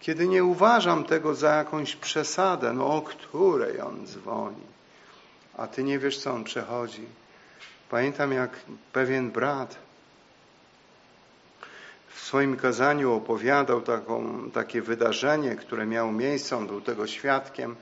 kiedy 0.00 0.28
nie 0.28 0.44
uważam 0.44 1.04
tego 1.04 1.34
za 1.34 1.54
jakąś 1.54 1.96
przesadę, 1.96 2.72
no 2.72 2.96
o 2.96 3.02
której 3.02 3.80
on 3.80 4.06
dzwoni, 4.06 4.66
a 5.56 5.66
ty 5.66 5.84
nie 5.84 5.98
wiesz, 5.98 6.18
co 6.18 6.32
on 6.32 6.44
przechodzi. 6.44 7.06
Pamiętam, 7.90 8.32
jak 8.32 8.50
pewien 8.92 9.30
brat 9.30 9.76
w 12.08 12.20
swoim 12.20 12.56
kazaniu 12.56 13.12
opowiadał 13.12 13.80
taką, 13.80 14.50
takie 14.50 14.82
wydarzenie, 14.82 15.56
które 15.56 15.86
miało 15.86 16.12
miejsce, 16.12 16.56
on 16.56 16.66
był 16.66 16.80
tego 16.80 17.06
świadkiem. 17.06 17.76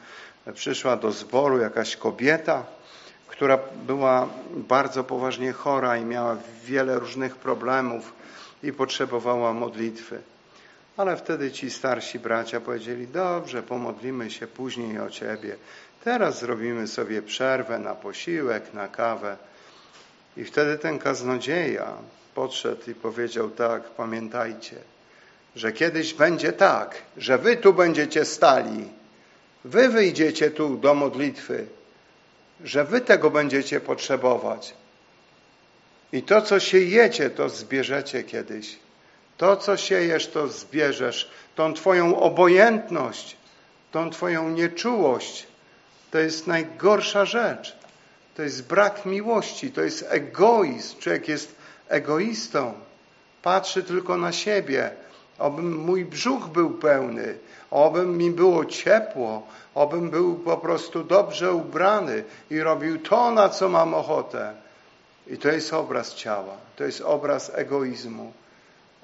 Przyszła 0.55 0.97
do 0.97 1.13
zboru 1.13 1.59
jakaś 1.59 1.97
kobieta, 1.97 2.65
która 3.27 3.59
była 3.87 4.29
bardzo 4.51 5.05
poważnie 5.05 5.53
chora 5.53 5.97
i 5.97 6.05
miała 6.05 6.37
wiele 6.65 6.99
różnych 6.99 7.37
problemów 7.37 8.13
i 8.63 8.73
potrzebowała 8.73 9.53
modlitwy. 9.53 10.21
Ale 10.97 11.17
wtedy 11.17 11.53
ci 11.53 11.71
starsi 11.71 12.19
bracia 12.19 12.61
powiedzieli, 12.61 13.07
dobrze, 13.07 13.63
pomodlimy 13.63 14.31
się 14.31 14.47
później 14.47 14.99
o 14.99 15.11
Ciebie. 15.11 15.57
Teraz 16.05 16.39
zrobimy 16.39 16.89
sobie 16.89 17.23
przerwę 17.23 17.79
na 17.79 17.95
posiłek, 17.95 18.75
na 18.75 18.89
kawę. 18.89 19.37
I 20.37 20.45
wtedy 20.45 20.79
ten 20.79 20.99
kaznodzieja 20.99 21.93
podszedł 22.35 22.91
i 22.91 22.95
powiedział 22.95 23.51
tak, 23.51 23.83
pamiętajcie, 23.83 24.77
że 25.57 25.73
kiedyś 25.73 26.15
będzie 26.15 26.53
tak, 26.53 27.03
że 27.17 27.39
wy 27.39 27.57
tu 27.57 27.75
będziecie 27.75 28.25
stali, 28.25 28.89
wy 29.65 29.89
wyjdziecie 29.89 30.51
tu 30.51 30.77
do 30.77 30.95
modlitwy, 30.95 31.67
że 32.65 32.85
wy 32.85 33.01
tego 33.01 33.31
będziecie 33.31 33.81
potrzebować. 33.81 34.75
I 36.13 36.23
to, 36.23 36.43
co 36.43 36.61
siejecie, 36.61 37.31
to 37.31 37.49
zbierzecie 37.49 38.25
kiedyś. 38.25 38.77
To, 39.37 39.57
co 39.57 39.77
siejesz, 39.77 40.27
to 40.27 40.49
zbierzesz. 40.49 41.31
Tą 41.55 41.75
Twoją 41.75 42.21
obojętność, 42.21 43.37
tą 43.93 44.11
Twoją 44.11 44.51
nieczułość, 44.51 45.47
to 46.11 46.19
jest 46.19 46.47
najgorsza 46.47 47.25
rzecz. 47.25 47.77
To 48.37 48.43
jest 48.43 48.69
brak 48.69 49.07
miłości, 49.07 49.73
to 49.73 49.83
jest 49.83 50.07
egoizm. 50.09 50.99
Człowiek 50.99 51.29
jest 51.29 51.55
egoistą. 51.89 52.75
Patrzy 53.43 53.83
tylko 53.83 54.17
na 54.17 54.33
siebie. 54.33 54.91
Obym 55.39 55.77
mój 55.77 56.05
brzuch 56.05 56.49
był 56.49 56.71
pełny, 56.71 57.39
obym 57.71 58.17
mi 58.17 58.31
było 58.31 58.65
ciepło, 58.65 59.47
obym 59.75 60.11
był 60.11 60.35
po 60.35 60.57
prostu 60.57 61.05
dobrze 61.05 61.53
ubrany 61.53 62.25
i 62.51 62.61
robił 62.61 62.99
to, 62.99 63.31
na 63.31 63.49
co 63.49 63.69
mam 63.69 63.95
ochotę. 63.95 64.55
I 65.29 65.39
to 65.39 65.49
jest 65.49 65.73
obraz 65.73 66.15
ciała, 66.15 66.57
to 66.77 66.85
jest 66.85 67.01
obraz 67.01 67.51
egoizmu. 67.55 68.33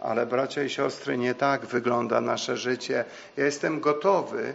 Ale 0.01 0.27
bracia 0.27 0.62
i 0.62 0.70
siostry, 0.70 1.18
nie 1.18 1.35
tak 1.35 1.66
wygląda 1.66 2.20
nasze 2.20 2.57
życie. 2.57 3.05
Ja 3.37 3.45
jestem 3.45 3.81
gotowy, 3.81 4.55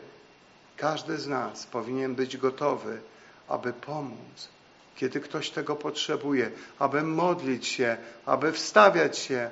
każdy 0.78 1.18
z 1.18 1.28
nas 1.28 1.66
powinien 1.66 2.16
być 2.16 2.38
gotowy, 2.38 3.02
aby 3.48 3.74
pomóc, 3.74 4.50
kiedy 4.96 5.20
ktoś 5.20 5.50
tego 5.50 5.76
potrzebuje, 5.76 6.52
aby 6.80 7.04
modlić 7.04 7.68
się, 7.68 7.98
aby 8.26 8.52
wstawiać 8.52 9.18
się, 9.18 9.50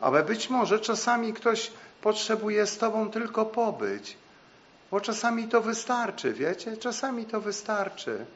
aby 0.00 0.22
być 0.22 0.50
może 0.50 0.80
czasami 0.80 1.32
ktoś 1.32 1.70
potrzebuje 2.02 2.66
z 2.66 2.78
Tobą 2.78 3.10
tylko 3.10 3.46
pobyć, 3.46 4.16
bo 4.90 5.00
czasami 5.00 5.48
to 5.48 5.60
wystarczy, 5.60 6.32
wiecie? 6.32 6.76
Czasami 6.76 7.24
to 7.24 7.40
wystarczy, 7.40 8.26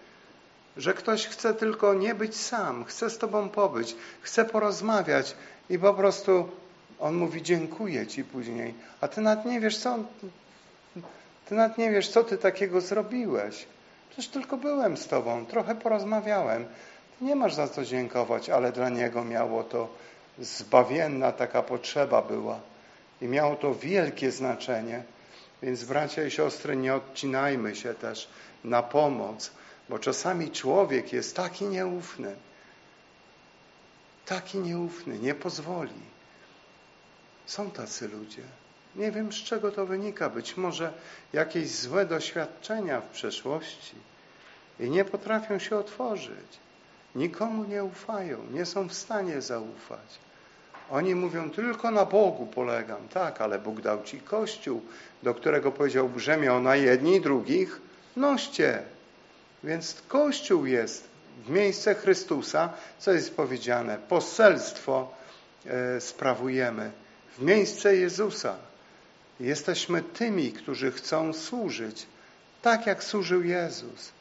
że 0.76 0.94
ktoś 0.94 1.26
chce 1.26 1.54
tylko 1.54 1.94
nie 1.94 2.14
być 2.14 2.36
sam, 2.36 2.84
chce 2.84 3.10
z 3.10 3.18
Tobą 3.18 3.48
pobyć, 3.48 3.96
chce 4.22 4.44
porozmawiać 4.44 5.34
i 5.70 5.78
po 5.78 5.94
prostu 5.94 6.48
on 7.00 7.14
mówi 7.14 7.42
dziękuję 7.42 8.06
Ci 8.06 8.24
później, 8.24 8.74
a 9.00 9.08
Ty 9.08 9.20
nawet 9.20 9.44
nie 9.44 9.60
wiesz, 9.60 9.78
co 9.78 9.98
Ty 11.48 11.54
nawet 11.54 11.78
nie 11.78 11.90
wiesz, 11.90 12.08
co 12.08 12.24
Ty 12.24 12.38
takiego 12.38 12.80
zrobiłeś. 12.80 13.66
Przecież 14.10 14.30
tylko 14.30 14.56
byłem 14.56 14.96
z 14.96 15.06
Tobą, 15.06 15.46
trochę 15.46 15.74
porozmawiałem. 15.74 16.64
Ty 17.18 17.24
nie 17.24 17.36
masz 17.36 17.54
za 17.54 17.68
co 17.68 17.84
dziękować, 17.84 18.50
ale 18.50 18.72
dla 18.72 18.88
Niego 18.88 19.24
miało 19.24 19.64
to 19.64 19.88
zbawienna 20.38 21.32
taka 21.32 21.62
potrzeba 21.62 22.22
była 22.22 22.60
i 23.20 23.26
miało 23.26 23.56
to 23.56 23.74
wielkie 23.74 24.30
znaczenie. 24.30 25.02
Więc 25.62 25.84
bracia 25.84 26.24
i 26.24 26.30
siostry, 26.30 26.76
nie 26.76 26.94
odcinajmy 26.94 27.76
się 27.76 27.94
też 27.94 28.28
na 28.64 28.82
pomoc, 28.82 29.50
bo 29.92 29.98
czasami 29.98 30.50
człowiek 30.50 31.12
jest 31.12 31.36
taki 31.36 31.64
nieufny, 31.64 32.36
taki 34.26 34.58
nieufny, 34.58 35.18
nie 35.18 35.34
pozwoli. 35.34 36.02
Są 37.46 37.70
tacy 37.70 38.08
ludzie. 38.08 38.42
Nie 38.96 39.10
wiem, 39.12 39.32
z 39.32 39.36
czego 39.36 39.72
to 39.72 39.86
wynika. 39.86 40.30
Być 40.30 40.56
może 40.56 40.92
jakieś 41.32 41.70
złe 41.70 42.06
doświadczenia 42.06 43.00
w 43.00 43.08
przeszłości 43.08 43.94
i 44.80 44.90
nie 44.90 45.04
potrafią 45.04 45.58
się 45.58 45.76
otworzyć. 45.76 46.58
Nikomu 47.14 47.64
nie 47.64 47.84
ufają, 47.84 48.38
nie 48.52 48.66
są 48.66 48.88
w 48.88 48.94
stanie 48.94 49.42
zaufać. 49.42 50.18
Oni 50.90 51.14
mówią, 51.14 51.50
tylko 51.50 51.90
na 51.90 52.04
Bogu 52.04 52.46
polegam. 52.46 53.08
Tak, 53.08 53.40
ale 53.40 53.58
Bóg 53.58 53.80
dał 53.80 54.02
ci 54.02 54.20
Kościół, 54.20 54.82
do 55.22 55.34
którego 55.34 55.72
powiedział 55.72 56.08
brzemiona 56.08 56.76
jedni 56.76 57.16
i 57.16 57.20
drugich 57.20 57.80
noście. 58.16 58.82
Więc 59.64 60.02
Kościół 60.08 60.66
jest 60.66 61.08
w 61.46 61.50
miejsce 61.50 61.94
Chrystusa, 61.94 62.72
co 62.98 63.12
jest 63.12 63.36
powiedziane, 63.36 63.98
poselstwo 64.08 65.14
e, 65.66 66.00
sprawujemy 66.00 66.90
w 67.38 67.42
miejsce 67.42 67.96
Jezusa. 67.96 68.56
Jesteśmy 69.40 70.02
tymi, 70.02 70.52
którzy 70.52 70.92
chcą 70.92 71.32
służyć, 71.32 72.06
tak 72.62 72.86
jak 72.86 73.04
służył 73.04 73.44
Jezus. 73.44 74.12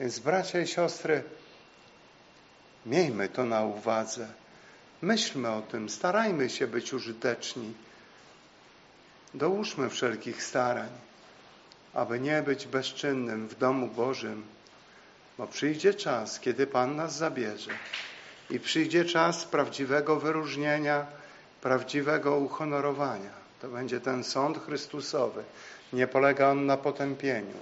Więc 0.00 0.18
bracia 0.18 0.60
i 0.60 0.66
siostry, 0.66 1.22
miejmy 2.86 3.28
to 3.28 3.44
na 3.44 3.64
uwadze. 3.64 4.26
Myślmy 5.02 5.48
o 5.48 5.62
tym, 5.62 5.88
starajmy 5.88 6.50
się 6.50 6.66
być 6.66 6.92
użyteczni. 6.92 7.74
Dołóżmy 9.34 9.90
wszelkich 9.90 10.42
starań, 10.42 10.88
aby 11.94 12.20
nie 12.20 12.42
być 12.42 12.66
bezczynnym 12.66 13.48
w 13.48 13.58
domu 13.58 13.88
Bożym, 13.88 14.46
bo 15.38 15.46
przyjdzie 15.46 15.94
czas, 15.94 16.40
kiedy 16.40 16.66
Pan 16.66 16.96
nas 16.96 17.16
zabierze 17.16 17.70
i 18.50 18.60
przyjdzie 18.60 19.04
czas 19.04 19.44
prawdziwego 19.44 20.16
wyróżnienia, 20.16 21.06
prawdziwego 21.60 22.36
uhonorowania. 22.36 23.44
To 23.60 23.68
będzie 23.68 24.00
ten 24.00 24.24
sąd 24.24 24.58
Chrystusowy. 24.58 25.42
Nie 25.92 26.06
polega 26.06 26.48
on 26.48 26.66
na 26.66 26.76
potępieniu, 26.76 27.56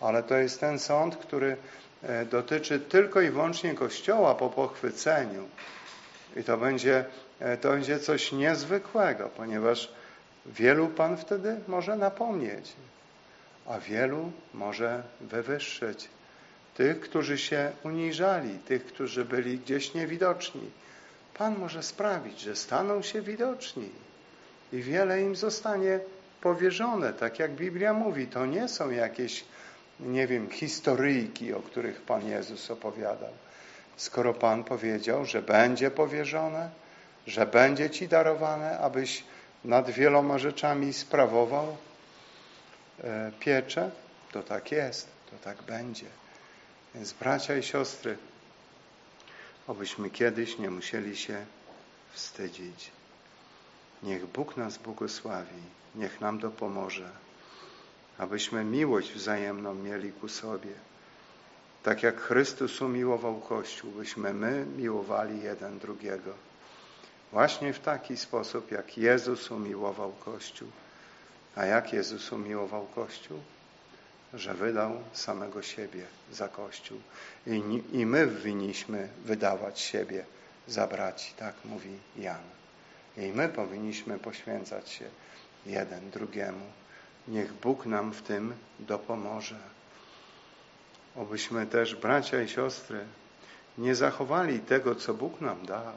ale 0.00 0.22
to 0.22 0.36
jest 0.36 0.60
ten 0.60 0.78
sąd, 0.78 1.16
który 1.16 1.56
e, 2.02 2.24
dotyczy 2.24 2.80
tylko 2.80 3.20
i 3.20 3.30
wyłącznie 3.30 3.74
Kościoła 3.74 4.34
po 4.34 4.48
pochwyceniu. 4.48 5.48
I 6.36 6.44
to 6.44 6.56
będzie, 6.56 7.04
e, 7.40 7.56
to 7.56 7.68
będzie 7.68 7.98
coś 7.98 8.32
niezwykłego, 8.32 9.30
ponieważ 9.36 9.92
wielu 10.46 10.88
Pan 10.88 11.16
wtedy 11.16 11.60
może 11.68 11.96
napomnieć, 11.96 12.72
a 13.66 13.78
wielu 13.78 14.32
może 14.54 15.02
wywyższyć. 15.20 16.08
Tych, 16.80 17.00
którzy 17.00 17.38
się 17.38 17.72
uniżali, 17.84 18.58
tych, 18.58 18.86
którzy 18.86 19.24
byli 19.24 19.58
gdzieś 19.58 19.94
niewidoczni. 19.94 20.70
Pan 21.34 21.58
może 21.58 21.82
sprawić, 21.82 22.40
że 22.40 22.56
staną 22.56 23.02
się 23.02 23.22
widoczni 23.22 23.88
i 24.72 24.82
wiele 24.82 25.22
im 25.22 25.36
zostanie 25.36 26.00
powierzone, 26.40 27.12
tak 27.12 27.38
jak 27.38 27.50
Biblia 27.50 27.92
mówi. 27.92 28.26
To 28.26 28.46
nie 28.46 28.68
są 28.68 28.90
jakieś, 28.90 29.44
nie 30.00 30.26
wiem, 30.26 30.50
historyjki, 30.50 31.52
o 31.52 31.60
których 31.60 32.00
Pan 32.02 32.28
Jezus 32.28 32.70
opowiadał. 32.70 33.32
Skoro 33.96 34.34
Pan 34.34 34.64
powiedział, 34.64 35.24
że 35.24 35.42
będzie 35.42 35.90
powierzone, 35.90 36.70
że 37.26 37.46
będzie 37.46 37.90
Ci 37.90 38.08
darowane, 38.08 38.78
abyś 38.78 39.24
nad 39.64 39.90
wieloma 39.90 40.38
rzeczami 40.38 40.92
sprawował 40.92 41.76
e, 43.04 43.32
pieczę, 43.40 43.90
to 44.32 44.42
tak 44.42 44.72
jest, 44.72 45.08
to 45.30 45.36
tak 45.44 45.62
będzie. 45.62 46.19
Więc 46.94 47.12
bracia 47.12 47.56
i 47.56 47.62
siostry, 47.62 48.16
abyśmy 49.68 50.10
kiedyś 50.10 50.58
nie 50.58 50.70
musieli 50.70 51.16
się 51.16 51.46
wstydzić. 52.12 52.90
Niech 54.02 54.26
Bóg 54.26 54.56
nas 54.56 54.78
błogosławi, 54.78 55.62
niech 55.94 56.20
nam 56.20 56.38
dopomoże, 56.38 57.10
abyśmy 58.18 58.64
miłość 58.64 59.12
wzajemną 59.12 59.74
mieli 59.74 60.12
ku 60.12 60.28
sobie. 60.28 60.72
Tak 61.82 62.02
jak 62.02 62.20
Chrystus 62.20 62.80
umiłował 62.80 63.40
Kościół, 63.40 63.90
byśmy 63.90 64.34
my 64.34 64.66
miłowali 64.76 65.42
jeden 65.42 65.78
drugiego. 65.78 66.34
Właśnie 67.32 67.72
w 67.72 67.80
taki 67.80 68.16
sposób, 68.16 68.70
jak 68.70 68.98
Jezus 68.98 69.50
umiłował 69.50 70.12
Kościół. 70.12 70.68
A 71.56 71.64
jak 71.64 71.92
Jezus 71.92 72.32
umiłował 72.32 72.86
Kościół? 72.86 73.40
Że 74.34 74.54
wydał 74.54 75.02
samego 75.12 75.62
siebie 75.62 76.04
za 76.32 76.48
Kościół. 76.48 77.00
I, 77.46 77.82
i 77.92 78.06
my 78.06 78.26
winniśmy 78.26 79.08
wydawać 79.24 79.80
siebie 79.80 80.24
za 80.66 80.86
braci, 80.86 81.34
tak 81.36 81.54
mówi 81.64 81.98
Jan. 82.16 82.42
I 83.16 83.32
my 83.32 83.48
powinniśmy 83.48 84.18
poświęcać 84.18 84.90
się 84.90 85.04
jeden 85.66 86.10
drugiemu. 86.10 86.66
Niech 87.28 87.52
Bóg 87.52 87.86
nam 87.86 88.12
w 88.12 88.22
tym 88.22 88.54
dopomoże. 88.78 89.58
Obyśmy 91.16 91.66
też, 91.66 91.94
bracia 91.94 92.42
i 92.42 92.48
siostry, 92.48 93.04
nie 93.78 93.94
zachowali 93.94 94.58
tego, 94.58 94.94
co 94.94 95.14
Bóg 95.14 95.40
nam 95.40 95.66
dał. 95.66 95.94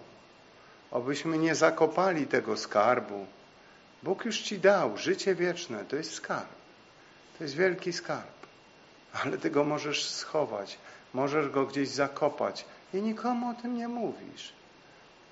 Obyśmy 0.91 1.37
nie 1.37 1.55
zakopali 1.55 2.27
tego 2.27 2.57
skarbu. 2.57 3.25
Bóg 4.03 4.25
już 4.25 4.41
Ci 4.41 4.59
dał 4.59 4.97
życie 4.97 5.35
wieczne, 5.35 5.85
to 5.85 5.95
jest 5.95 6.13
skarb. 6.13 6.62
To 7.43 7.45
jest 7.45 7.57
wielki 7.57 7.93
skarb. 7.93 8.47
Ale 9.13 9.37
Ty 9.37 9.49
go 9.49 9.63
możesz 9.63 10.09
schować, 10.09 10.77
możesz 11.13 11.49
go 11.49 11.65
gdzieś 11.65 11.89
zakopać 11.89 12.65
i 12.93 13.01
nikomu 13.01 13.49
o 13.49 13.53
tym 13.61 13.77
nie 13.77 13.87
mówisz. 13.87 14.53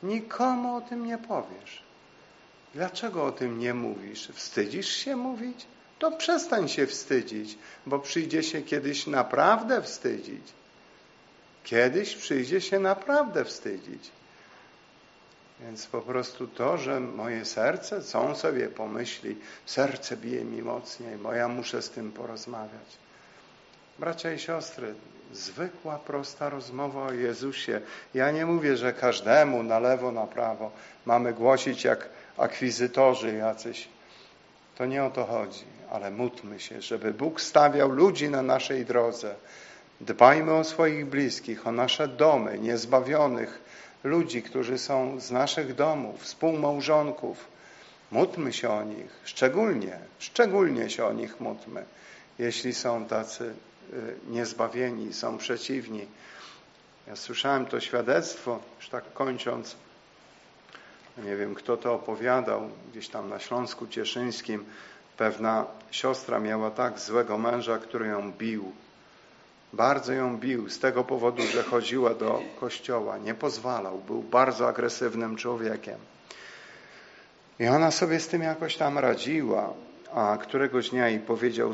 Nikomu 0.03 0.75
o 0.75 0.81
tym 0.81 1.05
nie 1.05 1.17
powiesz. 1.17 1.83
Dlaczego 2.73 3.25
o 3.25 3.31
tym 3.31 3.59
nie 3.59 3.73
mówisz? 3.73 4.27
Wstydzisz 4.33 4.89
się 4.89 5.15
mówić? 5.15 5.65
To 5.99 6.11
przestań 6.11 6.69
się 6.69 6.87
wstydzić, 6.87 7.57
bo 7.85 7.99
przyjdzie 7.99 8.43
się 8.43 8.61
kiedyś 8.61 9.07
naprawdę 9.07 9.81
wstydzić. 9.81 10.43
Kiedyś 11.63 12.15
przyjdzie 12.15 12.61
się 12.61 12.79
naprawdę 12.79 13.45
wstydzić. 13.45 14.11
Więc 15.61 15.87
po 15.87 16.01
prostu 16.01 16.47
to, 16.47 16.77
że 16.77 16.99
moje 16.99 17.45
serce, 17.45 18.01
co 18.01 18.21
on 18.21 18.35
sobie 18.35 18.67
pomyśli, 18.67 19.35
serce 19.65 20.17
bije 20.17 20.45
mi 20.45 20.61
mocniej, 20.61 21.17
bo 21.17 21.33
ja 21.33 21.47
muszę 21.47 21.81
z 21.81 21.89
tym 21.89 22.11
porozmawiać. 22.11 22.97
Bracia 23.99 24.33
i 24.33 24.39
siostry, 24.39 24.93
zwykła, 25.33 25.99
prosta 25.99 26.49
rozmowa 26.49 27.03
o 27.03 27.13
Jezusie. 27.13 27.81
Ja 28.13 28.31
nie 28.31 28.45
mówię, 28.45 28.77
że 28.77 28.93
każdemu 28.93 29.63
na 29.63 29.79
lewo, 29.79 30.11
na 30.11 30.27
prawo 30.27 30.71
mamy 31.05 31.33
głosić 31.33 31.83
jak 31.83 32.09
akwizytorzy 32.37 33.33
jacyś. 33.33 33.87
To 34.77 34.85
nie 34.85 35.03
o 35.03 35.09
to 35.09 35.25
chodzi, 35.25 35.65
ale 35.91 36.11
módlmy 36.11 36.59
się, 36.59 36.81
żeby 36.81 37.13
Bóg 37.13 37.41
stawiał 37.41 37.89
ludzi 37.89 38.29
na 38.29 38.41
naszej 38.41 38.85
drodze. 38.85 39.35
Dbajmy 40.01 40.53
o 40.53 40.63
swoich 40.63 41.05
bliskich, 41.05 41.67
o 41.67 41.71
nasze 41.71 42.07
domy, 42.07 42.59
niezbawionych 42.59 43.61
ludzi, 44.03 44.43
którzy 44.43 44.77
są 44.77 45.19
z 45.19 45.31
naszych 45.31 45.75
domów, 45.75 46.21
współmałżonków. 46.21 47.47
Módlmy 48.11 48.53
się 48.53 48.69
o 48.69 48.83
nich, 48.83 49.09
szczególnie, 49.23 49.99
szczególnie 50.19 50.89
się 50.89 51.05
o 51.05 51.13
nich 51.13 51.39
módlmy, 51.39 51.85
jeśli 52.39 52.73
są 52.73 53.05
tacy 53.05 53.53
y, 53.93 54.15
niezbawieni, 54.29 55.13
są 55.13 55.37
przeciwni. 55.37 56.07
Ja 57.07 57.15
słyszałem 57.15 57.65
to 57.65 57.79
świadectwo, 57.79 58.59
już 58.77 58.89
tak 58.89 59.13
kończąc, 59.13 59.75
nie 61.17 61.35
wiem 61.35 61.55
kto 61.55 61.77
to 61.77 61.93
opowiadał, 61.93 62.69
gdzieś 62.91 63.07
tam 63.07 63.29
na 63.29 63.39
Śląsku 63.39 63.87
Cieszyńskim, 63.87 64.65
pewna 65.17 65.65
siostra 65.91 66.39
miała 66.39 66.71
tak 66.71 66.99
złego 66.99 67.37
męża, 67.37 67.77
który 67.77 68.07
ją 68.07 68.31
bił. 68.31 68.71
Bardzo 69.73 70.13
ją 70.13 70.37
bił 70.37 70.69
z 70.69 70.79
tego 70.79 71.03
powodu, 71.03 71.43
że 71.43 71.63
chodziła 71.63 72.13
do 72.13 72.41
kościoła. 72.59 73.17
Nie 73.17 73.33
pozwalał, 73.33 73.97
był 73.97 74.21
bardzo 74.21 74.67
agresywnym 74.67 75.35
człowiekiem. 75.35 75.97
I 77.59 77.67
ona 77.67 77.91
sobie 77.91 78.19
z 78.19 78.27
tym 78.27 78.41
jakoś 78.41 78.77
tam 78.77 78.97
radziła, 78.97 79.73
a 80.13 80.37
któregoś 80.41 80.89
dnia 80.89 81.09
jej 81.09 81.19
powiedział. 81.19 81.73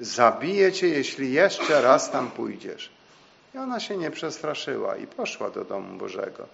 Zabiję 0.00 0.72
cię, 0.72 0.88
jeśli 0.88 1.32
jeszcze 1.32 1.82
raz 1.82 2.10
tam 2.10 2.30
pójdziesz. 2.30 2.90
I 3.54 3.58
ona 3.58 3.80
się 3.80 3.96
nie 3.96 4.10
przestraszyła 4.10 4.96
i 4.96 5.06
poszła 5.06 5.50
do 5.50 5.64
domu 5.64 5.98
Bożego. 5.98 6.46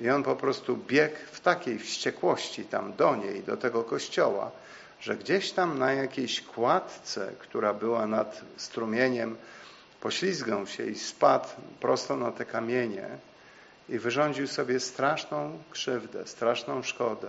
I 0.00 0.10
on 0.10 0.22
po 0.22 0.36
prostu 0.36 0.76
biegł 0.76 1.16
w 1.32 1.40
takiej 1.40 1.78
wściekłości 1.78 2.64
tam 2.64 2.92
do 2.92 3.16
niej, 3.16 3.42
do 3.42 3.56
tego 3.56 3.84
kościoła, 3.84 4.50
że 5.02 5.16
gdzieś 5.16 5.52
tam 5.52 5.78
na 5.78 5.92
jakiejś 5.92 6.40
kładce, 6.40 7.32
która 7.38 7.74
była 7.74 8.06
nad 8.06 8.40
strumieniem, 8.56 9.36
poślizgnął 10.00 10.66
się 10.66 10.86
i 10.86 10.94
spadł 10.94 11.48
prosto 11.80 12.16
na 12.16 12.32
te 12.32 12.44
kamienie 12.44 13.08
i 13.88 13.98
wyrządził 13.98 14.46
sobie 14.46 14.80
straszną 14.80 15.58
krzywdę, 15.70 16.26
straszną 16.26 16.82
szkodę. 16.82 17.28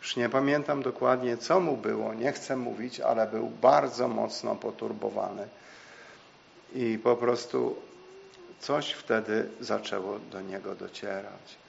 Już 0.00 0.16
nie 0.16 0.28
pamiętam 0.28 0.82
dokładnie, 0.82 1.36
co 1.36 1.60
mu 1.60 1.76
było, 1.76 2.14
nie 2.14 2.32
chcę 2.32 2.56
mówić, 2.56 3.00
ale 3.00 3.26
był 3.26 3.50
bardzo 3.50 4.08
mocno 4.08 4.56
poturbowany. 4.56 5.48
I 6.74 6.98
po 7.02 7.16
prostu 7.16 7.76
coś 8.60 8.92
wtedy 8.92 9.48
zaczęło 9.60 10.18
do 10.18 10.40
niego 10.40 10.74
docierać. 10.74 11.67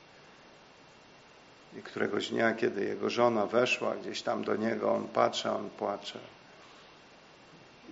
I 1.78 1.82
któregoś 1.82 2.30
dnia, 2.30 2.54
kiedy 2.54 2.86
jego 2.86 3.10
żona 3.10 3.46
weszła 3.46 3.96
gdzieś 3.96 4.22
tam 4.22 4.44
do 4.44 4.56
niego, 4.56 4.94
on 4.94 5.08
patrzy, 5.08 5.52
on 5.52 5.70
płacze. 5.70 6.20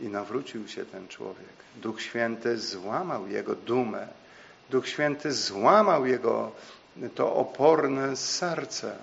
I 0.02 0.08
nawrócił 0.08 0.68
się 0.68 0.86
ten 0.86 1.08
człowiek. 1.08 1.58
Duch 1.76 2.02
Święty 2.02 2.58
złamał 2.58 3.28
jego 3.28 3.56
dumę. 3.56 4.08
Duch 4.70 4.88
Święty 4.88 5.32
złamał 5.32 6.06
jego 6.06 6.52
to 7.16 7.36
oporne 7.36 8.16
serce. 8.16 8.98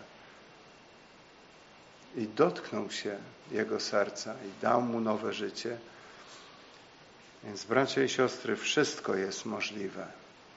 I 2.16 2.27
dotknął 2.27 2.91
się 2.91 3.16
jego 3.51 3.81
serca 3.81 4.35
i 4.35 4.62
dał 4.62 4.83
mu 4.83 5.01
nowe 5.01 5.33
życie. 5.33 5.79
Więc 7.45 7.64
bracia 7.64 8.03
i 8.03 8.09
siostry, 8.09 8.57
wszystko 8.57 9.14
jest 9.14 9.45
możliwe. 9.45 10.07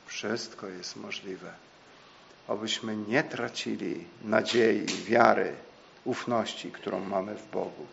Wszystko 0.08 0.68
jest 0.68 0.96
możliwe 0.96 1.67
abyśmy 2.48 2.98
nie 2.98 3.24
tracili 3.24 4.04
nadziei, 4.24 4.86
wiary, 4.86 5.54
ufności, 6.06 6.72
którą 6.72 7.00
mamy 7.00 7.36
w 7.36 7.52
Bogu. 7.52 7.86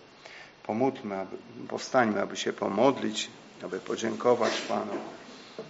Pomódlmy, 0.67 1.19
aby, 1.19 1.37
powstańmy, 1.69 2.21
aby 2.23 2.37
się 2.37 2.53
pomodlić, 2.53 3.31
aby 3.63 3.79
podziękować 3.81 4.61
Panu. 4.61 4.93